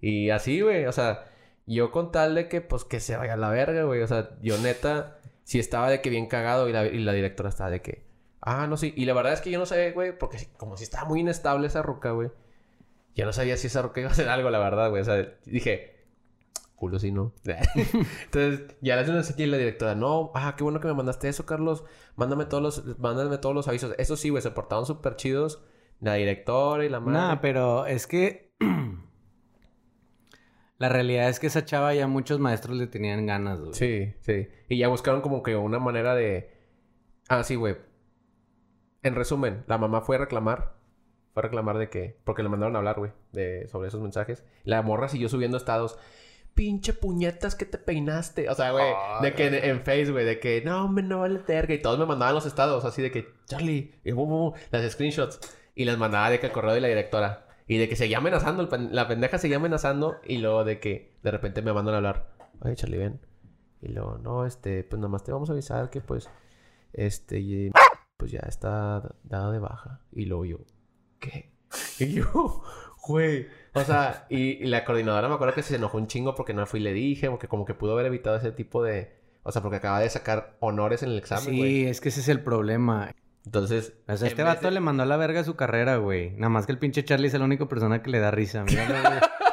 Y 0.00 0.30
así, 0.30 0.60
güey, 0.60 0.86
o 0.86 0.92
sea, 0.92 1.24
yo 1.66 1.90
con 1.90 2.12
tal 2.12 2.36
de 2.36 2.48
que, 2.48 2.60
pues 2.60 2.84
que 2.84 3.00
se 3.00 3.16
vaya 3.16 3.34
a 3.34 3.36
la 3.36 3.50
verga, 3.50 3.82
güey. 3.82 4.02
O 4.02 4.06
sea, 4.06 4.30
yo 4.40 4.56
neta, 4.58 5.18
sí 5.42 5.58
estaba 5.58 5.90
de 5.90 6.00
que 6.00 6.08
bien 6.10 6.26
cagado 6.26 6.68
y 6.68 6.72
la, 6.72 6.86
y 6.86 7.00
la 7.00 7.12
directora 7.12 7.48
estaba 7.48 7.70
de 7.70 7.82
que, 7.82 8.04
ah, 8.40 8.68
no, 8.68 8.76
sí. 8.76 8.92
Y 8.96 9.06
la 9.06 9.14
verdad 9.14 9.32
es 9.32 9.40
que 9.40 9.50
yo 9.50 9.58
no 9.58 9.66
sabía, 9.66 9.90
güey, 9.90 10.16
porque 10.16 10.38
como 10.56 10.76
si 10.76 10.84
estaba 10.84 11.08
muy 11.08 11.20
inestable 11.20 11.66
esa 11.66 11.82
ruca, 11.82 12.12
güey. 12.12 12.30
Yo 13.16 13.24
no 13.26 13.32
sabía 13.32 13.56
si 13.56 13.66
esa 13.66 13.82
ruca 13.82 14.00
iba 14.00 14.10
a 14.10 14.12
hacer 14.12 14.28
algo, 14.28 14.48
la 14.50 14.60
verdad, 14.60 14.90
güey. 14.90 15.02
O 15.02 15.04
sea, 15.04 15.34
dije, 15.44 15.95
culo 16.76 16.98
si 16.98 17.10
no. 17.10 17.32
Entonces, 17.44 18.76
ya 18.80 18.94
le 18.94 19.02
hacen 19.02 19.18
aquí 19.18 19.42
y 19.42 19.46
la 19.46 19.56
directora, 19.56 19.94
no, 19.94 20.30
ah, 20.34 20.54
qué 20.56 20.62
bueno 20.62 20.80
que 20.80 20.86
me 20.86 20.94
mandaste 20.94 21.28
eso, 21.28 21.46
Carlos. 21.46 21.84
Mándame 22.14 22.44
todos 22.44 22.62
los, 22.62 22.98
mándame 22.98 23.38
todos 23.38 23.54
los 23.54 23.66
avisos. 23.66 23.94
Eso 23.98 24.16
sí, 24.16 24.28
güey, 24.28 24.42
se 24.42 24.50
portaron 24.50 24.86
súper 24.86 25.16
chidos. 25.16 25.64
La 26.00 26.14
directora 26.14 26.84
y 26.84 26.88
la 26.88 27.00
madre. 27.00 27.18
Nah, 27.18 27.40
pero 27.40 27.86
es 27.86 28.06
que. 28.06 28.54
la 30.78 30.88
realidad 30.88 31.28
es 31.28 31.40
que 31.40 31.46
esa 31.46 31.64
chava 31.64 31.94
ya 31.94 32.06
muchos 32.06 32.38
maestros 32.38 32.76
le 32.76 32.86
tenían 32.86 33.26
ganas, 33.26 33.60
güey. 33.60 33.74
Sí, 33.74 34.14
sí. 34.20 34.48
Y 34.68 34.78
ya 34.78 34.88
buscaron 34.88 35.22
como 35.22 35.42
que 35.42 35.56
una 35.56 35.78
manera 35.78 36.14
de. 36.14 36.50
Ah, 37.28 37.42
sí, 37.42 37.54
güey. 37.54 37.76
En 39.02 39.14
resumen, 39.14 39.64
la 39.66 39.78
mamá 39.78 40.02
fue 40.02 40.16
a 40.16 40.20
reclamar. 40.20 40.76
Fue 41.32 41.40
a 41.40 41.44
reclamar 41.44 41.78
de 41.78 41.88
que. 41.88 42.18
Porque 42.24 42.42
le 42.42 42.50
mandaron 42.50 42.76
a 42.76 42.78
hablar, 42.78 42.98
güey. 42.98 43.12
De... 43.32 43.66
Sobre 43.68 43.88
esos 43.88 44.02
mensajes. 44.02 44.44
La 44.64 44.82
morra 44.82 45.08
siguió 45.08 45.30
subiendo 45.30 45.56
estados. 45.56 45.98
Pinche 46.56 46.92
puñetas 46.94 47.54
que 47.54 47.66
te 47.66 47.78
peinaste. 47.78 48.48
O 48.50 48.54
sea, 48.56 48.72
güey. 48.72 48.84
de 49.22 49.34
que 49.34 49.46
en, 49.46 49.54
en 49.54 49.80
Face, 49.82 50.10
güey. 50.10 50.24
De 50.24 50.40
que 50.40 50.62
no, 50.64 50.86
hombre, 50.86 51.04
no 51.04 51.20
vale 51.20 51.38
verga. 51.46 51.74
Y 51.74 51.80
todos 51.82 51.98
me 51.98 52.06
mandaban 52.06 52.34
los 52.34 52.46
estados. 52.46 52.84
Así 52.84 53.02
de 53.02 53.12
que, 53.12 53.28
Charlie. 53.46 53.94
Y 54.04 54.10
las 54.72 54.92
screenshots. 54.92 55.38
Y 55.74 55.84
las 55.84 55.98
mandaba 55.98 56.30
de 56.30 56.40
que 56.40 56.46
al 56.46 56.52
correo 56.52 56.72
de 56.74 56.80
la 56.80 56.88
directora. 56.88 57.46
Y 57.68 57.76
de 57.78 57.88
que 57.88 57.94
seguía 57.94 58.18
amenazando. 58.18 58.62
el 58.62 58.68
pen- 58.68 58.88
la 58.92 59.06
pendeja 59.06 59.38
seguía 59.38 59.58
amenazando. 59.58 60.16
Y 60.24 60.38
luego 60.38 60.64
de 60.64 60.80
que 60.80 61.16
de 61.22 61.30
repente 61.30 61.60
me 61.62 61.72
mandan 61.72 61.94
a 61.94 61.98
hablar. 61.98 62.32
Oye, 62.60 62.74
Charlie, 62.74 62.98
ven. 62.98 63.20
Y 63.82 63.88
luego, 63.88 64.18
no, 64.18 64.46
este, 64.46 64.82
pues 64.82 64.98
nomás 64.98 65.22
te 65.22 65.30
vamos 65.32 65.50
a 65.50 65.52
avisar 65.52 65.90
que 65.90 66.00
pues, 66.00 66.28
este, 66.94 67.38
y- 67.38 67.70
pues 68.16 68.32
ya 68.32 68.40
está 68.48 69.14
dado 69.24 69.52
de 69.52 69.58
baja. 69.58 70.00
Y 70.10 70.24
luego 70.24 70.46
yo, 70.46 70.58
¿qué? 71.20 71.52
Y 72.00 72.12
yo, 72.14 72.62
güey. 73.06 73.46
O 73.76 73.84
sea, 73.84 74.26
y, 74.30 74.36
y 74.62 74.64
la 74.64 74.84
coordinadora 74.84 75.28
me 75.28 75.34
acuerdo 75.34 75.54
que 75.54 75.62
se 75.62 75.76
enojó 75.76 75.98
un 75.98 76.06
chingo 76.06 76.34
porque 76.34 76.54
no 76.54 76.66
fui 76.66 76.80
y 76.80 76.82
le 76.82 76.92
dije, 76.92 77.30
porque 77.30 77.48
como 77.48 77.64
que 77.64 77.74
pudo 77.74 77.92
haber 77.92 78.06
evitado 78.06 78.36
ese 78.36 78.52
tipo 78.52 78.82
de... 78.82 79.14
O 79.42 79.52
sea, 79.52 79.62
porque 79.62 79.76
acaba 79.76 80.00
de 80.00 80.10
sacar 80.10 80.56
honores 80.60 81.02
en 81.02 81.10
el 81.10 81.18
examen, 81.18 81.56
güey. 81.56 81.70
Sí, 81.82 81.86
es 81.86 82.00
que 82.00 82.08
ese 82.08 82.20
es 82.20 82.28
el 82.28 82.40
problema. 82.40 83.12
Entonces... 83.44 83.92
O 84.08 84.16
sea, 84.16 84.26
este 84.28 84.42
vato 84.42 84.66
de- 84.66 84.72
le 84.72 84.80
mandó 84.80 85.02
a 85.04 85.06
la 85.06 85.16
verga 85.16 85.44
su 85.44 85.54
carrera, 85.54 85.96
güey. 85.98 86.30
Nada 86.32 86.48
más 86.48 86.66
que 86.66 86.72
el 86.72 86.78
pinche 86.78 87.04
Charlie 87.04 87.28
es 87.28 87.34
la 87.34 87.44
única 87.44 87.66
persona 87.66 88.02
que 88.02 88.10
le 88.10 88.18
da 88.18 88.30
risa. 88.32 88.64
Míralo, 88.64 88.94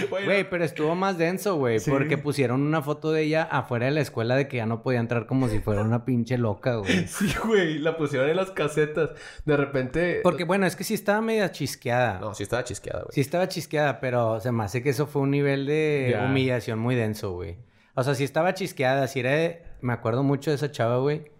güey. 0.10 0.48
Pero 0.48 0.64
estuvo 0.64 0.94
más 0.94 1.18
denso, 1.18 1.56
güey. 1.56 1.78
Sí. 1.80 1.90
Porque 1.90 2.18
pusieron 2.18 2.62
una 2.62 2.82
foto 2.82 3.12
de 3.12 3.22
ella 3.22 3.42
afuera 3.44 3.86
de 3.86 3.92
la 3.92 4.00
escuela 4.00 4.36
de 4.36 4.48
que 4.48 4.58
ya 4.58 4.66
no 4.66 4.82
podía 4.82 5.00
entrar 5.00 5.26
como 5.26 5.48
si 5.48 5.58
fuera 5.60 5.82
una 5.82 6.04
pinche 6.04 6.38
loca, 6.38 6.76
güey. 6.76 7.06
Sí, 7.06 7.32
güey, 7.44 7.78
la 7.78 7.96
pusieron 7.96 8.28
en 8.30 8.36
las 8.36 8.50
casetas. 8.50 9.10
De 9.44 9.56
repente... 9.56 10.20
Porque, 10.22 10.44
bueno, 10.44 10.66
es 10.66 10.76
que 10.76 10.84
sí 10.84 10.94
estaba 10.94 11.20
media 11.20 11.50
chisqueada. 11.52 12.18
No, 12.20 12.34
sí 12.34 12.42
estaba 12.42 12.64
chisqueada, 12.64 13.00
güey. 13.02 13.12
Sí 13.12 13.20
estaba 13.20 13.48
chisqueada, 13.48 14.00
pero 14.00 14.40
se 14.40 14.52
me 14.52 14.64
hace 14.64 14.82
que 14.82 14.90
eso 14.90 15.06
fue 15.06 15.22
un 15.22 15.30
nivel 15.30 15.66
de 15.66 16.10
Ya. 16.12 16.24
humillación 16.26 16.78
muy 16.78 16.94
denso, 16.94 17.32
güey. 17.32 17.56
O 17.94 18.02
sea, 18.02 18.14
sí 18.14 18.24
estaba 18.24 18.54
chisqueada, 18.54 19.06
sí 19.08 19.20
era 19.20 19.32
de- 19.32 19.62
Me 19.80 19.92
acuerdo 19.92 20.22
mucho 20.22 20.50
de 20.50 20.56
esa 20.56 20.70
chava, 20.70 20.98
güey. 20.98 21.30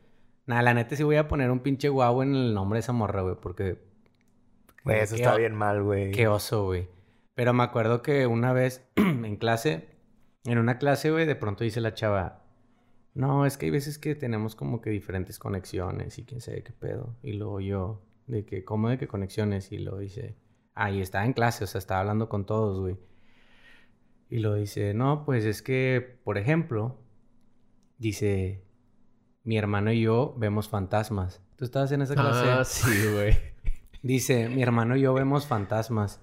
Nada, 0.47 0.62
la 0.62 0.75
neta 0.75 0.97
sí 0.97 1.03
voy 1.05 1.17
a 1.17 1.29
poner 1.29 1.51
un 1.51 1.61
pinche 1.61 1.88
guau 1.88 2.21
en 2.23 2.35
el 2.35 2.53
nombre 2.55 2.77
de 2.79 2.81
esa 2.81 2.93
morra, 2.93 3.23
güey, 3.23 3.37
porque... 3.41 3.79
Güey, 4.85 4.99
eso 5.01 5.15
qué 5.15 5.23
está 5.23 5.37
bien 5.37 5.55
mal, 5.55 5.83
güey. 5.85 6.11
Qué 6.11 6.27
oso, 6.27 6.65
güey. 6.65 6.88
Pero 7.35 7.53
me 7.53 7.62
acuerdo 7.62 8.03
que 8.03 8.27
una 8.27 8.53
vez 8.53 8.87
en 8.97 9.37
clase, 9.37 9.88
en 10.45 10.59
una 10.59 10.79
clase, 10.79 11.11
güey, 11.11 11.27
de 11.27 11.37
pronto 11.37 11.64
dice 11.64 11.81
la 11.81 11.95
chava, 11.95 12.45
no, 13.14 13.45
es 13.45 13.59
que 13.59 13.66
hay 13.66 13.71
veces 13.71 13.99
que 13.99 14.14
tenemos 14.14 14.55
como 14.55 14.81
que 14.81 14.90
diferentes 14.90 15.38
conexiones 15.38 16.18
y 16.18 16.25
quién 16.25 16.40
sabe 16.40 16.62
qué 16.62 16.73
pedo. 16.73 17.16
Y 17.23 17.33
luego 17.33 17.61
yo, 17.61 18.03
de 18.27 18.45
que, 18.45 18.64
¿cómo 18.64 18.88
de 18.88 18.99
qué 18.99 19.07
conexiones? 19.07 19.71
Y 19.73 19.79
lo 19.79 19.99
dice, 19.99 20.37
ah, 20.75 20.90
y 20.90 21.01
estaba 21.01 21.25
en 21.25 21.35
clase, 21.35 21.64
o 21.64 21.66
sea, 21.66 21.79
estaba 21.79 22.01
hablando 22.01 22.29
con 22.29 22.47
todos, 22.47 22.81
güey. 22.81 22.99
Y 24.31 24.38
lo 24.38 24.55
dice, 24.55 24.95
no, 24.95 25.25
pues 25.27 25.45
es 25.45 25.61
que, 25.61 26.18
por 26.25 26.38
ejemplo, 26.38 26.99
dice, 27.99 28.64
mi 29.45 29.59
hermano 29.59 29.92
y 29.92 30.01
yo 30.01 30.35
vemos 30.38 30.71
fantasmas. 30.71 31.42
¿Tú 31.57 31.66
estabas 31.66 31.92
en 31.92 32.03
esa 32.03 32.14
clase? 32.14 32.51
Ah, 32.51 32.64
sí, 32.64 33.12
güey. 33.12 33.37
Dice, 34.03 34.49
mi 34.49 34.62
hermano 34.62 34.97
y 34.97 35.03
yo 35.03 35.14
vemos 35.14 35.47
fantasmas. 35.47 36.21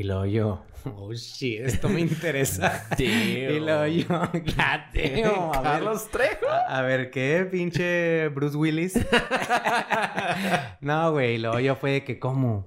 Y 0.00 0.02
luego 0.02 0.24
yo, 0.24 0.64
oh 0.96 1.12
shit, 1.12 1.60
esto 1.60 1.90
me 1.90 2.00
interesa. 2.00 2.88
y 2.98 3.58
luego 3.60 3.86
yo, 3.86 4.06
a 4.14 4.30
ver, 4.32 5.24
Carlos 5.62 6.08
Trejo. 6.10 6.48
a, 6.48 6.78
a 6.78 6.80
ver, 6.80 7.10
¿qué 7.10 7.46
pinche 7.50 8.28
Bruce 8.28 8.56
Willis? 8.56 8.98
no, 10.80 11.12
güey, 11.12 11.34
y 11.34 11.38
luego 11.38 11.60
yo 11.60 11.76
fue 11.76 11.90
de 11.90 12.04
que, 12.04 12.18
¿cómo? 12.18 12.66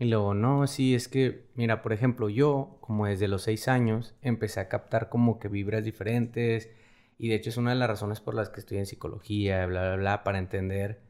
Y 0.00 0.06
luego, 0.06 0.34
no, 0.34 0.66
sí, 0.66 0.96
es 0.96 1.06
que, 1.06 1.46
mira, 1.54 1.80
por 1.80 1.92
ejemplo, 1.92 2.28
yo, 2.28 2.78
como 2.80 3.06
desde 3.06 3.28
los 3.28 3.42
seis 3.42 3.68
años, 3.68 4.16
empecé 4.20 4.58
a 4.58 4.68
captar 4.68 5.08
como 5.08 5.38
que 5.38 5.46
vibras 5.46 5.84
diferentes. 5.84 6.70
Y 7.18 7.28
de 7.28 7.36
hecho 7.36 7.50
es 7.50 7.56
una 7.56 7.70
de 7.70 7.76
las 7.76 7.88
razones 7.88 8.20
por 8.20 8.34
las 8.34 8.48
que 8.48 8.58
estoy 8.58 8.78
en 8.78 8.86
psicología, 8.86 9.64
bla, 9.66 9.82
bla, 9.82 9.96
bla, 9.96 10.24
para 10.24 10.38
entender 10.40 11.02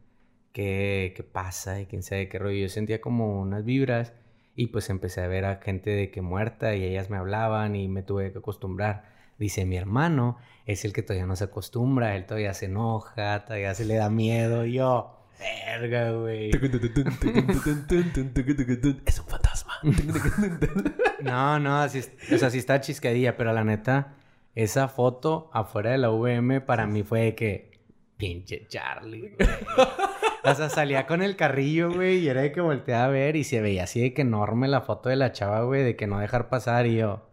qué, 0.52 1.14
qué 1.16 1.22
pasa 1.22 1.80
y 1.80 1.86
quién 1.86 2.02
sabe 2.02 2.28
qué 2.28 2.38
rollo. 2.38 2.58
Yo 2.58 2.68
sentía 2.68 3.00
como 3.00 3.40
unas 3.40 3.64
vibras 3.64 4.12
y 4.56 4.68
pues 4.68 4.88
empecé 4.90 5.20
a 5.20 5.26
ver 5.26 5.44
a 5.44 5.56
gente 5.56 5.90
de 5.90 6.10
que 6.10 6.22
muerta 6.22 6.74
y 6.74 6.84
ellas 6.84 7.10
me 7.10 7.16
hablaban 7.16 7.76
y 7.76 7.88
me 7.88 8.02
tuve 8.02 8.32
que 8.32 8.38
acostumbrar. 8.38 9.04
Dice, 9.38 9.64
mi 9.64 9.76
hermano 9.76 10.38
es 10.64 10.84
el 10.84 10.92
que 10.92 11.02
todavía 11.02 11.26
no 11.26 11.36
se 11.36 11.44
acostumbra, 11.44 12.14
él 12.14 12.24
todavía 12.24 12.54
se 12.54 12.66
enoja, 12.66 13.44
todavía 13.44 13.74
se 13.74 13.84
le 13.84 13.96
da 13.96 14.10
miedo. 14.10 14.64
Y 14.64 14.74
yo, 14.74 15.18
verga, 15.38 16.12
güey. 16.12 16.50
Es 19.06 19.18
un 19.18 19.26
fantasma. 19.26 19.72
No, 21.20 21.58
no, 21.58 21.80
así, 21.80 22.00
o 22.32 22.38
sea, 22.38 22.50
sí 22.50 22.58
está 22.58 22.82
chiscadilla, 22.82 23.38
pero 23.38 23.54
la 23.54 23.64
neta, 23.64 24.12
esa 24.54 24.88
foto 24.88 25.48
afuera 25.54 25.92
de 25.92 25.98
la 25.98 26.10
VM 26.10 26.60
para 26.60 26.86
mí 26.86 27.02
fue 27.02 27.20
de 27.20 27.34
que, 27.34 27.80
pinche 28.18 28.66
Charlie, 28.68 29.30
güey. 29.30 29.36
O 30.44 30.54
sea, 30.54 30.68
salía 30.68 31.06
con 31.06 31.22
el 31.22 31.36
carrillo, 31.36 31.90
güey, 31.92 32.18
y 32.18 32.28
era 32.28 32.42
de 32.42 32.52
que 32.52 32.60
volteaba 32.60 33.04
a 33.06 33.08
ver 33.08 33.34
y 33.36 33.44
se 33.44 33.60
veía 33.60 33.84
así 33.84 34.00
de 34.00 34.12
que 34.14 34.22
enorme 34.22 34.68
la 34.68 34.80
foto 34.82 35.08
de 35.08 35.16
la 35.16 35.32
chava, 35.32 35.62
güey, 35.62 35.82
de 35.82 35.96
que 35.96 36.06
no 36.06 36.18
dejar 36.18 36.48
pasar 36.48 36.86
y 36.86 36.96
yo. 36.96 37.26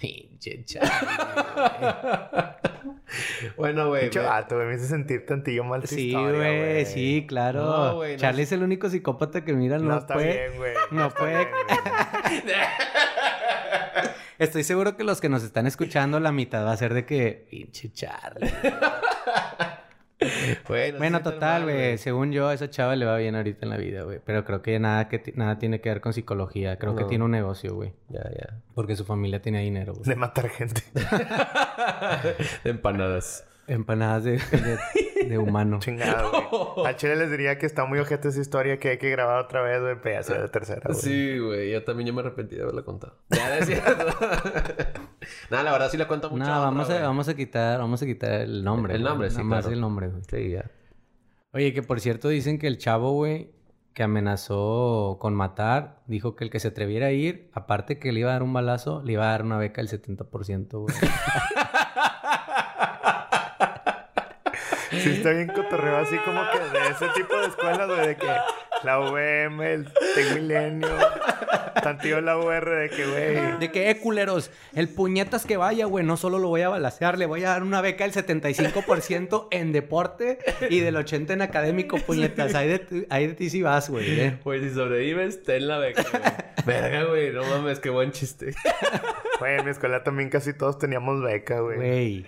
Pinche 0.00 0.64
chava. 0.64 0.90
Bueno, 3.56 3.88
güey. 3.88 4.02
Pinche 4.02 4.20
vato, 4.20 4.56
güey. 4.56 4.66
Me 4.68 4.74
hice 4.74 4.86
sentir 4.86 5.24
tantillo 5.26 5.62
mal 5.64 5.80
tu 5.82 5.86
Sí, 5.88 6.12
güey, 6.12 6.84
sí, 6.86 7.24
claro. 7.28 7.62
No, 7.64 7.94
güey, 7.96 8.12
no 8.14 8.18
Charlie 8.18 8.42
es- 8.42 8.48
es 8.48 8.52
el 8.52 8.62
único 8.62 8.88
psicópata 8.88 9.44
que 9.44 9.52
mira, 9.52 9.78
no, 9.78 9.84
No, 9.90 9.98
está 9.98 10.14
puede. 10.14 10.32
bien, 10.48 10.56
güey. 10.58 10.74
no 10.90 11.06
está 11.06 11.18
puede- 11.20 11.36
bien. 11.36 11.48
Estoy 14.38 14.64
seguro 14.64 14.96
que 14.96 15.04
los 15.04 15.20
que 15.20 15.28
nos 15.28 15.44
están 15.44 15.66
escuchando, 15.66 16.18
la 16.18 16.32
mitad 16.32 16.64
va 16.66 16.72
a 16.72 16.76
ser 16.76 16.92
de 16.92 17.04
que, 17.06 17.46
pinche 17.50 17.92
Charlie. 17.92 18.50
Bueno, 20.68 20.98
Bueno, 20.98 21.18
sí, 21.18 21.24
tan 21.24 21.34
total, 21.34 21.64
güey. 21.64 21.98
Según 21.98 22.32
yo, 22.32 22.48
a 22.48 22.54
esa 22.54 22.70
chava 22.70 22.96
le 22.96 23.04
va 23.04 23.16
bien 23.16 23.34
ahorita 23.34 23.66
en 23.66 23.70
la 23.70 23.76
vida, 23.76 24.02
güey. 24.02 24.20
Pero 24.24 24.44
creo 24.44 24.62
que 24.62 24.78
nada, 24.78 25.08
que 25.08 25.32
nada 25.36 25.58
tiene 25.58 25.80
que 25.80 25.88
ver 25.88 26.00
con 26.00 26.12
psicología. 26.12 26.78
Creo 26.78 26.96
que 26.96 27.04
tiene 27.04 27.24
un 27.24 27.30
negocio, 27.30 27.74
güey. 27.74 27.92
Ya, 28.08 28.22
ya. 28.30 28.60
Porque 28.74 28.96
su 28.96 29.04
familia 29.04 29.42
tenía 29.42 29.60
dinero, 29.60 29.92
güey. 29.94 30.04
De 30.04 30.16
matar 30.16 30.48
gente. 30.48 30.82
De 32.64 32.70
empanadas. 32.70 33.46
Empanadas 33.66 34.24
de, 34.24 34.32
de, 34.32 34.78
de 35.28 35.38
humano. 35.38 35.78
Chingado, 35.80 36.30
güey. 36.50 36.86
Al 36.86 36.96
chile 36.96 37.16
les 37.16 37.30
diría 37.30 37.58
que 37.58 37.66
está 37.66 37.84
muy 37.84 37.98
ojete 37.98 38.28
esa 38.28 38.40
historia 38.40 38.78
que 38.78 38.90
hay 38.90 38.98
que 38.98 39.10
grabar 39.10 39.44
otra 39.44 39.62
vez, 39.62 39.80
güey. 39.80 39.96
Pero 40.02 40.16
ya 40.16 40.22
sea 40.22 40.40
de 40.42 40.48
tercera, 40.48 40.82
güey. 40.84 41.00
Sí, 41.00 41.38
güey. 41.38 41.72
Yo 41.72 41.84
también 41.84 42.06
yo 42.08 42.14
me 42.14 42.20
arrepentí 42.20 42.56
de 42.56 42.62
haberla 42.62 42.82
contado. 42.82 43.16
Ya, 43.30 43.64
cierto. 43.64 43.92
Nada, 45.50 45.62
la 45.62 45.72
verdad 45.72 45.90
sí 45.90 45.96
la 45.96 46.08
cuento 46.08 46.30
mucho. 46.30 46.44
No, 46.44 46.60
vamos 46.60 46.90
a, 46.90 47.02
vamos 47.02 47.28
a 47.28 47.34
quitar, 47.34 47.78
vamos 47.78 48.02
a 48.02 48.06
quitar 48.06 48.42
el 48.42 48.62
nombre. 48.64 48.94
El 48.94 49.02
güey. 49.02 49.10
nombre, 49.10 49.30
sí, 49.30 49.36
Nada 49.36 49.48
más 49.48 49.60
claro. 49.60 49.74
el 49.74 49.80
nombre, 49.80 50.08
güey. 50.08 50.22
Sí, 50.28 50.50
ya. 50.50 50.70
Oye, 51.52 51.72
que 51.72 51.82
por 51.82 52.00
cierto 52.00 52.28
dicen 52.28 52.58
que 52.58 52.66
el 52.66 52.78
chavo, 52.78 53.12
güey, 53.12 53.52
que 53.94 54.02
amenazó 54.02 55.18
con 55.20 55.34
matar, 55.34 56.00
dijo 56.06 56.34
que 56.34 56.44
el 56.44 56.50
que 56.50 56.58
se 56.58 56.68
atreviera 56.68 57.06
a 57.06 57.12
ir, 57.12 57.48
aparte 57.54 57.98
que 58.00 58.12
le 58.12 58.20
iba 58.20 58.30
a 58.30 58.32
dar 58.32 58.42
un 58.42 58.52
balazo, 58.52 59.02
le 59.04 59.12
iba 59.12 59.28
a 59.28 59.30
dar 59.30 59.44
una 59.44 59.56
beca 59.56 59.80
del 59.80 59.88
70%, 59.88 60.80
güey. 60.80 60.94
Sí, 65.02 65.10
está 65.10 65.30
bien 65.30 65.48
cotorreo 65.48 65.96
así 65.98 66.16
como 66.18 66.40
que 66.50 66.58
de 66.58 66.88
ese 66.92 67.06
tipo 67.14 67.36
de 67.36 67.46
escuelas, 67.48 67.86
güey, 67.88 68.06
de 68.08 68.16
que 68.16 68.26
la 68.82 69.00
UM, 69.00 69.60
el 69.62 69.86
Tec 70.14 70.34
Milenio, 70.34 70.88
tantillo 71.82 72.20
la 72.20 72.36
UR, 72.38 72.68
de 72.68 72.90
que, 72.90 73.06
güey. 73.06 73.58
De 73.58 73.70
que, 73.72 73.90
eh, 73.90 73.98
culeros, 73.98 74.50
el 74.74 74.88
puñetas 74.88 75.46
que 75.46 75.56
vaya, 75.56 75.86
güey, 75.86 76.04
no 76.04 76.16
solo 76.16 76.38
lo 76.38 76.48
voy 76.48 76.62
a 76.62 76.68
balasear, 76.68 77.18
le 77.18 77.26
voy 77.26 77.44
a 77.44 77.50
dar 77.50 77.62
una 77.62 77.80
beca 77.80 78.04
del 78.04 78.12
75% 78.12 79.48
en 79.50 79.72
deporte 79.72 80.38
y 80.70 80.80
del 80.80 80.96
80% 80.96 81.30
en 81.32 81.42
académico, 81.42 81.96
puñetas. 81.98 82.54
Ahí 82.54 82.68
de, 82.68 82.78
ti- 82.80 83.06
ahí 83.10 83.26
de 83.28 83.34
ti 83.34 83.50
sí 83.50 83.62
vas, 83.62 83.88
güey, 83.90 84.20
eh. 84.20 84.38
Pues 84.42 84.62
si 84.62 84.70
sobrevives, 84.74 85.42
ten 85.42 85.66
la 85.68 85.78
beca, 85.78 86.04
güey. 86.10 86.22
Verga, 86.66 87.04
güey. 87.04 87.30
No 87.32 87.44
mames, 87.44 87.78
qué 87.80 87.90
buen 87.90 88.12
chiste. 88.12 88.54
Güey, 89.38 89.58
en 89.58 89.64
mi 89.64 89.70
escuela 89.70 90.02
también 90.04 90.30
casi 90.30 90.52
todos 90.54 90.78
teníamos 90.78 91.22
beca, 91.22 91.60
güey. 91.60 91.76
Güey. 91.76 92.26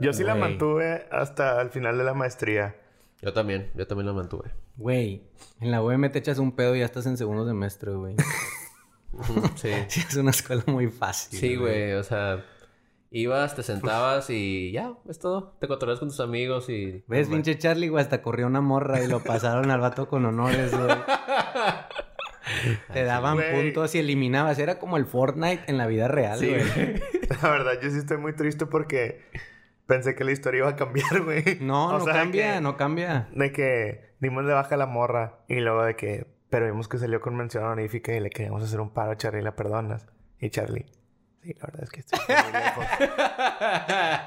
Yo 0.00 0.12
sí 0.12 0.22
la 0.24 0.34
mantuve 0.34 1.06
hasta 1.10 1.60
el 1.60 1.70
final 1.70 1.98
de 1.98 2.04
la 2.04 2.14
maestría. 2.14 2.76
Yo 3.20 3.32
también. 3.32 3.70
Yo 3.74 3.86
también 3.86 4.06
la 4.06 4.12
mantuve. 4.12 4.50
Güey, 4.76 5.22
en 5.60 5.70
la 5.72 5.82
UM 5.82 6.08
te 6.10 6.18
echas 6.20 6.38
un 6.38 6.52
pedo 6.54 6.76
y 6.76 6.80
ya 6.80 6.84
estás 6.84 7.06
en 7.06 7.16
segundo 7.16 7.46
semestre, 7.46 7.92
güey. 7.92 8.14
Sí. 9.56 9.70
Sí, 9.88 10.04
es 10.06 10.16
una 10.16 10.30
escuela 10.30 10.62
muy 10.66 10.88
fácil. 10.88 11.38
Sí, 11.38 11.56
güey. 11.56 11.92
O 11.94 12.02
sea... 12.04 12.44
Ibas, 13.10 13.56
te 13.56 13.62
sentabas 13.62 14.28
y 14.28 14.70
ya, 14.70 14.92
es 15.08 15.18
todo. 15.18 15.56
Te 15.62 15.66
cotorreas 15.66 15.98
con 15.98 16.08
tus 16.08 16.20
amigos 16.20 16.68
y... 16.68 17.02
¿Ves, 17.08 17.28
pinche 17.28 17.56
Charlie, 17.56 17.88
güey? 17.88 18.02
Hasta 18.04 18.20
corrió 18.20 18.46
una 18.46 18.60
morra 18.60 19.02
y 19.02 19.06
lo 19.08 19.20
pasaron 19.24 19.70
al 19.70 19.80
vato 19.80 20.08
con 20.08 20.26
honores, 20.26 20.76
güey. 20.76 20.94
Te 22.92 23.04
daban 23.04 23.36
Güey. 23.36 23.50
puntos 23.72 23.94
y 23.94 23.98
eliminabas. 24.00 24.58
Era 24.58 24.78
como 24.78 24.98
el 24.98 25.06
Fortnite 25.06 25.62
en 25.68 25.78
la 25.78 25.86
vida 25.86 26.06
real, 26.08 26.38
Sí, 26.38 26.48
güey. 26.50 26.62
güey. 26.64 27.02
La 27.42 27.50
verdad, 27.50 27.72
yo 27.82 27.90
sí 27.90 27.96
estoy 27.96 28.18
muy 28.18 28.34
triste 28.34 28.66
porque 28.66 29.22
pensé 29.88 30.14
que 30.14 30.22
la 30.22 30.30
historia 30.30 30.58
iba 30.58 30.68
a 30.68 30.76
cambiar, 30.76 31.20
güey. 31.24 31.58
No, 31.60 31.88
O 31.88 31.98
no 31.98 32.04
sea, 32.04 32.12
cambia, 32.14 32.54
que- 32.54 32.60
no 32.60 32.76
cambia. 32.76 33.28
De 33.34 33.50
que 33.50 34.14
dimos 34.20 34.46
de 34.46 34.52
baja 34.52 34.76
a 34.76 34.78
la 34.78 34.86
morra 34.86 35.40
y 35.48 35.56
luego 35.58 35.82
de 35.82 35.96
que, 35.96 36.28
pero 36.50 36.66
vimos 36.66 36.86
que 36.86 36.98
salió 36.98 37.20
con 37.20 37.34
mención 37.36 37.64
honorífica 37.64 38.12
y 38.14 38.20
le 38.20 38.30
queríamos 38.30 38.62
hacer 38.62 38.80
un 38.80 38.90
paro 38.90 39.10
a 39.10 39.16
Charlie, 39.16 39.42
¿la 39.42 39.56
perdonas? 39.56 40.06
Y 40.38 40.50
Charlie, 40.50 40.86
sí, 41.42 41.52
la 41.54 41.66
verdad 41.66 41.82
es 41.82 41.90
que 41.90 42.00
estoy 42.00 42.20
muy 42.28 42.52
lejos. 42.52 42.84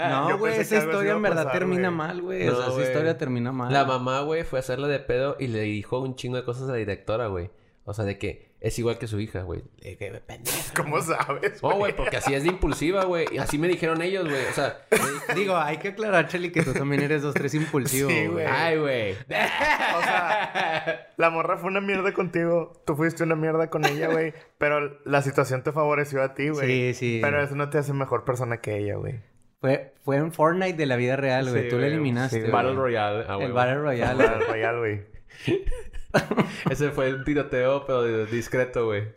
No, 0.10 0.38
güey, 0.38 0.60
esa 0.60 0.78
historia 0.78 1.14
en 1.14 1.22
verdad 1.22 1.46
pasar, 1.46 1.60
termina 1.60 1.92
mal, 1.92 2.22
güey. 2.22 2.46
No, 2.46 2.54
o 2.54 2.56
sea, 2.56 2.68
esa 2.74 2.82
historia 2.82 3.18
termina 3.18 3.52
mal. 3.52 3.72
La 3.72 3.86
mamá, 3.86 4.22
güey, 4.22 4.44
fue 4.44 4.60
a 4.60 4.62
hacerla 4.62 4.88
de 4.88 5.00
pedo 5.00 5.36
y 5.40 5.48
le 5.48 5.62
dijo 5.62 6.00
un 6.00 6.16
chingo 6.16 6.38
de 6.38 6.44
cosas 6.44 6.68
a 6.70 6.72
la 6.74 6.78
directora, 6.78 7.28
güey. 7.28 7.50
O 7.86 7.94
sea, 7.94 8.06
de 8.06 8.18
que 8.18 8.51
es 8.62 8.78
igual 8.80 8.98
que 9.00 9.08
su 9.08 9.20
hija, 9.20 9.42
güey. 9.42 9.64
¿Cómo 10.76 11.02
sabes? 11.02 11.58
Oh, 11.62 11.76
güey, 11.76 11.96
porque 11.96 12.18
así 12.18 12.34
es 12.34 12.44
de 12.44 12.50
impulsiva, 12.50 13.04
güey. 13.06 13.26
Y 13.32 13.40
así 13.40 13.58
me 13.58 13.68
dijeron 13.68 14.02
ellos, 14.02 14.24
güey. 14.30 14.46
O 14.46 14.54
sea, 14.54 14.78
Digo, 15.36 15.58
hay 15.58 15.78
que 15.78 15.90
aclarar, 15.90 16.28
Charlie, 16.28 16.52
que 16.52 16.62
tú 16.64 16.72
también 16.74 17.02
eres 17.02 17.22
dos, 17.24 17.34
tres 17.34 17.54
impulsivo, 17.56 18.10
Sí, 18.10 18.28
güey. 18.28 18.46
ay, 18.48 18.78
güey. 18.78 19.12
O 19.14 20.02
sea, 20.04 21.10
la 21.18 21.30
morra 21.30 21.58
fue 21.58 21.70
una 21.70 21.82
mierda 21.82 22.14
contigo, 22.14 22.74
tú 22.86 22.96
fuiste 22.96 23.24
una 23.24 23.36
mierda 23.36 23.70
con 23.70 23.84
ella, 23.86 24.08
güey, 24.08 24.34
pero 24.58 25.00
la 25.06 25.22
situación 25.22 25.64
te 25.64 25.72
favoreció 25.72 26.22
a 26.22 26.34
ti, 26.34 26.50
güey. 26.50 26.68
Sí, 26.68 26.94
sí. 26.94 27.20
Pero 27.22 27.42
eso 27.42 27.56
no 27.56 27.70
te 27.70 27.78
hace 27.80 27.94
mejor 27.94 28.24
persona 28.26 28.62
que 28.62 28.78
ella, 28.78 28.96
güey. 28.96 29.20
Fue, 29.60 29.94
fue 30.04 30.18
en 30.18 30.32
Fortnite 30.34 30.74
de 30.78 30.86
la 30.88 30.96
vida 30.96 31.16
real, 31.16 31.50
güey. 31.50 31.64
Sí, 31.64 31.70
Tú 31.70 31.78
la 31.78 31.88
eliminaste, 31.88 32.46
Sí. 32.46 32.52
Battle 32.52 32.74
Royale. 32.74 33.26
ah, 33.28 33.38
El. 33.40 33.54
Battle 33.54 33.76
Royale. 33.80 34.24
Battle 34.24 34.48
Royale, 34.48 34.78
güey. 34.80 35.02
Ese 36.70 36.92
fue 36.92 37.14
un 37.14 37.24
tiroteo, 37.24 37.86
pero 37.86 38.26
discreto, 38.26 38.86
güey. 38.86 39.14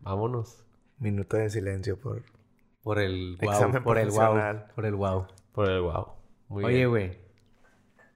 Vámonos. 0.00 0.64
Minuto 0.98 1.36
de 1.36 1.50
silencio 1.50 1.98
por... 1.98 2.22
Por 2.82 2.98
el 2.98 3.36
wow. 3.40 3.82
Por 3.82 3.98
el 3.98 4.10
wow. 4.10 4.36
Por 4.74 4.86
el 4.86 4.94
wow. 4.94 5.26
Por 5.52 5.68
el 5.68 5.80
wow. 5.82 6.06
Muy 6.48 6.64
Oye, 6.64 6.86
güey. 6.86 7.18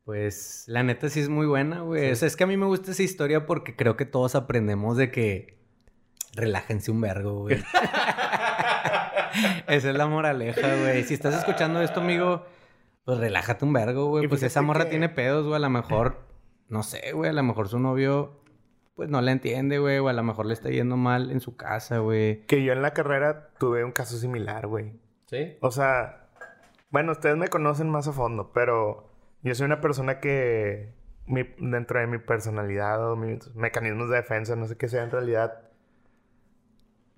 Pues 0.04 0.64
la 0.66 0.82
neta 0.82 1.08
sí 1.08 1.20
es 1.20 1.28
muy 1.28 1.46
buena, 1.46 1.80
güey. 1.80 2.10
O 2.10 2.16
sea, 2.16 2.28
es 2.28 2.36
que 2.36 2.44
a 2.44 2.46
mí 2.46 2.56
me 2.56 2.66
gusta 2.66 2.90
esa 2.90 3.02
historia 3.02 3.46
porque 3.46 3.74
creo 3.76 3.96
que 3.96 4.04
todos 4.04 4.34
aprendemos 4.34 4.96
de 4.96 5.10
que 5.10 5.58
relájense 6.34 6.90
un 6.90 7.00
vergo, 7.00 7.40
güey. 7.42 7.56
esa 9.66 9.90
es 9.90 9.96
la 9.96 10.06
moraleja, 10.06 10.76
güey. 10.76 11.04
Si 11.04 11.14
estás 11.14 11.34
escuchando 11.34 11.80
esto, 11.80 12.00
amigo, 12.00 12.44
pues 13.04 13.18
relájate 13.18 13.64
un 13.64 13.72
vergo, 13.72 14.06
güey. 14.08 14.28
Pues 14.28 14.42
esa 14.42 14.60
morra 14.62 14.84
que- 14.84 14.90
tiene 14.90 15.08
pedos, 15.08 15.44
güey. 15.44 15.56
A 15.56 15.60
lo 15.60 15.70
mejor, 15.70 16.18
no 16.74 16.82
sé, 16.82 17.12
güey. 17.12 17.30
A 17.30 17.32
lo 17.32 17.42
mejor 17.44 17.68
su 17.68 17.78
novio, 17.78 18.40
pues 18.96 19.08
no 19.08 19.22
la 19.22 19.30
entiende, 19.32 19.78
güey. 19.78 19.98
O 19.98 20.08
a 20.08 20.12
lo 20.12 20.22
mejor 20.22 20.46
le 20.46 20.52
está 20.54 20.68
yendo 20.70 20.96
mal 20.96 21.30
en 21.30 21.40
su 21.40 21.56
casa, 21.56 21.98
güey. 21.98 22.44
Que 22.46 22.62
yo 22.64 22.72
en 22.72 22.82
la 22.82 22.92
carrera 22.92 23.50
tuve 23.58 23.84
un 23.84 23.92
caso 23.92 24.16
similar, 24.18 24.66
güey. 24.66 25.00
¿Sí? 25.26 25.56
O 25.60 25.70
sea, 25.70 26.28
bueno, 26.90 27.12
ustedes 27.12 27.36
me 27.36 27.48
conocen 27.48 27.88
más 27.88 28.08
a 28.08 28.12
fondo, 28.12 28.50
pero 28.52 29.08
yo 29.42 29.54
soy 29.54 29.66
una 29.66 29.80
persona 29.80 30.18
que 30.20 30.92
mi- 31.26 31.48
dentro 31.58 31.98
de 32.00 32.06
mi 32.06 32.18
personalidad 32.18 33.10
o 33.10 33.16
mis 33.16 33.54
mecanismos 33.54 34.10
de 34.10 34.16
defensa, 34.16 34.56
no 34.56 34.66
sé 34.66 34.76
qué 34.76 34.88
sea 34.88 35.02
en 35.04 35.10
realidad, 35.10 35.62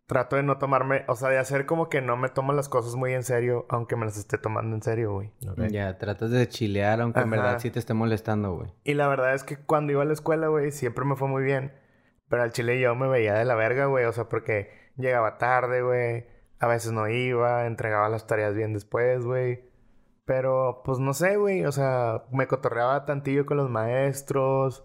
trato 0.06 0.36
de 0.36 0.42
no 0.44 0.58
tomarme, 0.58 1.04
o 1.08 1.16
sea, 1.16 1.28
de 1.28 1.38
hacer 1.38 1.66
como 1.66 1.88
que 1.88 2.00
no 2.00 2.16
me 2.16 2.28
tomo 2.28 2.52
las 2.52 2.68
cosas 2.68 2.94
muy 2.94 3.12
en 3.12 3.24
serio, 3.24 3.66
aunque 3.68 3.96
me 3.96 4.06
las 4.06 4.16
esté 4.16 4.38
tomando 4.38 4.74
en 4.76 4.82
serio, 4.82 5.12
güey. 5.12 5.32
Ya, 5.70 5.98
tratas 5.98 6.30
de 6.30 6.48
chilear, 6.48 7.00
aunque 7.00 7.20
en 7.20 7.30
verdad 7.30 7.58
sí 7.58 7.70
te 7.70 7.80
esté 7.80 7.92
molestando, 7.92 8.54
güey. 8.54 8.72
Y 8.84 8.94
la 8.94 9.08
verdad 9.08 9.34
es 9.34 9.42
que 9.44 9.56
cuando 9.56 9.92
iba 9.92 10.02
a 10.02 10.06
la 10.06 10.12
escuela, 10.12 10.48
güey, 10.48 10.70
siempre 10.70 11.04
me 11.04 11.16
fue 11.16 11.28
muy 11.28 11.42
bien. 11.42 11.72
Pero 12.28 12.42
al 12.42 12.52
chile 12.52 12.80
yo 12.80 12.94
me 12.94 13.08
veía 13.08 13.34
de 13.34 13.44
la 13.44 13.54
verga, 13.54 13.86
güey. 13.86 14.04
O 14.04 14.12
sea, 14.12 14.28
porque 14.28 14.70
llegaba 14.96 15.38
tarde, 15.38 15.82
güey. 15.82 16.26
A 16.58 16.66
veces 16.66 16.92
no 16.92 17.08
iba, 17.08 17.66
entregaba 17.66 18.08
las 18.08 18.26
tareas 18.26 18.54
bien 18.54 18.72
después, 18.72 19.24
güey. 19.24 19.64
Pero, 20.24 20.82
pues 20.84 20.98
no 20.98 21.14
sé, 21.14 21.36
güey. 21.36 21.64
O 21.64 21.72
sea, 21.72 22.24
me 22.32 22.48
cotorreaba 22.48 23.04
tantillo 23.04 23.46
con 23.46 23.58
los 23.58 23.70
maestros. 23.70 24.84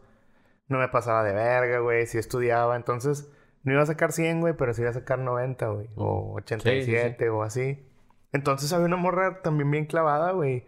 No 0.68 0.78
me 0.78 0.88
pasaba 0.88 1.24
de 1.24 1.34
verga, 1.34 1.80
güey. 1.80 2.06
Sí 2.06 2.20
estudiaba. 2.20 2.76
Entonces, 2.76 3.32
no 3.64 3.74
iba 3.74 3.82
a 3.82 3.86
sacar 3.86 4.12
100, 4.12 4.42
güey, 4.42 4.54
pero 4.54 4.74
sí 4.74 4.82
iba 4.82 4.90
a 4.90 4.94
sacar 4.94 5.20
90, 5.20 5.68
güey. 5.68 5.88
O 5.96 6.34
87 6.36 7.30
o 7.30 7.44
así. 7.44 7.86
Entonces 8.34 8.72
había 8.74 8.88
una 8.88 8.98
morra 8.98 9.42
también 9.42 9.70
bien 9.70 9.86
clavada, 9.86 10.32
güey. 10.32 10.66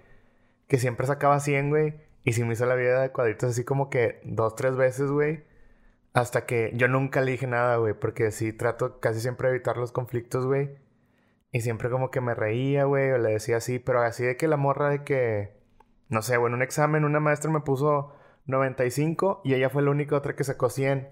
Que 0.68 0.78
siempre 0.78 1.08
sacaba 1.08 1.40
100, 1.40 1.70
güey. 1.70 1.96
Y 2.24 2.34
sí 2.34 2.44
me 2.44 2.54
hizo 2.54 2.66
la 2.66 2.76
vida 2.76 3.02
de 3.02 3.12
cuadritos 3.12 3.52
así 3.52 3.64
como 3.64 3.90
que 3.90 4.22
dos, 4.24 4.56
tres 4.56 4.76
veces, 4.76 5.10
güey. 5.10 5.44
Hasta 6.14 6.46
que 6.46 6.72
yo 6.76 6.88
nunca 6.88 7.22
le 7.22 7.32
dije 7.32 7.48
nada, 7.48 7.78
güey. 7.78 7.94
Porque 7.94 8.32
sí 8.32 8.54
trato 8.54 9.00
casi 9.00 9.22
siempre 9.22 9.50
de 9.50 9.56
evitar 9.56 9.78
los 9.78 9.92
conflictos, 9.92 10.46
güey. 10.46 10.78
Y 11.52 11.62
siempre 11.62 11.90
como 11.90 12.12
que 12.12 12.22
me 12.22 12.36
reía, 12.36 12.86
güey. 12.86 13.12
O 13.12 13.18
le 13.18 13.32
decía 13.32 13.58
así. 13.58 13.80
Pero 13.80 14.02
así 14.02 14.24
de 14.24 14.38
que 14.38 14.48
la 14.48 14.58
morra 14.58 14.90
de 14.90 15.04
que... 15.04 15.54
No 16.10 16.22
sé, 16.22 16.38
güey. 16.38 16.52
En 16.52 16.56
un 16.56 16.62
examen 16.62 17.06
una 17.06 17.20
maestra 17.20 17.50
me 17.50 17.62
puso 17.62 18.14
95. 18.46 19.42
Y 19.44 19.56
ella 19.56 19.70
fue 19.70 19.82
la 19.82 19.90
única 19.90 20.16
otra 20.16 20.36
que 20.36 20.44
sacó 20.44 20.70
100. 20.70 21.10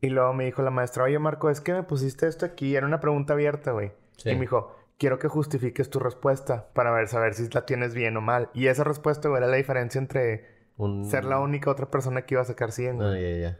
Y 0.00 0.10
luego 0.10 0.32
me 0.32 0.44
dijo 0.44 0.62
la 0.62 0.70
maestra... 0.70 1.04
Oye, 1.04 1.18
Marco, 1.18 1.50
es 1.50 1.60
que 1.60 1.72
me 1.72 1.82
pusiste 1.82 2.26
esto 2.26 2.46
aquí. 2.46 2.76
Era 2.76 2.86
una 2.86 3.00
pregunta 3.00 3.32
abierta, 3.32 3.72
güey. 3.72 3.92
Sí. 4.16 4.30
Y 4.30 4.34
me 4.34 4.42
dijo... 4.42 4.74
Quiero 4.98 5.20
que 5.20 5.28
justifiques 5.28 5.90
tu 5.90 6.00
respuesta 6.00 6.70
para 6.74 6.90
ver, 6.90 7.06
saber 7.06 7.34
si 7.34 7.48
la 7.50 7.64
tienes 7.64 7.94
bien 7.94 8.16
o 8.16 8.20
mal. 8.20 8.50
Y 8.52 8.66
esa 8.66 8.82
respuesta, 8.82 9.28
güey, 9.28 9.40
era 9.40 9.48
la 9.48 9.56
diferencia 9.56 10.00
entre 10.00 10.48
Un... 10.76 11.04
ser 11.04 11.24
la 11.24 11.38
única 11.38 11.70
otra 11.70 11.86
persona 11.86 12.22
que 12.22 12.34
iba 12.34 12.42
a 12.42 12.44
sacar 12.44 12.72
100, 12.72 12.96
güey. 12.96 13.44
Ah. 13.44 13.58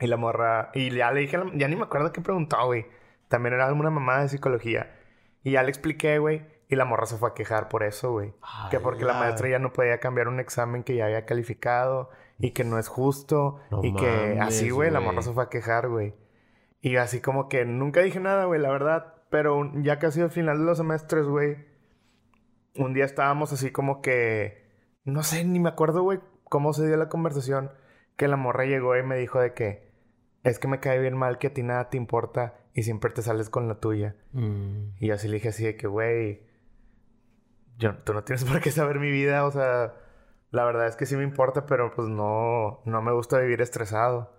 Y 0.00 0.06
la 0.06 0.16
morra... 0.16 0.70
Y 0.72 0.90
ya 0.94 1.12
le 1.12 1.20
dije... 1.20 1.38
Ya 1.54 1.68
ni 1.68 1.76
me 1.76 1.82
acuerdo 1.82 2.10
qué 2.12 2.22
preguntó, 2.22 2.64
güey. 2.64 2.86
También 3.28 3.54
era 3.54 3.66
alguna 3.66 3.90
mamada 3.90 4.22
de 4.22 4.30
psicología. 4.30 4.96
Y 5.44 5.52
ya 5.52 5.62
le 5.62 5.68
expliqué, 5.68 6.18
güey. 6.18 6.46
Y 6.70 6.76
la 6.76 6.86
morra 6.86 7.04
se 7.04 7.16
fue 7.16 7.30
a 7.30 7.34
quejar 7.34 7.68
por 7.68 7.82
eso, 7.82 8.12
güey. 8.12 8.32
Que 8.70 8.80
porque 8.80 9.04
la 9.04 9.14
maestra 9.14 9.48
ya 9.48 9.58
no 9.58 9.74
podía 9.74 10.00
cambiar 10.00 10.28
un 10.28 10.40
examen 10.40 10.84
que 10.84 10.96
ya 10.96 11.04
había 11.04 11.26
calificado. 11.26 12.10
Y 12.38 12.52
que 12.52 12.64
no 12.64 12.78
es 12.78 12.88
justo. 12.88 13.60
No 13.70 13.82
y 13.82 13.94
que 13.94 14.38
así, 14.40 14.70
güey, 14.70 14.90
la 14.90 15.00
morra 15.00 15.22
se 15.22 15.32
fue 15.32 15.44
a 15.44 15.48
quejar, 15.48 15.88
güey. 15.88 16.14
Y 16.80 16.96
así 16.96 17.20
como 17.20 17.48
que 17.48 17.64
nunca 17.64 18.00
dije 18.00 18.20
nada, 18.20 18.44
güey, 18.44 18.60
la 18.60 18.70
verdad. 18.70 19.14
Pero 19.30 19.72
ya 19.82 19.98
casi 19.98 20.20
al 20.20 20.30
final 20.30 20.58
de 20.58 20.64
los 20.64 20.78
semestres, 20.78 21.26
güey. 21.26 21.56
Un 22.76 22.94
día 22.94 23.04
estábamos 23.04 23.52
así 23.52 23.70
como 23.72 24.00
que... 24.00 24.66
No 25.04 25.22
sé, 25.22 25.44
ni 25.44 25.58
me 25.58 25.70
acuerdo, 25.70 26.02
güey, 26.02 26.20
cómo 26.44 26.72
se 26.72 26.86
dio 26.86 26.96
la 26.96 27.08
conversación. 27.08 27.72
Que 28.16 28.28
la 28.28 28.36
morra 28.36 28.66
llegó 28.66 28.96
y 28.96 29.02
me 29.02 29.16
dijo 29.16 29.40
de 29.40 29.52
que... 29.52 29.88
Es 30.44 30.60
que 30.60 30.68
me 30.68 30.78
cae 30.78 31.00
bien 31.00 31.16
mal 31.16 31.38
que 31.38 31.48
a 31.48 31.54
ti 31.54 31.64
nada 31.64 31.90
te 31.90 31.96
importa 31.96 32.60
y 32.72 32.84
siempre 32.84 33.10
te 33.10 33.22
sales 33.22 33.50
con 33.50 33.66
la 33.66 33.80
tuya. 33.80 34.14
Mm. 34.32 34.94
Y 35.00 35.08
yo 35.08 35.14
así 35.14 35.26
le 35.26 35.34
dije 35.34 35.48
así 35.48 35.64
de 35.64 35.76
que, 35.76 35.88
güey... 35.88 36.46
Yo, 37.78 37.96
tú 37.98 38.14
no 38.14 38.22
tienes 38.22 38.44
por 38.44 38.60
qué 38.60 38.70
saber 38.70 39.00
mi 39.00 39.10
vida, 39.10 39.44
o 39.44 39.50
sea... 39.50 39.94
La 40.50 40.64
verdad 40.64 40.86
es 40.86 40.96
que 40.96 41.06
sí 41.06 41.16
me 41.16 41.24
importa, 41.24 41.66
pero 41.66 41.92
pues 41.94 42.08
no... 42.08 42.80
No 42.84 43.02
me 43.02 43.12
gusta 43.12 43.38
vivir 43.38 43.60
estresado. 43.60 44.32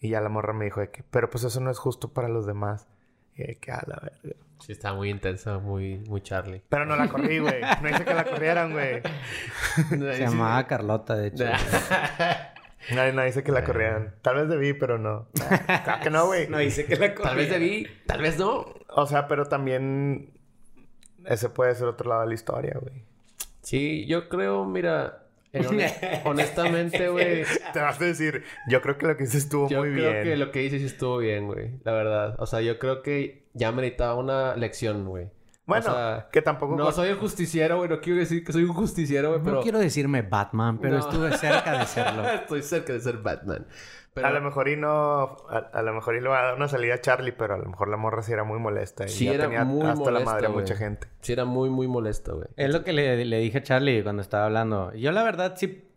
Y 0.00 0.10
ya 0.10 0.20
la 0.20 0.28
morra 0.28 0.52
me 0.52 0.64
dijo 0.64 0.80
de 0.80 0.90
que... 0.90 1.04
Pero 1.04 1.30
pues 1.30 1.44
eso 1.44 1.60
no 1.60 1.70
es 1.70 1.78
justo 1.78 2.12
para 2.12 2.28
los 2.28 2.46
demás. 2.46 2.88
Y 3.36 3.44
de 3.44 3.56
que, 3.56 3.72
a 3.72 3.82
la 3.86 4.00
verga. 4.00 4.36
Sí, 4.60 4.72
estaba 4.72 4.96
muy 4.96 5.10
intensa, 5.10 5.58
muy, 5.58 5.98
muy 6.08 6.22
Charlie. 6.22 6.62
Pero 6.68 6.86
no 6.86 6.96
la 6.96 7.08
corrí, 7.08 7.38
güey. 7.38 7.60
No 7.82 7.88
hice 7.88 8.04
que 8.04 8.14
la 8.14 8.24
corrieran, 8.24 8.72
güey. 8.72 9.02
Se 9.90 10.20
llamaba 10.20 10.66
Carlota, 10.66 11.16
de 11.16 11.28
hecho. 11.28 11.44
No, 12.94 13.12
no 13.12 13.26
hice 13.26 13.42
que 13.42 13.52
la 13.52 13.64
corrieran. 13.64 14.14
Tal 14.22 14.36
vez 14.36 14.48
debí, 14.48 14.74
pero 14.74 14.98
no. 14.98 15.28
Claro 15.32 16.02
que 16.02 16.10
no, 16.10 16.26
güey. 16.26 16.46
dice 16.64 16.84
que 16.84 16.96
la 16.96 17.14
Tal 17.14 17.36
vez 17.36 17.50
debí, 17.50 17.86
tal 18.06 18.20
vez 18.20 18.38
no. 18.38 18.66
O 18.88 19.06
sea, 19.06 19.26
pero 19.26 19.46
también... 19.46 20.38
Ese 21.24 21.48
puede 21.48 21.74
ser 21.74 21.88
otro 21.88 22.10
lado 22.10 22.20
de 22.22 22.28
la 22.28 22.34
historia, 22.34 22.76
güey. 22.80 23.04
Sí, 23.62 24.06
yo 24.06 24.28
creo, 24.28 24.66
mira, 24.66 25.23
en 25.54 25.64
hone- 25.64 26.20
honestamente, 26.24 27.08
güey. 27.08 27.44
Te 27.72 27.78
vas 27.80 28.00
a 28.00 28.04
decir... 28.04 28.42
Yo 28.68 28.82
creo 28.82 28.98
que 28.98 29.06
lo 29.06 29.16
que 29.16 29.24
hice 29.24 29.38
estuvo 29.38 29.68
Yo 29.68 29.80
muy 29.80 29.92
creo 29.92 30.10
bien. 30.12 30.24
que 30.24 30.36
lo 30.36 30.50
que 30.50 30.62
hice 30.62 30.78
sí 30.78 30.86
estuvo 30.86 31.18
bien, 31.18 31.46
güey. 31.46 31.70
La 31.84 31.92
verdad. 31.92 32.36
O 32.38 32.46
sea, 32.46 32.60
yo 32.60 32.78
creo 32.78 33.02
que 33.02 33.44
ya 33.54 33.72
meritaba 33.72 34.14
una 34.16 34.56
lección, 34.56 35.06
güey. 35.06 35.28
Bueno, 35.66 35.86
o 35.90 35.94
sea, 35.94 36.28
que 36.30 36.42
tampoco... 36.42 36.76
No 36.76 36.92
soy 36.92 37.10
un 37.12 37.18
justiciero, 37.18 37.78
güey. 37.78 37.88
No 37.88 38.00
quiero 38.00 38.18
decir 38.18 38.44
que 38.44 38.52
soy 38.52 38.64
un 38.64 38.74
justiciero, 38.74 39.28
güey, 39.30 39.38
No 39.40 39.44
pero... 39.44 39.60
quiero 39.62 39.78
decirme 39.78 40.20
Batman, 40.22 40.78
pero 40.78 40.98
No. 40.98 41.00
estuve 41.00 41.36
cerca 41.38 41.78
de 41.78 41.86
serlo. 41.86 42.22
Estoy 42.30 42.62
cerca 42.62 42.92
de 42.92 43.00
ser 43.00 43.18
Batman. 43.18 43.66
Pero 44.12 44.26
A 44.26 44.30
lo 44.30 44.40
mejor 44.42 44.68
y 44.68 44.76
no... 44.76 45.36
A, 45.48 45.70
a 45.72 45.82
lo 45.82 45.92
mejor 45.94 46.16
y 46.16 46.20
le 46.20 46.28
va 46.28 46.40
a 46.40 46.44
dar 46.46 46.54
una 46.56 46.68
salida 46.68 46.94
a 46.94 47.00
Charlie, 47.00 47.32
pero 47.32 47.54
a 47.54 47.58
lo 47.58 47.64
mejor 47.64 47.88
la 47.88 47.96
morra 47.96 48.22
sí 48.22 48.32
era 48.32 48.44
muy 48.44 48.58
molesta. 48.58 49.06
Y 49.06 49.08
Sí, 49.08 49.24
ya 49.24 49.32
era 49.32 49.44
tenía 49.44 49.64
muy 49.64 49.86
hasta 49.86 49.94
la 50.04 50.10
molesta, 50.10 50.32
madre 50.32 50.46
a 50.46 50.50
mucha 50.50 50.76
gente. 50.76 51.08
sí 51.20 51.32
era 51.32 51.44
muy, 51.46 51.70
muy 51.70 51.88
molesto, 51.88 52.36
güey. 52.36 52.48
Es 52.56 52.70
lo 52.72 52.84
que 52.84 52.92
le, 52.92 53.24
le 53.24 53.38
dije 53.38 53.58
a 53.58 53.62
Charlie 53.62 54.02
cuando 54.02 54.20
estaba 54.22 54.44
hablando. 54.44 54.92
Yo 54.94 55.10
la 55.12 55.22
verdad 55.24 55.54
sí, 55.56 55.88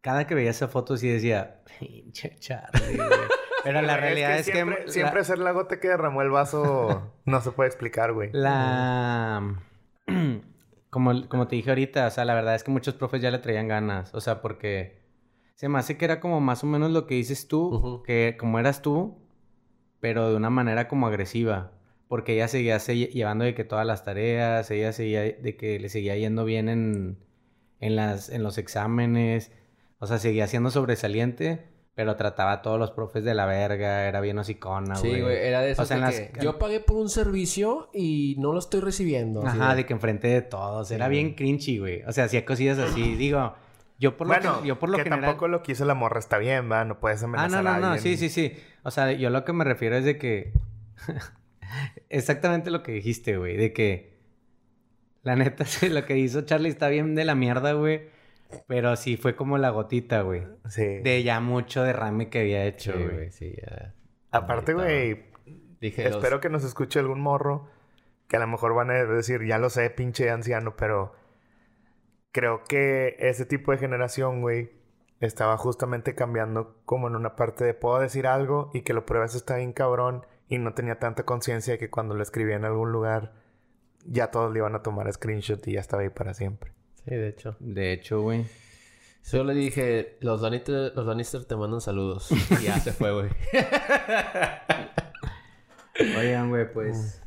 cada 0.00 0.26
que 0.26 0.34
veía 0.34 0.50
esa 0.50 0.66
foto 0.68 0.96
sí 0.96 1.08
decía, 1.08 1.62
pinche 1.78 2.36
Charlie, 2.40 2.96
güey". 2.96 3.08
Pero 3.64 3.82
la 3.82 3.96
realidad 3.96 4.38
es 4.38 4.46
que, 4.46 4.52
siempre, 4.52 4.84
la- 4.86 4.92
siempre 4.92 5.24
ser 5.24 5.38
la 5.38 5.50
gota 5.52 5.80
que 5.80 5.88
derramó 5.88 6.22
el 6.22 6.30
vaso 6.30 7.12
no 7.24 7.40
se 7.40 7.50
puede 7.50 7.68
explicar, 7.68 8.12
güey. 8.12 8.30
la... 8.32 9.60
como, 10.90 11.28
como 11.28 11.48
te 11.48 11.56
dije 11.56 11.70
ahorita, 11.70 12.06
o 12.06 12.10
sea, 12.10 12.24
la 12.24 12.34
verdad 12.34 12.54
es 12.54 12.62
que 12.64 12.70
muchos 12.70 12.94
profes 12.94 13.20
ya 13.22 13.30
le 13.30 13.38
traían 13.38 13.68
ganas. 13.68 14.14
O 14.14 14.20
sea, 14.20 14.40
porque 14.40 15.02
se 15.56 15.68
me 15.68 15.78
hace 15.78 15.96
que 15.96 16.04
era 16.04 16.20
como 16.20 16.40
más 16.40 16.62
o 16.62 16.66
menos 16.66 16.90
lo 16.92 17.06
que 17.06 17.14
dices 17.14 17.48
tú, 17.48 18.02
que 18.06 18.36
como 18.38 18.58
eras 18.58 18.82
tú, 18.82 19.18
pero 20.00 20.28
de 20.30 20.36
una 20.36 20.50
manera 20.50 20.86
como 20.88 21.06
agresiva. 21.06 21.72
Porque 22.06 22.34
ella 22.34 22.48
seguía 22.48 22.78
se- 22.78 22.94
llevando 23.08 23.44
de 23.44 23.54
que 23.54 23.64
todas 23.64 23.86
las 23.86 24.04
tareas, 24.04 24.70
ella 24.70 24.92
seguía 24.92 25.22
de 25.22 25.56
que 25.56 25.80
le 25.80 25.88
seguía 25.88 26.14
yendo 26.16 26.44
bien 26.44 26.68
en, 26.68 27.18
en, 27.80 27.96
las, 27.96 28.28
en 28.28 28.42
los 28.42 28.58
exámenes. 28.58 29.50
O 29.98 30.06
sea, 30.06 30.18
seguía 30.18 30.46
siendo 30.46 30.70
sobresaliente, 30.70 31.66
pero 31.94 32.16
trataba 32.16 32.52
a 32.52 32.62
todos 32.62 32.78
los 32.78 32.90
profes 32.90 33.22
de 33.24 33.34
la 33.34 33.46
verga, 33.46 34.06
era 34.08 34.20
bien 34.20 34.36
hocicona, 34.38 34.96
Sí, 34.96 35.08
güey. 35.08 35.22
güey. 35.22 35.36
Era 35.38 35.60
de 35.60 35.70
eso 35.70 35.82
O 35.82 35.84
sea, 35.86 35.96
en 35.98 36.02
de 36.04 36.10
las- 36.10 36.20
que 36.32 36.40
yo 36.42 36.58
pagué 36.58 36.80
por 36.80 36.96
un 36.96 37.08
servicio 37.08 37.88
y 37.94 38.34
no 38.38 38.52
lo 38.52 38.58
estoy 38.58 38.80
recibiendo. 38.80 39.46
Ajá, 39.46 39.74
de 39.76 39.86
que 39.86 39.92
enfrente 39.92 40.26
de 40.28 40.42
todos. 40.42 40.90
Era 40.90 41.06
Sí, 41.06 41.10
bien 41.12 41.26
güey. 41.28 41.36
cringy, 41.36 41.78
güey. 41.78 42.02
O 42.02 42.12
sea, 42.12 42.24
hacía 42.24 42.44
cosillas 42.44 42.78
así. 42.78 43.14
Digo, 43.16 43.54
yo 44.00 44.16
por 44.16 44.26
lo, 44.26 44.34
bueno, 44.34 44.60
que, 44.62 44.66
yo 44.68 44.78
por 44.80 44.88
lo 44.90 44.96
que 44.98 45.04
general... 45.04 45.24
tampoco 45.24 45.46
lo 45.48 45.62
que 45.62 45.70
hizo 45.72 45.84
la 45.84 45.94
morra 45.94 46.18
está 46.18 46.38
bien, 46.38 46.70
¿va? 46.70 46.84
No 46.84 46.98
puedes 46.98 47.22
Ah, 47.22 47.26
amenazar 47.26 47.62
no, 47.62 47.70
no, 47.70 47.76
a 47.76 47.78
no. 47.80 47.86
alguien. 47.92 48.16
Sí, 48.18 48.28
sí, 48.28 48.28
sí. 48.28 48.56
O 48.82 48.90
sea, 48.90 49.12
yo 49.12 49.30
lo 49.30 49.44
que 49.44 49.52
me 49.52 49.62
refiero 49.64 49.96
es 49.96 50.04
de 50.04 50.18
que... 50.18 50.52
Exactamente 52.08 52.70
lo 52.70 52.82
que 52.82 52.92
dijiste, 52.92 53.36
güey. 53.36 53.56
De 53.56 53.72
que... 53.72 54.14
La 55.22 55.36
neta, 55.36 55.64
lo 55.90 56.04
que 56.04 56.18
hizo 56.18 56.42
Charlie 56.42 56.68
está 56.68 56.88
bien 56.88 57.14
de 57.14 57.24
la 57.24 57.34
mierda, 57.34 57.72
güey. 57.72 58.02
Pero 58.66 58.96
sí 58.96 59.16
fue 59.16 59.34
como 59.36 59.58
la 59.58 59.70
gotita, 59.70 60.22
güey. 60.22 60.46
Sí. 60.68 61.00
De 61.00 61.22
ya 61.22 61.40
mucho 61.40 61.82
derrame 61.82 62.28
que 62.30 62.40
había 62.40 62.64
hecho, 62.64 62.92
güey. 62.92 63.08
güey. 63.08 63.30
Sí, 63.32 63.54
ya. 63.60 63.94
Aparte, 64.30 64.74
güey, 64.74 65.24
Dije, 65.80 66.04
los- 66.04 66.16
espero 66.16 66.40
que 66.40 66.48
nos 66.48 66.64
escuche 66.64 66.98
algún 66.98 67.20
morro 67.20 67.68
que 68.28 68.36
a 68.36 68.40
lo 68.40 68.46
mejor 68.46 68.74
van 68.74 68.90
a 68.90 68.94
decir, 69.04 69.44
ya 69.46 69.58
lo 69.58 69.68
sé, 69.70 69.90
pinche 69.90 70.30
anciano, 70.30 70.76
pero 70.76 71.14
creo 72.32 72.62
que 72.64 73.16
ese 73.18 73.44
tipo 73.46 73.72
de 73.72 73.78
generación, 73.78 74.40
güey, 74.40 74.70
estaba 75.20 75.56
justamente 75.56 76.14
cambiando 76.14 76.80
como 76.84 77.08
en 77.08 77.16
una 77.16 77.36
parte 77.36 77.64
de 77.64 77.74
puedo 77.74 78.00
decir 78.00 78.26
algo 78.26 78.70
y 78.74 78.82
que 78.82 78.92
lo 78.92 79.06
pruebas 79.06 79.34
está 79.34 79.56
bien 79.56 79.72
cabrón 79.72 80.26
y 80.48 80.58
no 80.58 80.74
tenía 80.74 80.98
tanta 80.98 81.24
conciencia 81.24 81.74
de 81.74 81.78
que 81.78 81.90
cuando 81.90 82.14
lo 82.14 82.22
escribía 82.22 82.56
en 82.56 82.64
algún 82.64 82.92
lugar 82.92 83.32
ya 84.06 84.30
todos 84.30 84.52
le 84.52 84.58
iban 84.58 84.74
a 84.74 84.82
tomar 84.82 85.10
screenshot 85.12 85.66
y 85.68 85.72
ya 85.74 85.80
estaba 85.80 86.02
ahí 86.02 86.10
para 86.10 86.34
siempre. 86.34 86.72
Sí, 87.04 87.14
de 87.14 87.28
hecho. 87.28 87.56
De 87.60 87.92
hecho, 87.92 88.22
güey. 88.22 88.46
Solo 89.22 89.44
le 89.44 89.54
dije, 89.54 90.16
los 90.20 90.42
Lannister, 90.42 90.92
los 90.94 91.06
Lannister 91.06 91.44
te 91.44 91.56
mandan 91.56 91.80
saludos. 91.80 92.30
Y 92.30 92.64
ya 92.64 92.78
se 92.78 92.92
fue, 92.92 93.12
güey. 93.12 93.30
Oigan, 96.18 96.50
güey, 96.50 96.70
pues... 96.72 97.20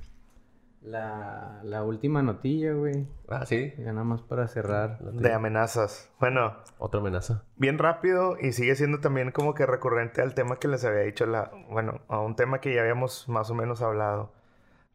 La, 0.82 1.60
la 1.64 1.84
última 1.84 2.22
notilla, 2.22 2.72
güey. 2.72 3.08
ah, 3.28 3.46
sí. 3.46 3.74
Ya 3.78 3.92
nada 3.92 4.06
más 4.06 4.22
para 4.22 4.48
cerrar. 4.48 5.00
De 5.00 5.34
amenazas. 5.34 6.10
Bueno, 6.20 6.56
Otra 6.78 7.02
amenaza. 7.02 7.44
bien 7.58 7.78
rápido 7.78 8.38
y 8.40 8.54
sigue 8.54 8.74
siendo 8.76 9.02
también 9.02 9.32
como 9.32 9.54
que 9.54 9.66
recurrente 9.66 10.22
al 10.22 10.34
tema 10.34 10.60
que 10.60 10.70
les 10.70 10.86
había 10.86 11.02
dicho 11.02 11.26
la, 11.26 11.52
bueno, 11.70 12.00
a 12.08 12.20
un 12.22 12.38
tema 12.38 12.62
que 12.62 12.74
ya 12.74 12.82
habíamos 12.82 13.28
más 13.28 13.50
o 13.50 13.56
menos 13.56 13.82
hablado. 13.82 14.32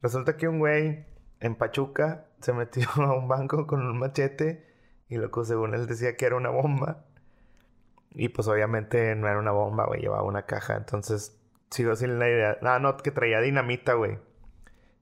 Resulta 0.00 0.36
que 0.38 0.48
un 0.48 0.60
güey 0.60 1.04
en 1.40 1.56
Pachuca 1.56 2.24
se 2.40 2.54
metió 2.54 2.88
a 2.96 3.12
un 3.12 3.28
banco 3.28 3.66
con 3.66 3.82
un 3.84 3.98
machete 3.98 4.71
y 5.12 5.18
loco, 5.18 5.44
según 5.44 5.74
él 5.74 5.86
decía 5.86 6.16
que 6.16 6.24
era 6.24 6.36
una 6.36 6.48
bomba. 6.48 7.04
Y 8.14 8.30
pues 8.30 8.48
obviamente 8.48 9.14
no 9.14 9.28
era 9.28 9.38
una 9.38 9.50
bomba, 9.50 9.84
güey, 9.84 10.00
llevaba 10.00 10.22
una 10.22 10.46
caja. 10.46 10.74
Entonces 10.74 11.38
sigo 11.70 11.94
sin 11.96 12.18
la 12.18 12.30
idea. 12.30 12.56
Ah, 12.62 12.78
no, 12.78 12.96
que 12.96 13.10
traía 13.10 13.40
dinamita, 13.42 13.92
güey. 13.92 14.18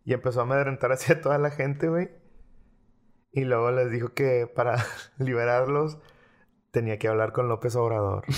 Y 0.05 0.13
empezó 0.13 0.41
a 0.41 0.43
amedrentar 0.43 0.91
hacia 0.91 1.21
toda 1.21 1.39
la 1.39 1.51
gente, 1.53 1.89
güey. 1.89 2.11
Y 3.33 3.45
luego 3.45 3.71
les 3.71 3.93
dijo 3.93 4.13
que 4.15 4.51
para 4.53 4.85
liberarlos 5.19 5.99
tenía 6.73 6.99
que 6.99 7.07
hablar 7.07 7.33
con 7.33 7.49
López 7.49 7.77
Obrador. 7.77 8.25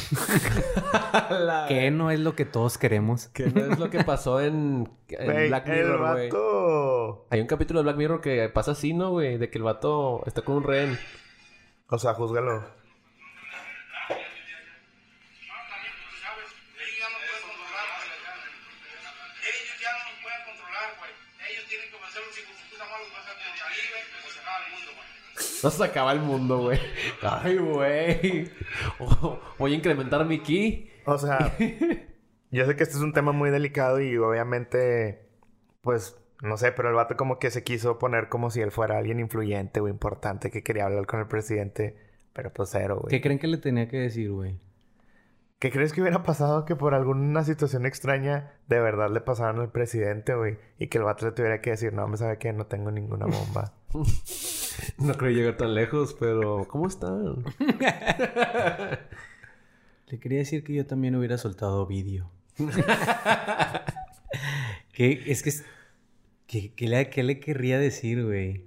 Que 1.69 1.91
no 1.91 2.11
es 2.11 2.21
lo 2.21 2.35
que 2.35 2.45
todos 2.47 2.79
queremos. 2.79 3.29
Que 3.29 3.47
no 3.47 3.61
es 3.61 3.79
lo 3.79 3.91
que 3.91 4.03
pasó 4.05 4.41
en, 4.41 4.91
Black 5.09 5.69
Mirror, 5.69 6.13
güey. 6.13 6.31
Hay 7.31 7.41
un 7.41 7.47
capítulo 7.47 7.81
de 7.81 7.85
Black 7.85 7.97
Mirror 7.97 8.21
que 8.21 8.49
pasa 8.49 8.73
así, 8.73 8.95
¿no, 8.95 9.11
güey? 9.11 9.37
De 9.37 9.51
que 9.51 9.59
el 9.59 9.65
vato 9.65 10.23
está 10.27 10.43
con 10.43 10.57
un 10.57 10.63
rehén. 10.65 10.99
O 11.95 11.99
sea, 11.99 12.13
los 12.13 12.33
vas 23.13 23.27
a 23.27 23.35
contra 23.35 23.69
libre, 23.69 24.01
o 25.63 25.71
se 25.71 25.85
acaba 25.85 26.13
el 26.13 26.21
mundo, 26.21 26.61
güey. 26.61 26.81
Ay, 27.21 27.59
güey. 27.59 28.51
Voy 29.59 29.75
a 29.75 29.77
incrementar 29.77 30.25
mi 30.25 30.39
ki. 30.39 30.91
O 31.05 31.19
sea, 31.19 31.55
yo 32.51 32.65
sé 32.65 32.75
que 32.75 32.85
este 32.85 32.97
es 32.97 33.03
un 33.03 33.13
tema 33.13 33.33
muy 33.33 33.51
delicado 33.51 34.01
y 34.01 34.17
obviamente, 34.17 35.29
pues, 35.83 36.17
no 36.43 36.57
sé, 36.57 36.73
pero 36.73 36.91
el 36.91 36.95
vato 36.95 37.17
como 37.17 37.39
que 37.39 37.51
se 37.51 37.63
quiso 37.63 37.99
poner 37.99 38.29
como 38.29 38.51
si 38.51 38.61
él 38.61 38.71
fuera 38.71 38.99
alguien 38.99 39.21
influyente 39.21 39.81
o 39.81 39.89
importante 39.89 40.51
que 40.51 40.63
quería 40.63 40.85
hablar 40.85 41.07
con 41.07 41.21
el 41.21 41.27
presidente, 41.27 41.97
pero 42.33 42.53
pues 42.53 42.69
cero, 42.71 42.99
güey. 43.01 43.11
¿Qué 43.11 43.23
creen 43.23 43.39
que 43.39 43.47
le 43.47 43.59
tenía 43.59 43.89
que 43.89 43.99
decir, 43.99 44.31
güey? 44.31 44.59
¿Qué 45.59 45.71
crees 45.71 45.93
que 45.93 46.01
hubiera 46.01 46.25
pasado 46.25 46.65
que 46.65 46.75
por 46.75 46.95
alguna 46.95 47.45
situación 47.45 47.87
extraña 47.87 48.53
de 48.67 48.81
verdad 48.81 49.11
le 49.11 49.21
pasaran 49.21 49.61
al 49.61 49.71
presidente, 49.71 50.35
güey? 50.35 50.59
Y 50.79 50.89
que 50.89 50.99
el 50.99 51.05
vato 51.05 51.25
le 51.25 51.33
tuviera 51.33 51.61
que 51.61 51.71
decir, 51.71 51.93
no, 51.93 52.09
me 52.09 52.17
sabe 52.17 52.37
que 52.39 52.53
no 52.53 52.67
tengo 52.67 52.91
ninguna 52.91 53.27
bomba. 53.27 53.73
No 54.99 55.15
creo 55.15 55.31
llegar 55.31 55.57
tan 55.57 55.75
lejos, 55.75 56.17
pero 56.19 56.67
¿cómo 56.69 56.87
están? 56.89 57.45
Le 60.07 60.19
quería 60.19 60.39
decir 60.39 60.65
que 60.65 60.75
yo 60.75 60.87
también 60.87 61.15
hubiera 61.15 61.39
soltado 61.39 61.87
vídeo. 61.87 62.31
que 64.93 65.23
es 65.27 65.43
que. 65.43 65.53
¿Qué, 66.53 66.75
qué 66.75 66.87
le, 66.87 67.09
qué 67.09 67.23
le 67.23 67.41
querría 67.41 67.79
decir, 67.79 68.27
güey? 68.27 68.67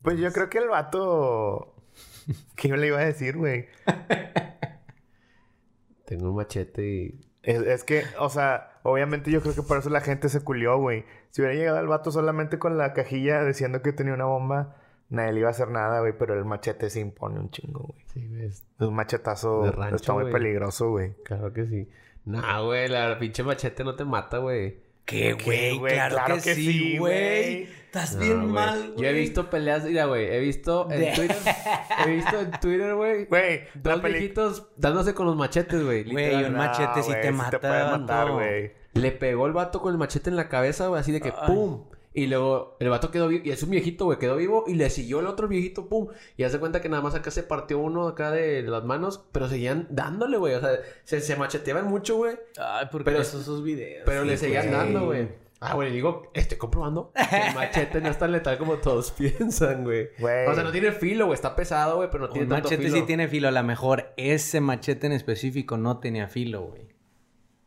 Pues 0.00 0.18
yo 0.18 0.32
creo 0.32 0.48
que 0.48 0.56
el 0.56 0.68
vato... 0.68 1.74
¿Qué 2.56 2.68
yo 2.68 2.76
le 2.76 2.86
iba 2.86 2.98
a 2.98 3.04
decir, 3.04 3.36
güey? 3.36 3.66
Tengo 6.06 6.30
un 6.30 6.36
machete 6.36 6.88
y... 6.88 7.20
Es, 7.42 7.60
es 7.60 7.84
que, 7.84 8.04
o 8.18 8.30
sea, 8.30 8.80
obviamente 8.84 9.30
yo 9.30 9.42
creo 9.42 9.54
que 9.54 9.60
por 9.60 9.76
eso 9.76 9.90
la 9.90 10.00
gente 10.00 10.30
se 10.30 10.40
culió, 10.40 10.78
güey. 10.78 11.04
Si 11.28 11.42
hubiera 11.42 11.54
llegado 11.54 11.78
el 11.78 11.88
vato 11.88 12.10
solamente 12.10 12.58
con 12.58 12.78
la 12.78 12.94
cajilla 12.94 13.44
diciendo 13.44 13.82
que 13.82 13.92
tenía 13.92 14.14
una 14.14 14.24
bomba, 14.24 14.74
nadie 15.10 15.34
le 15.34 15.40
iba 15.40 15.48
a 15.48 15.50
hacer 15.50 15.68
nada, 15.68 16.00
güey. 16.00 16.14
Pero 16.18 16.32
el 16.32 16.46
machete 16.46 16.88
se 16.88 17.00
impone 17.00 17.38
un 17.38 17.50
chingo, 17.50 17.80
güey. 17.80 18.02
Sí. 18.14 18.30
Es 18.40 18.64
un 18.78 18.94
machetazo. 18.94 19.60
De 19.60 19.72
rancho, 19.72 19.96
está 19.96 20.14
muy 20.14 20.32
peligroso, 20.32 20.88
güey. 20.88 21.12
Claro 21.22 21.52
que 21.52 21.66
sí. 21.66 21.90
Nah, 22.24 22.62
güey, 22.62 22.88
la 22.88 23.18
pinche 23.18 23.42
machete 23.42 23.84
no 23.84 23.94
te 23.94 24.06
mata, 24.06 24.38
güey. 24.38 24.85
¿Qué, 25.06 25.36
¿Qué, 25.38 25.72
güey? 25.78 25.94
Claro, 25.94 26.16
Claro 26.16 26.34
que, 26.36 26.42
que 26.42 26.54
sí, 26.56 26.98
güey. 26.98 26.98
güey. 26.98 27.62
Estás 27.86 28.14
No, 28.14 28.20
bien 28.20 28.40
güey. 28.40 28.52
mal, 28.52 28.90
güey. 28.92 29.02
Yo 29.02 29.08
he 29.08 29.12
visto 29.14 29.48
peleas, 29.48 29.84
mira, 29.84 30.04
güey. 30.06 30.26
He 30.26 30.40
visto 30.40 30.90
en 30.90 31.00
De- 31.00 31.12
Twitter. 31.12 31.36
he 32.06 32.10
visto 32.10 32.40
en 32.40 32.50
Twitter, 32.60 32.94
güey. 32.94 33.26
Dos 33.74 34.00
peli... 34.00 34.18
viejitos 34.18 34.66
dándose 34.76 35.14
con 35.14 35.26
los 35.26 35.36
machetes, 35.36 35.82
güey. 35.82 36.04
Güey, 36.04 36.44
un 36.44 36.54
machete 36.56 37.02
sí 37.02 37.08
güey, 37.10 37.20
te 37.22 37.28
te 37.28 37.32
mata, 37.32 37.58
puede 37.60 37.84
matar, 37.84 38.30
güey. 38.32 38.72
Le 38.94 39.12
pegó 39.12 39.46
el 39.46 39.52
vato 39.52 39.80
con 39.80 39.92
el 39.92 39.98
machete 39.98 40.28
en 40.30 40.36
la 40.36 40.48
cabeza, 40.48 40.88
güey, 40.88 41.00
así 41.00 41.12
de 41.12 41.20
que 41.20 41.28
Ay. 41.34 41.46
¡pum! 41.46 41.84
Y 42.16 42.28
luego 42.28 42.76
el 42.80 42.88
vato 42.88 43.10
quedó 43.10 43.28
vivo. 43.28 43.42
Y 43.44 43.50
es 43.50 43.62
un 43.62 43.70
viejito, 43.70 44.06
güey. 44.06 44.18
Quedó 44.18 44.36
vivo 44.36 44.64
y 44.66 44.74
le 44.74 44.88
siguió 44.88 45.20
el 45.20 45.26
otro 45.26 45.48
viejito, 45.48 45.86
¡pum! 45.88 46.08
Y 46.38 46.44
hace 46.44 46.58
cuenta 46.58 46.80
que 46.80 46.88
nada 46.88 47.02
más 47.02 47.14
acá 47.14 47.30
se 47.30 47.42
partió 47.42 47.78
uno 47.78 48.08
acá 48.08 48.30
de 48.30 48.62
las 48.62 48.84
manos. 48.84 49.26
Pero 49.32 49.48
seguían 49.48 49.86
dándole, 49.90 50.38
güey. 50.38 50.54
O 50.54 50.60
sea, 50.60 50.70
se, 51.04 51.20
se 51.20 51.36
macheteaban 51.36 51.86
mucho, 51.86 52.16
güey. 52.16 52.36
Ay, 52.58 52.86
¿por 52.90 53.02
qué 53.02 53.10
Pero- 53.10 53.20
esos, 53.20 53.42
esos 53.42 53.62
videos? 53.62 54.02
Pero 54.06 54.24
le 54.24 54.38
seguían 54.38 54.66
güey. 54.68 54.76
dando, 54.78 55.04
güey. 55.04 55.28
Ah, 55.60 55.74
güey, 55.74 55.90
digo, 55.92 56.30
estoy 56.34 56.58
comprobando 56.58 57.12
que 57.14 57.36
el 57.48 57.54
machete 57.54 58.00
no 58.02 58.10
es 58.10 58.18
tan 58.18 58.30
letal 58.32 58.58
como 58.58 58.74
todos 58.76 59.10
piensan, 59.18 59.84
güey. 59.84 60.08
Güey. 60.18 60.46
O 60.46 60.54
sea, 60.54 60.62
no 60.64 60.70
tiene 60.72 60.92
filo, 60.92 61.26
güey. 61.26 61.34
Está 61.34 61.54
pesado, 61.56 61.96
güey, 61.96 62.10
pero 62.10 62.26
no 62.26 62.30
tiene 62.30 62.44
Un 62.44 62.50
tanto 62.50 62.64
machete 62.68 62.82
filo. 62.84 62.96
sí 62.96 63.02
tiene 63.04 63.26
filo. 63.28 63.48
A 63.48 63.50
lo 63.52 63.62
mejor 63.62 64.12
ese 64.16 64.60
machete 64.60 65.06
en 65.06 65.12
específico 65.12 65.76
no 65.78 65.98
tenía 65.98 66.28
filo, 66.28 66.62
güey. 66.62 66.85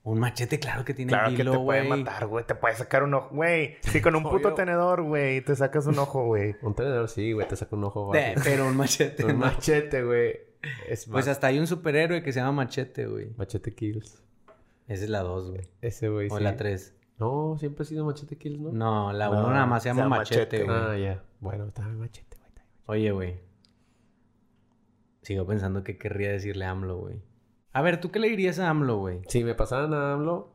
Un 0.04 0.20
machete, 0.20 0.60
claro 0.60 0.86
que 0.86 0.93
tiene 0.93 1.10
Claro 1.12 1.30
que 1.32 1.36
filo, 1.38 1.52
te 1.52 1.58
puede 1.60 1.84
matar, 1.84 2.26
güey. 2.28 2.45
Te 2.45 2.56
puede 2.56 2.74
sacar 2.76 3.04
un 3.04 3.14
ojo. 3.14 3.30
Güey, 3.36 3.76
si 3.82 4.02
con 4.02 4.16
un 4.16 4.24
puto 4.24 4.36
Obvio. 4.47 4.54
tenedor, 4.54 5.04
güey, 5.04 5.41
te 5.41 5.56
sacas 5.56 5.86
un 5.88 6.00
ojo, 6.00 6.26
güey. 6.26 6.56
Un 6.62 6.74
tenedor 6.74 7.10
sí, 7.10 7.34
güey. 7.34 7.47
Te 7.47 7.56
saca 7.56 7.76
un 7.76 7.84
ojo 7.84 8.12
De- 8.14 8.36
pero 8.43 8.66
un 8.68 8.78
machete. 8.78 9.26
Un 9.26 9.34
no. 9.34 9.38
machete, 9.45 10.04
güey. 10.04 10.39
Es 10.88 11.06
Pues 11.06 11.28
hasta 11.28 11.47
hay 11.47 11.60
un 11.60 11.68
superhéroe 11.68 12.22
que 12.24 12.34
se 12.34 12.39
llama 12.39 12.52
Machete, 12.52 13.08
güey. 13.08 13.30
Machete 13.38 13.74
Kills. 13.76 14.22
Esa 14.88 15.04
es 15.04 15.10
la 15.10 15.22
2, 15.22 15.52
güey. 15.52 15.70
Ese, 15.82 16.10
güey, 16.10 16.28
O 16.32 16.38
sí. 16.38 16.43
la 16.43 16.58
3. 16.58 16.95
No, 17.18 17.56
siempre 17.60 17.84
ha 17.84 17.86
sido 17.86 18.06
Machete 18.06 18.38
Kills, 18.38 18.60
¿no? 18.60 18.72
No, 18.72 19.14
la 19.14 19.26
No, 19.30 19.39
1 19.41 19.52
nada 19.54 19.66
más 19.66 19.84
se 19.84 19.89
llama 19.89 20.08
Machete, 20.10 20.64
güey. 20.64 20.76
Ah, 20.78 20.97
ya. 20.97 21.24
Bueno, 21.39 21.66
está 21.68 21.84
el 21.84 21.95
machete, 21.95 22.38
güey. 22.38 23.00
Oye, 23.02 23.12
güey. 23.12 23.39
Sigo 25.22 25.45
pensando 25.45 25.84
que 25.84 25.97
querría 25.97 26.32
decirle 26.32 26.66
a 26.66 26.72
AMLO, 26.72 26.97
güey. 26.97 27.22
A 27.80 27.82
ver, 27.82 28.01
¿tú 28.01 28.11
qué 28.11 28.19
le 28.19 28.27
dirías 28.27 28.59
a 28.59 28.69
AMLO, 28.69 28.97
güey? 28.97 29.21
Si 29.30 29.41
me 29.41 29.55
pasaran 29.55 29.93
a 29.93 30.11
AMLO. 30.11 30.51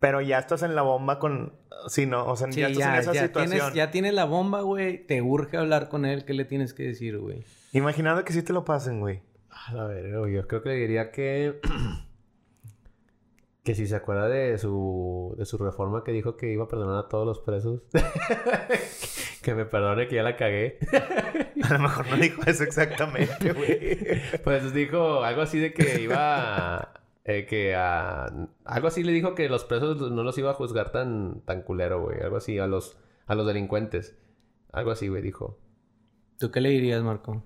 Pero 0.00 0.20
ya 0.20 0.40
estás 0.40 0.64
en 0.64 0.74
la 0.74 0.82
bomba 0.82 1.20
con... 1.20 1.52
Sí, 1.86 2.04
no, 2.04 2.26
o 2.26 2.34
sea, 2.34 2.50
Sí, 2.50 2.58
ya 2.58 2.68
ya, 2.68 2.70
estás 2.70 2.94
en 2.94 2.98
esa 2.98 3.12
ya 3.12 3.26
situación. 3.26 3.50
tienes, 3.58 3.74
ya 3.74 3.90
tienes 3.92 4.14
la 4.14 4.24
bomba, 4.24 4.62
güey. 4.62 5.06
Te 5.06 5.22
urge 5.22 5.56
hablar 5.56 5.88
con 5.88 6.04
él. 6.04 6.24
¿Qué 6.24 6.34
le 6.34 6.44
tienes 6.44 6.74
que 6.74 6.82
decir, 6.82 7.16
güey? 7.16 7.44
Imaginando 7.72 8.24
que 8.24 8.32
sí 8.32 8.42
te 8.42 8.52
lo 8.52 8.64
pasen, 8.64 8.98
güey. 8.98 9.22
a 9.68 9.84
ver, 9.84 10.18
güey, 10.18 10.34
yo 10.34 10.48
creo 10.48 10.60
que 10.60 10.70
le 10.70 10.74
diría 10.74 11.12
que. 11.12 11.60
que 13.62 13.76
si 13.76 13.86
se 13.86 13.94
acuerda 13.94 14.28
de 14.28 14.58
su, 14.58 15.36
de 15.38 15.44
su 15.44 15.58
reforma 15.58 16.02
que 16.02 16.10
dijo 16.10 16.36
que 16.36 16.52
iba 16.52 16.64
a 16.64 16.68
perdonar 16.68 17.04
a 17.04 17.08
todos 17.08 17.24
los 17.24 17.38
presos. 17.38 17.82
que 19.42 19.54
me 19.54 19.64
perdone 19.64 20.08
que 20.08 20.16
ya 20.16 20.24
la 20.24 20.36
cagué. 20.36 20.78
A 21.68 21.72
lo 21.74 21.78
mejor 21.80 22.08
no 22.08 22.16
dijo 22.16 22.42
eso 22.46 22.64
exactamente, 22.64 23.52
güey. 23.52 23.98
Pues 24.44 24.72
dijo 24.72 25.22
algo 25.24 25.42
así 25.42 25.58
de 25.58 25.72
que 25.72 26.00
iba. 26.00 26.92
eh, 27.24 27.46
que 27.46 27.74
a. 27.74 28.26
Algo 28.64 28.88
así 28.88 29.02
le 29.02 29.12
dijo 29.12 29.34
que 29.34 29.48
los 29.48 29.64
presos 29.64 30.10
no 30.12 30.22
los 30.22 30.38
iba 30.38 30.50
a 30.50 30.54
juzgar 30.54 30.90
tan, 30.92 31.40
tan 31.42 31.62
culero, 31.62 32.02
güey. 32.02 32.20
Algo 32.20 32.36
así, 32.36 32.58
a 32.58 32.66
los, 32.66 32.96
a 33.26 33.34
los 33.34 33.46
delincuentes. 33.46 34.16
Algo 34.72 34.90
así, 34.90 35.08
güey, 35.08 35.22
dijo. 35.22 35.58
¿Tú 36.38 36.50
qué 36.50 36.60
le 36.60 36.70
dirías, 36.70 37.02
Marco? 37.02 37.42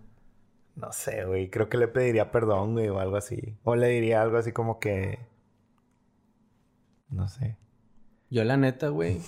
No 0.75 0.93
sé, 0.93 1.25
güey. 1.25 1.51
Creo 1.51 1.68
que 1.68 1.79
le 1.79 1.89
pediría 1.89 2.31
perdón, 2.31 2.73
güey, 2.75 2.89
o 2.89 2.99
algo 2.99 3.16
así. 3.16 3.57
O 3.64 3.77
le 3.77 3.89
diría 3.89 4.23
algo 4.23 4.39
así 4.39 4.53
como 4.53 4.79
que... 4.81 5.18
No 7.09 7.29
sé. 7.29 7.57
Yo, 8.31 8.43
la 8.45 8.57
neta, 8.57 8.89
güey, 8.89 9.20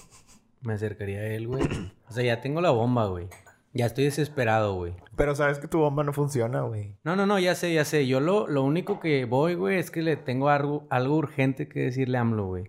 me 0.63 0.73
acercaría 0.75 1.19
a 1.21 1.27
él, 1.27 1.47
güey. 1.47 1.63
O 2.09 2.13
sea, 2.13 2.25
ya 2.25 2.41
tengo 2.41 2.61
la 2.63 2.71
bomba, 2.71 3.07
güey. 3.07 3.29
Ya 3.77 3.87
estoy 3.87 4.05
desesperado, 4.05 4.77
güey. 4.77 4.95
Pero 5.17 5.35
sabes 5.35 5.59
que 5.59 5.67
tu 5.67 5.79
bomba 5.81 6.05
no 6.05 6.13
funciona, 6.13 6.63
güey. 6.63 6.97
No, 7.03 7.17
no, 7.17 7.27
no, 7.27 7.39
ya 7.41 7.57
sé, 7.57 7.75
ya 7.75 7.85
sé. 7.85 8.07
Yo 8.07 8.21
lo, 8.21 8.47
lo 8.47 8.63
único 8.63 9.01
que 9.01 9.25
voy, 9.25 9.55
güey, 9.55 9.79
es 9.79 9.91
que 9.91 10.01
le 10.03 10.17
tengo 10.17 10.49
algo, 10.49 10.87
algo 10.91 11.17
urgente 11.17 11.69
que 11.69 11.81
decirle 11.81 12.19
a 12.19 12.21
AMLO, 12.21 12.47
güey. 12.47 12.65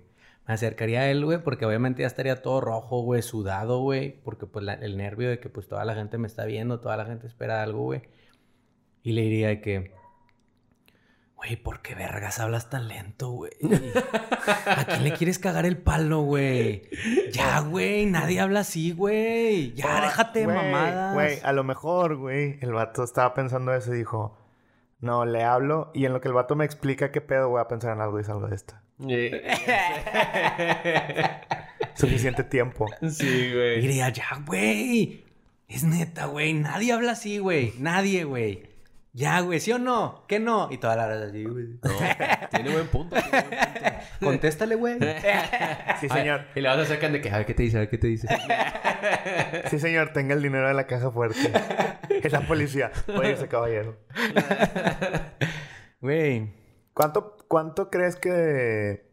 Me 0.47 0.53
acercaría 0.56 1.01
a 1.01 1.12
él, 1.12 1.24
güey, 1.24 1.38
porque 1.43 1.66
obviamente 1.66 2.01
ya 2.01 2.08
estaría 2.08 2.41
todo 2.41 2.60
rojo, 2.60 3.01
güey, 3.03 3.22
sudado, 3.22 3.82
güey. 3.82 4.20
Porque 4.24 4.47
pues 4.47 4.66
la- 4.66 4.74
el 4.74 4.97
nervio 4.97 5.30
de 5.30 5.39
que 5.39 5.47
pues 5.49 5.68
toda 5.68 5.86
la 5.86 5.93
gente 5.95 6.18
me 6.18 6.26
está 6.28 6.45
viendo, 6.45 6.80
toda 6.80 6.97
la 6.97 7.06
gente 7.06 7.28
espera 7.28 7.62
algo, 7.62 7.84
güey. 7.84 8.01
Y 9.03 9.12
le 9.14 9.22
diría 9.22 9.62
que... 9.62 9.91
Güey, 11.46 11.58
¿por 11.58 11.82
qué 11.84 11.93
vergas 11.93 12.39
hablas 12.39 12.72
tan 12.72 12.88
lento, 12.88 13.30
güey? 13.30 13.52
¿A 14.66 14.86
quién 14.86 15.04
le 15.04 15.14
quieres 15.14 15.38
cagar 15.38 15.68
el 15.68 15.78
palo, 15.78 16.22
güey? 16.22 16.89
Ya, 17.32 17.60
güey, 17.60 18.08
nadie 18.08 18.39
habla 18.39 18.62
así, 18.62 18.93
güey. 18.93 19.72
Ya, 19.74 20.02
déjate 20.02 20.39
de 20.39 20.46
Güey, 20.46 20.58
mamadas. 20.58 21.14
Güey, 21.14 21.38
a 21.43 21.54
lo 21.54 21.64
mejor, 21.64 22.16
güey, 22.16 22.58
el 22.62 22.74
vato 22.74 23.04
estaba 23.04 23.36
pensando 23.36 23.76
eso 23.76 23.93
y 23.93 24.00
dijo... 24.00 24.39
No, 25.02 25.24
le 25.24 25.43
hablo 25.43 25.91
y 25.93 26.06
en 26.06 26.14
lo 26.14 26.22
que 26.22 26.30
el 26.30 26.34
vato 26.34 26.56
me 26.56 26.66
explica 26.66 27.12
qué 27.12 27.22
pedo 27.22 27.50
voy 27.50 27.62
a 27.62 27.68
pensar 27.68 27.93
en 27.93 28.02
algo 28.02 28.20
y 28.20 28.24
salgo 28.24 28.48
de 28.48 28.56
esta. 28.56 28.82
Suficiente 31.93 32.43
tiempo. 32.43 32.88
sí, 33.08 33.52
güey. 33.54 33.82
Diría, 33.82 34.10
ya, 34.10 34.41
güey. 34.48 35.26
Es 35.68 35.84
neta, 35.84 36.26
güey. 36.26 36.54
Nadie 36.54 36.93
habla 36.93 37.12
así, 37.12 37.38
güey. 37.38 37.74
Nadie, 37.78 38.24
güey. 38.24 38.64
Ya, 39.18 39.39
güey. 39.39 39.61
¿Sí 39.61 39.72
o 39.72 39.80
no? 39.80 40.26
¿Qué 40.28 40.39
no? 40.39 40.68
Y 40.70 40.78
toda 40.78 40.97
la 40.97 41.05
hora 41.05 41.26
así, 41.28 41.45
güey. 41.45 41.80
Tiene 42.51 42.72
buen 42.74 42.88
punto. 42.88 43.16
Tiene 43.16 43.39
buen 43.39 43.47
punto. 43.59 43.86
Contéstale, 44.22 44.76
güey. 44.76 44.97
Sí, 46.01 46.09
señor. 46.09 46.41
Y 46.53 46.59
le 46.59 46.68
vas 46.68 46.78
a 46.80 46.82
acercar 46.82 47.13
de 47.13 47.22
que, 47.22 47.30
a 47.30 47.38
ver 47.38 47.45
qué 47.45 47.53
te 47.53 47.63
dice, 47.63 47.78
a 47.78 47.80
ver 47.80 47.89
qué 47.89 47.97
te 47.97 48.07
dice. 48.07 48.28
Sí, 49.70 49.80
señor. 49.80 50.11
Tenga 50.11 50.34
el 50.36 50.41
dinero 50.41 50.68
de 50.68 50.74
la 50.74 50.86
caja 50.86 51.09
fuerte. 51.11 51.39
Es 52.09 52.32
la 52.34 52.41
policía. 52.41 52.91
Oye, 53.18 53.32
ese 53.32 53.47
caballero. 53.47 53.97
Güey. 56.01 56.53
¿Cuánto, 56.93 57.38
¿Cuánto 57.47 57.89
crees 57.89 58.16
que... 58.18 59.09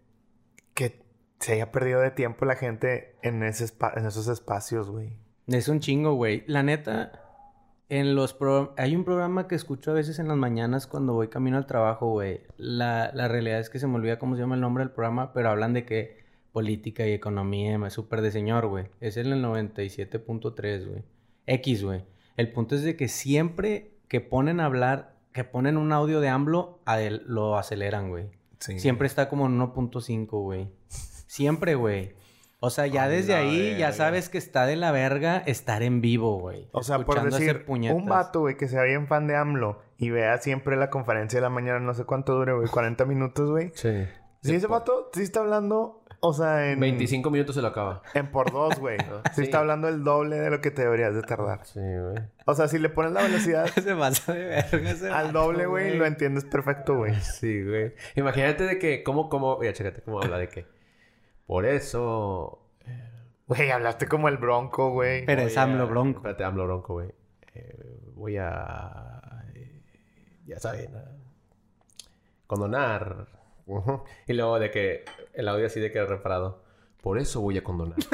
Que 0.74 1.05
se 1.38 1.53
haya 1.53 1.70
perdido 1.70 2.00
de 2.00 2.11
tiempo 2.11 2.44
la 2.44 2.57
gente 2.57 3.16
en, 3.22 3.42
ese 3.42 3.64
espa- 3.66 3.96
en 3.96 4.07
esos 4.07 4.26
espacios, 4.28 4.90
güey? 4.90 5.16
Es 5.46 5.68
un 5.68 5.80
chingo, 5.80 6.14
güey. 6.14 6.44
La 6.46 6.62
neta, 6.62 7.22
en 7.99 8.14
los 8.14 8.32
pro- 8.32 8.72
hay 8.78 8.97
un 8.97 9.05
programa 9.05 9.47
que 9.49 9.55
escucho 9.55 9.90
a 9.90 9.95
veces 9.95 10.18
en 10.18 10.26
las 10.28 10.36
mañanas 10.38 10.86
cuando 10.86 11.12
voy 11.12 11.28
camino 11.28 11.59
al 11.59 11.66
trabajo, 11.66 12.09
güey. 12.11 12.40
La, 12.57 13.11
la 13.12 13.28
realidad 13.28 13.61
es 13.61 13.68
que 13.68 13.78
se 13.78 13.86
me 13.86 13.97
olvida 13.97 14.18
cómo 14.18 14.34
se 14.34 14.40
llama 14.40 14.55
el 14.55 14.62
nombre 14.62 14.82
del 14.82 14.93
programa, 14.95 15.34
pero 15.34 15.51
hablan 15.51 15.74
de 15.74 15.84
que 15.84 16.16
política 16.53 17.07
y 17.07 17.12
economía 17.12 17.78
es 17.86 17.93
súper 17.93 18.22
de 18.22 18.30
señor, 18.30 18.66
güey. 18.66 18.86
Es 19.01 19.18
el 19.18 19.30
97.3, 19.34 20.86
güey. 20.88 21.03
X, 21.47 21.84
güey. 21.84 22.03
El 22.38 22.51
punto 22.53 22.74
es 22.76 22.82
de 22.82 22.97
que 22.97 23.09
siempre 23.09 23.93
que 24.09 24.20
ponen 24.22 24.61
a 24.61 24.64
hablar, 24.66 25.14
que 25.32 25.45
ponen 25.45 25.76
un 25.76 25.93
audio 25.93 26.20
de 26.20 26.28
AMLO, 26.28 26.80
a 26.86 27.01
él 27.01 27.22
lo 27.26 27.57
aceleran, 27.59 28.09
güey. 28.09 28.26
Sí. 28.59 28.78
Siempre 28.78 29.07
está 29.07 29.28
como 29.28 29.47
en 29.47 29.59
1.5, 29.59 30.26
güey. 30.30 30.68
Siempre, 30.88 31.74
güey. 31.74 32.12
O 32.65 32.71
sea, 32.71 32.87
ya 32.87 33.09
desde 33.09 33.35
ahí 33.35 33.77
ya 33.77 33.93
sabes 33.93 34.29
que 34.29 34.39
está 34.39 34.67
de 34.67 34.77
la 34.77 34.93
verga 34.93 35.39
estar 35.47 35.83
en 35.83 36.01
vivo, 36.01 36.39
güey. 36.39 36.69
O 36.71 36.85
sea, 36.85 37.01
por 37.01 37.21
decir, 37.29 37.65
un 37.67 38.07
vato, 38.07 38.39
güey, 38.39 38.57
que 38.57 38.69
sea 38.69 38.85
bien 38.85 39.09
fan 39.09 39.27
de 39.27 39.35
AMLO 39.35 39.83
y 39.99 40.11
vea 40.11 40.39
siempre 40.39 40.77
la 40.77 40.89
conferencia 40.89 41.39
de 41.39 41.43
la 41.43 41.49
mañana, 41.49 41.81
no 41.81 41.93
sé 41.93 42.05
cuánto 42.05 42.37
dure, 42.37 42.53
güey, 42.53 42.69
40 42.69 43.05
minutos, 43.05 43.51
güey. 43.51 43.73
Sí. 43.75 44.07
Si 44.43 44.55
ese 44.55 44.69
vato 44.69 45.11
sí 45.13 45.23
está 45.23 45.41
hablando, 45.41 46.05
o 46.21 46.33
sea, 46.33 46.71
en... 46.71 46.79
25 46.79 47.33
minutos 47.33 47.57
se 47.57 47.63
lo 47.63 47.67
acaba. 47.67 48.01
En 48.15 48.31
por 48.31 48.53
dos, 48.53 48.79
güey. 48.79 48.97
sí. 48.97 49.07
Sí. 49.35 49.43
está 49.43 49.59
hablando 49.59 49.89
el 49.89 50.05
doble 50.05 50.37
de 50.37 50.49
lo 50.49 50.61
que 50.61 50.71
te 50.71 50.83
deberías 50.83 51.17
de 51.17 51.23
tardar. 51.23 51.67
Sí, 51.67 51.81
güey. 51.81 52.23
O 52.47 52.55
sea, 52.55 52.69
si 52.69 52.79
le 52.79 52.91
pones 52.91 53.11
la 53.11 53.23
velocidad 53.23 53.67
Se 53.75 53.97
pasa 53.97 54.35
de 54.35 54.45
verga 54.45 54.91
ese 54.93 55.11
al 55.11 55.33
doble, 55.33 55.67
güey, 55.67 55.97
lo 55.97 56.07
entiendes 56.07 56.45
perfecto, 56.45 56.95
güey. 56.97 57.17
Sí, 57.17 57.65
güey. 57.65 57.95
Imagínate 58.15 58.63
de 58.63 58.79
que, 58.79 59.03
¿cómo, 59.03 59.29
cómo? 59.29 59.59
Mira, 59.59 59.73
chécate 59.73 60.03
cómo 60.03 60.23
habla 60.23 60.39
de 60.39 60.47
que. 60.47 60.82
Por 61.47 61.66
eso. 61.66 62.59
Güey, 63.47 63.70
hablaste 63.70 64.09
como 64.09 64.28
el 64.28 64.38
bronco, 64.38 64.90
güey. 64.90 65.26
Pero 65.26 65.43
voy 65.43 65.51
es 65.51 65.59
AMLO 65.59 65.82
a- 65.82 65.86
Bronco. 65.86 66.18
Espérate, 66.20 66.45
AMLO 66.45 66.64
Bronco, 66.64 66.93
güey. 66.95 67.12
Eh, 67.55 67.76
voy 68.14 68.36
a. 68.38 69.45
eh, 69.55 69.82
ya 70.47 70.59
saben. 70.59 70.95
a 70.97 71.05
condonar. 72.47 73.26
Y 74.26 74.32
luego 74.32 74.59
de 74.59 74.70
que 74.70 75.05
el 75.34 75.49
audio 75.49 75.66
así 75.66 75.80
de 75.80 75.93
que 75.93 76.03
reparado. 76.05 76.62
Por 77.03 77.18
eso 77.18 77.40
voy 77.40 77.59
a 77.59 77.64
condonar. 77.64 77.99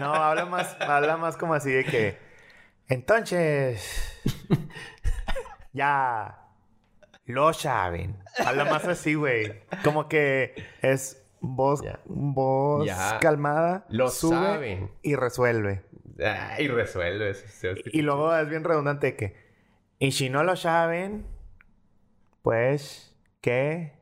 No, 0.00 0.12
habla 0.12 0.44
más, 0.46 0.76
habla 0.80 1.16
más 1.16 1.36
como 1.36 1.54
así 1.54 1.70
de 1.70 1.84
que. 1.84 2.18
Entonces. 2.88 4.18
ya. 5.72 6.40
Lo 7.26 7.52
saben. 7.52 8.16
Habla 8.44 8.64
más 8.66 8.84
así, 8.86 9.14
güey. 9.14 9.62
Como 9.84 10.08
que 10.08 10.54
es 10.82 11.23
voz, 11.44 11.82
voz 12.06 12.88
calmada. 13.20 13.86
Lo 13.88 14.08
sube 14.08 14.36
saben. 14.36 14.90
Y 15.02 15.14
resuelve. 15.16 15.82
Ah, 16.24 16.56
y 16.58 16.68
resuelve. 16.68 17.30
escucha 17.30 17.74
Y 17.92 18.02
luego 18.02 18.34
es 18.34 18.48
bien 18.48 18.64
redundante 18.64 19.16
que. 19.16 19.34
Y 19.98 20.12
si 20.12 20.28
no 20.28 20.42
lo 20.44 20.56
saben, 20.56 21.26
pues 22.42 23.16
que 23.40 23.92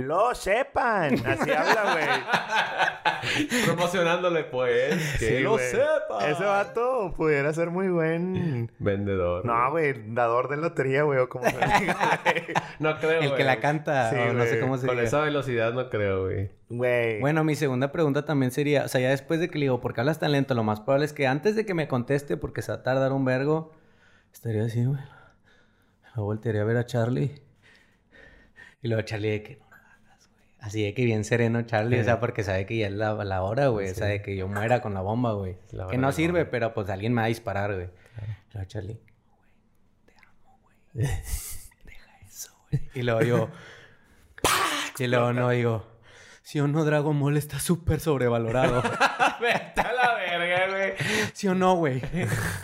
lo 0.00 0.34
sepan. 0.34 1.14
Así 1.26 1.50
habla, 1.50 1.92
güey. 1.92 3.64
Promocionándole, 3.66 4.44
pues. 4.44 4.96
Que 5.18 5.26
Sí, 5.26 5.38
lo 5.40 5.52
güey. 5.52 5.70
sepa. 5.70 6.28
Ese 6.28 6.44
vato 6.44 7.12
pudiera 7.16 7.52
ser 7.52 7.70
muy 7.70 7.88
buen. 7.88 8.70
Vendedor. 8.78 9.44
No, 9.44 9.70
güey, 9.70 9.94
dador 10.14 10.48
de 10.48 10.56
lotería, 10.56 11.02
güey, 11.04 11.18
o 11.18 11.28
como 11.28 11.44
se 11.48 11.56
diga, 11.56 12.20
güey. 12.24 12.44
No 12.78 12.98
creo, 12.98 13.20
El 13.20 13.34
que 13.34 13.44
la 13.44 13.60
canta, 13.60 14.10
Sí, 14.10 14.16
o 14.16 14.32
no 14.32 14.44
sé 14.44 14.60
cómo 14.60 14.78
se 14.78 14.86
Con 14.86 14.96
diga. 14.96 15.06
esa 15.08 15.20
velocidad 15.20 15.72
no 15.72 15.88
creo, 15.90 16.24
güey. 16.24 16.50
Güey. 16.68 17.20
Bueno, 17.20 17.44
mi 17.44 17.54
segunda 17.56 17.90
pregunta 17.92 18.24
también 18.24 18.52
sería, 18.52 18.84
o 18.84 18.88
sea, 18.88 19.00
ya 19.00 19.10
después 19.10 19.40
de 19.40 19.48
que 19.50 19.58
le 19.58 19.64
digo, 19.64 19.80
¿por 19.80 19.92
qué 19.94 20.00
hablas 20.00 20.18
tan 20.18 20.32
lento? 20.32 20.54
Lo 20.54 20.62
más 20.64 20.80
probable 20.80 21.06
es 21.06 21.12
que 21.12 21.26
antes 21.26 21.56
de 21.56 21.66
que 21.66 21.74
me 21.74 21.88
conteste, 21.88 22.36
porque 22.36 22.62
se 22.62 22.72
va 22.72 22.78
a 22.78 22.82
tardar 22.82 23.12
un 23.12 23.24
vergo, 23.24 23.72
estaría 24.32 24.64
así, 24.64 24.84
güey. 24.84 25.00
Luego 26.14 26.24
voltearía 26.24 26.62
a 26.62 26.64
ver 26.64 26.76
a 26.76 26.86
Charlie. 26.86 27.42
Y 28.82 28.88
luego 28.88 29.02
Charlie 29.02 29.30
de 29.30 29.42
que 29.42 29.58
no 29.58 29.64
lo. 29.69 29.69
Así 30.60 30.82
de 30.82 30.92
que 30.92 31.04
bien 31.04 31.24
sereno 31.24 31.62
Charlie, 31.62 32.00
o 32.00 32.04
sea, 32.04 32.20
porque 32.20 32.44
sabe 32.44 32.66
que 32.66 32.76
ya 32.76 32.86
es 32.88 32.92
la, 32.92 33.14
la 33.24 33.42
hora, 33.42 33.68
güey. 33.68 33.88
O 33.88 33.94
sea, 33.94 34.06
de 34.08 34.20
que 34.20 34.36
yo 34.36 34.46
muera 34.46 34.82
con 34.82 34.92
la 34.94 35.00
bomba, 35.00 35.32
güey. 35.32 35.56
Que 35.90 35.96
no 35.96 36.12
sirve, 36.12 36.40
bomba. 36.40 36.50
pero 36.50 36.74
pues 36.74 36.90
alguien 36.90 37.14
me 37.14 37.22
va 37.22 37.26
a 37.26 37.28
disparar, 37.28 37.74
güey. 37.74 37.88
Charlie, 38.66 39.00
güey, 39.00 39.06
te 40.04 40.14
amo, 40.26 40.60
güey. 40.62 40.76
Deja 41.84 42.18
eso, 42.26 42.50
güey. 42.70 42.82
Y 42.94 43.02
luego 43.02 43.22
yo, 43.22 43.48
y 44.98 45.06
luego 45.06 45.32
no 45.32 45.48
digo, 45.50 45.86
si 46.42 46.58
o 46.60 46.66
no, 46.66 46.84
Dragon 46.84 47.18
Ball 47.18 47.36
está 47.36 47.60
súper 47.60 48.00
sobrevalorado. 48.00 48.82
Vete 49.40 49.80
a 49.80 49.92
la 49.92 50.14
verga, 50.14 50.68
güey. 50.68 50.92
¿Sí 51.32 51.46
o 51.46 51.54
no, 51.54 51.76
güey? 51.76 52.02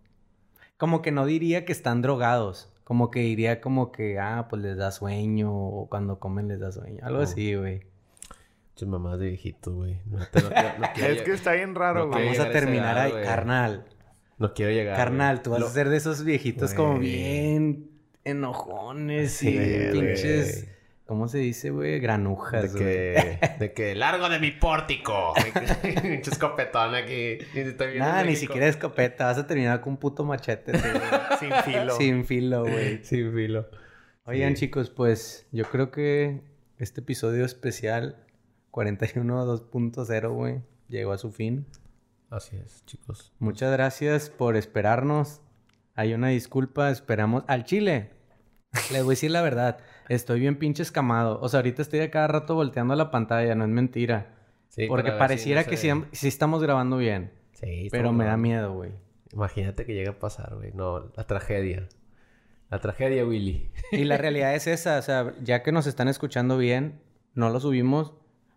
Como 0.84 1.02
que 1.02 1.12
no 1.12 1.26
diría 1.26 1.64
que 1.64 1.72
están 1.72 2.02
drogados. 2.02 2.70
Como 2.84 3.10
que 3.10 3.22
diría 3.22 3.62
como 3.62 3.94
que, 3.94 4.20
ah, 4.20 4.48
pues 4.50 4.62
les 4.62 4.76
da 4.76 4.92
sueño. 4.92 5.50
O 5.56 5.88
cuando 5.88 6.20
comen 6.20 6.50
les 6.50 6.60
da 6.60 6.74
sueño. 6.74 7.00
Algo 7.04 7.20
Oh. 7.20 7.24
así, 7.24 7.56
güey. 7.56 7.84
Muchas 8.74 8.90
mamás 8.90 9.18
de 9.18 9.28
viejitos, 9.30 9.74
güey. 9.74 10.02
No, 10.06 10.18
Es 10.98 11.22
que 11.22 11.32
está 11.32 11.54
bien 11.54 11.74
raro, 11.74 12.02
No, 12.08 12.08
güey. 12.12 12.26
Vamos 12.26 12.40
a 12.42 12.52
terminar 12.52 12.98
ahí. 12.98 13.14
Carnal. 13.24 13.86
No 14.38 14.54
quiero 14.54 14.74
llegar. 14.74 14.98
Carnal, 14.98 15.42
tú 15.42 15.52
vas 15.52 15.62
Lo- 15.62 15.68
a 15.68 15.70
ser 15.70 15.88
de 15.88 15.96
esos 15.96 16.26
viejitos 16.26 16.74
como 16.74 17.00
bien 17.00 17.90
enojones 18.26 19.32
Sí, 19.32 19.50
y 19.58 19.92
pinches. 19.94 20.68
¿Cómo 21.06 21.28
se 21.28 21.38
dice, 21.40 21.70
güey? 21.70 22.00
Granujas, 22.00 22.74
De 22.74 22.80
güey. 22.80 23.40
que, 23.40 23.56
de 23.60 23.74
que 23.74 23.94
largo 23.96 24.30
de 24.30 24.40
mi 24.40 24.52
pórtico. 24.52 25.34
Escopetón 25.94 26.96
aquí. 26.96 27.38
Estoy 27.54 28.00
Nada, 28.00 28.24
ni 28.24 28.36
siquiera 28.36 28.68
escopeta. 28.68 29.26
Vas 29.26 29.38
a 29.38 29.46
terminar 29.48 29.82
con 29.82 29.94
un 29.94 29.98
puto 29.98 30.24
machete, 30.24 30.72
güey. 30.72 30.84
Sin 31.40 31.52
filo. 31.64 31.96
Sin 31.98 32.26
filo, 32.26 32.62
güey. 32.62 33.04
Sin 33.04 33.34
filo. 33.34 33.68
Oigan, 34.26 34.56
Sí. 34.56 34.62
chicos, 34.68 34.90
pues 34.90 35.46
yo 35.52 35.66
creo 35.66 35.92
que 35.92 36.42
este 36.78 37.02
episodio 37.02 37.44
especial 37.44 38.26
41 38.72 39.46
2.0, 39.46 40.30
güey, 40.34 40.62
llegó 40.88 41.12
a 41.12 41.18
su 41.18 41.32
fin. 41.32 41.68
Así 42.30 42.56
es, 42.56 42.86
chicos. 42.86 43.34
Muchas 43.40 43.72
gracias 43.74 44.30
por 44.30 44.56
esperarnos. 44.56 45.42
Hay 45.96 46.14
una 46.14 46.30
disculpa, 46.30 46.90
esperamos 46.90 47.44
al 47.48 47.66
chile. 47.66 48.12
Les 48.92 49.04
voy 49.04 49.12
a 49.12 49.16
decir 49.16 49.30
la 49.32 49.42
verdad, 49.44 49.78
estoy 50.10 50.40
bien 50.40 50.58
pinche 50.58 50.84
escamado. 50.84 51.40
O 51.42 51.50
sea, 51.50 51.60
ahorita 51.60 51.82
estoy 51.82 52.00
a 52.02 52.12
cada 52.12 52.28
rato 52.28 52.56
volteando 52.56 52.96
la 52.96 53.12
pantalla, 53.12 53.56
no 53.56 53.64
es 53.64 53.70
mentira. 53.70 54.28
Sí, 54.70 54.88
Porque 54.88 55.12
si 55.12 55.18
pareciera 55.18 55.62
no 55.64 55.68
que 55.70 55.78
sí, 55.78 55.90
am- 55.90 56.06
sí 56.12 56.28
estamos 56.28 56.62
grabando 56.64 56.98
bien. 56.98 57.32
Sí, 57.54 57.88
Pero 57.92 58.12
me 58.12 58.26
da 58.26 58.38
miedo, 58.38 58.74
güey. 58.74 58.92
Imagínate 59.32 59.86
que 59.86 59.94
llega 59.94 60.12
a 60.12 60.20
pasar, 60.20 60.56
güey. 60.56 60.72
No, 60.74 61.12
la 61.16 61.26
tragedia. 61.28 61.88
La 62.70 62.80
tragedia, 62.80 63.26
Willy. 63.26 63.70
Y 63.92 64.04
la 64.06 64.18
realidad 64.18 64.56
es 64.56 64.68
esa, 64.68 64.98
o 64.98 65.02
sea, 65.02 65.34
ya 65.44 65.62
que 65.64 65.72
nos 65.72 65.86
están 65.88 66.08
escuchando 66.08 66.58
bien, 66.58 67.00
no 67.36 67.50
lo 67.50 67.60
subimos 67.60 68.14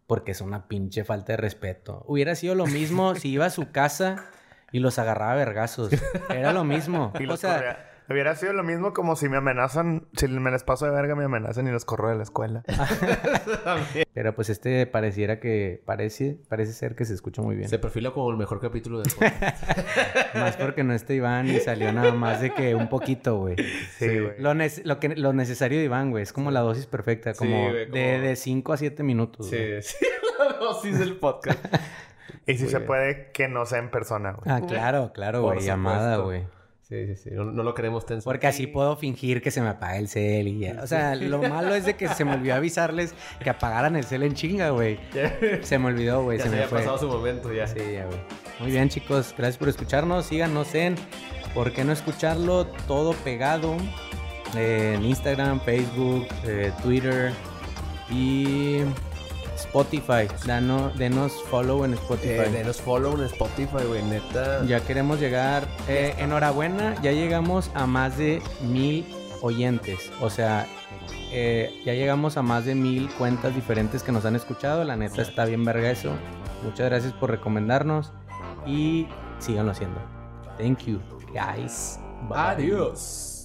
porque 0.07 0.33
es 0.33 0.41
una 0.41 0.69
pinche 0.69 1.05
falta 1.05 1.33
de 1.35 1.37
respeto. 1.39 2.03
Hubiera 2.07 2.35
sido 2.35 2.55
lo 2.55 2.67
mismo 2.67 3.15
si 3.15 3.29
iba 3.31 3.47
a 3.47 3.51
su 3.51 3.71
casa 3.73 4.25
y 4.73 4.79
los 4.81 4.99
agarraba 4.99 5.33
a 5.33 5.37
vergazos. 5.37 5.91
Era 6.31 6.53
lo 6.53 6.65
mismo. 6.65 7.13
Y 7.21 7.27
O 7.27 7.37
sea, 7.37 7.55
correa- 7.57 7.91
Hubiera 8.09 8.37
sido 8.37 8.53
lo 8.53 8.63
mismo 8.63 8.93
como 8.93 9.17
si 9.17 9.29
me 9.29 9.37
amenazan, 9.39 10.07
si 10.17 10.29
me 10.29 10.51
les 10.53 10.63
paso 10.63 10.87
de 10.87 10.93
verga, 10.93 11.17
me 11.17 11.25
amenazan 11.25 11.67
y 11.67 11.73
los 11.73 11.85
corro 11.85 12.09
de 12.09 12.15
la 12.17 12.23
escuela. 12.23 12.63
pero 14.15 14.35
pues 14.35 14.49
este 14.49 14.87
pareciera 14.87 15.41
que 15.41 15.83
parece 15.85 16.39
parece 16.49 16.73
ser 16.73 16.95
que 16.95 17.05
se 17.05 17.15
escucha 17.15 17.43
muy 17.43 17.57
bien. 17.57 17.69
Se 17.69 17.79
perfila 17.79 18.13
como 18.13 18.31
el 18.31 18.37
mejor 18.37 18.61
capítulo 18.61 19.01
del 19.01 19.13
podcast. 19.13 19.65
Más 20.35 20.57
porque 20.57 20.85
no 20.85 20.95
está 20.95 21.15
Iván 21.15 21.49
y 21.49 21.59
salió 21.61 21.93
nada 21.93 22.13
más 22.13 22.41
de 22.41 22.53
que 22.55 22.75
un 22.75 22.89
poquito, 22.89 23.39
güey. 23.39 23.57
Sí, 23.99 24.07
güey. 24.21 24.35
Lo, 24.39 24.55
nece- 24.55 24.85
lo, 24.85 25.01
que, 25.01 25.09
lo 25.17 25.33
necesario 25.33 25.79
de 25.79 25.85
Iván, 25.87 26.11
güey. 26.11 26.23
Es 26.23 26.33
como 26.33 26.51
la 26.51 26.61
dosis 26.61 26.87
perfecta. 26.87 27.33
Sí, 27.35 27.39
Como, 27.39 27.71
güey, 27.71 27.87
de, 27.87 27.91
como- 27.91 28.27
de 28.29 28.37
5 28.37 28.73
a 28.73 28.77
7 28.77 29.03
minutos. 29.03 29.49
güey. 29.51 29.83
sí, 29.83 29.97
sí. 29.99 30.07
La 30.39 30.59
dosis 30.59 30.99
del 30.99 31.17
podcast. 31.17 31.59
Y 32.47 32.55
si 32.57 32.63
Muy 32.65 32.71
se 32.71 32.77
bien. 32.79 32.87
puede, 32.87 33.31
que 33.33 33.49
no 33.49 33.65
sea 33.67 33.79
en 33.79 33.91
persona, 33.91 34.33
güey. 34.33 34.43
Ah, 34.55 34.61
claro, 34.67 35.11
claro, 35.13 35.43
güey. 35.43 35.61
Llamada, 35.61 36.19
güey. 36.19 36.45
Sí, 36.89 37.07
sí, 37.07 37.17
sí. 37.17 37.31
No, 37.33 37.45
no 37.45 37.63
lo 37.65 37.75
queremos 37.75 38.07
tenso. 38.07 38.25
Porque 38.25 38.47
así 38.47 38.69
puedo 38.69 38.97
fingir 38.97 39.43
que 39.43 39.51
se 39.51 39.61
me 39.61 39.69
apaga 39.69 39.97
el 39.99 40.07
cel 40.09 40.47
y 40.47 40.61
ya. 40.61 40.81
O 40.83 40.87
sea, 40.87 41.17
lo 41.17 41.39
malo 41.43 41.75
es 41.75 41.85
de 41.85 41.97
que 41.97 42.09
se 42.09 42.25
me 42.25 42.35
olvidó 42.35 42.55
avisarles 42.55 43.13
que 43.43 43.51
apagaran 43.51 43.97
el 43.97 44.05
cel 44.05 44.23
en 44.23 44.35
chinga, 44.35 44.71
güey. 44.71 45.01
Se 45.63 45.79
me 45.81 45.87
olvidó, 45.87 46.23
güey. 46.23 46.39
Ya 46.39 46.45
Se 46.45 46.51
se 46.51 46.55
me 46.57 46.63
había 46.63 46.69
fue. 46.69 46.79
pasado 46.79 46.99
su 46.99 47.09
momento 47.09 47.53
ya. 47.53 47.67
Sí, 47.67 47.81
ya, 47.93 48.05
güey. 48.07 48.19
Muy 48.61 48.71
bien, 48.71 48.89
chicos. 48.89 49.35
Gracias 49.37 49.59
por 49.59 49.69
escucharnos. 49.69 50.27
Síganos 50.27 50.75
en 50.77 50.95
¿Por 51.55 51.73
qué 51.73 51.83
no 51.85 51.93
escucharlo? 51.93 52.67
Todo 52.87 53.15
pegado. 53.15 53.77
eh, 54.57 54.93
en 54.97 55.05
Instagram, 55.05 55.61
Facebook, 55.63 56.27
eh, 56.45 56.71
Twitter 56.83 57.33
y 58.11 58.79
Spotify. 59.57 60.29
Dano- 60.47 60.91
denos 60.97 61.33
follow 61.51 61.85
en 61.85 61.95
Spotify. 61.95 62.29
Eh, 62.47 62.51
denos 62.53 62.81
follow 62.81 63.15
en 63.19 63.25
Spotify, 63.25 63.85
güey. 63.89 64.03
Neta. 64.05 64.65
Ya 64.65 64.81
queremos 64.81 65.21
llegar. 65.21 65.67
eh, 65.89 66.15
enhorabuena, 66.19 66.95
ya 67.03 67.13
llegamos 67.13 67.71
a 67.75 67.87
más 67.87 68.17
de 68.19 68.41
mil 68.63 69.05
oyentes. 69.43 70.11
O 70.21 70.31
sea, 70.31 70.67
eh, 71.33 71.83
ya 71.85 71.93
llegamos 71.95 72.37
a 72.37 72.43
más 72.43 72.65
de 72.65 72.75
mil 72.75 73.09
cuentas 73.19 73.55
diferentes 73.55 74.03
que 74.03 74.13
nos 74.13 74.25
han 74.25 74.37
escuchado. 74.37 74.85
La 74.85 74.97
neta 74.97 75.23
está 75.23 75.45
bien 75.45 75.65
verga 75.65 75.91
eso. 75.91 76.13
Muchas 76.63 76.87
gracias 76.89 77.13
por 77.13 77.31
recomendarnos 77.31 78.13
y 78.67 79.07
síganlo 79.39 79.73
haciendo. 79.73 80.01
Thank 80.59 80.85
you, 80.87 81.01
guys. 81.33 81.99
Bye. 82.29 82.39
Adiós. 82.39 83.36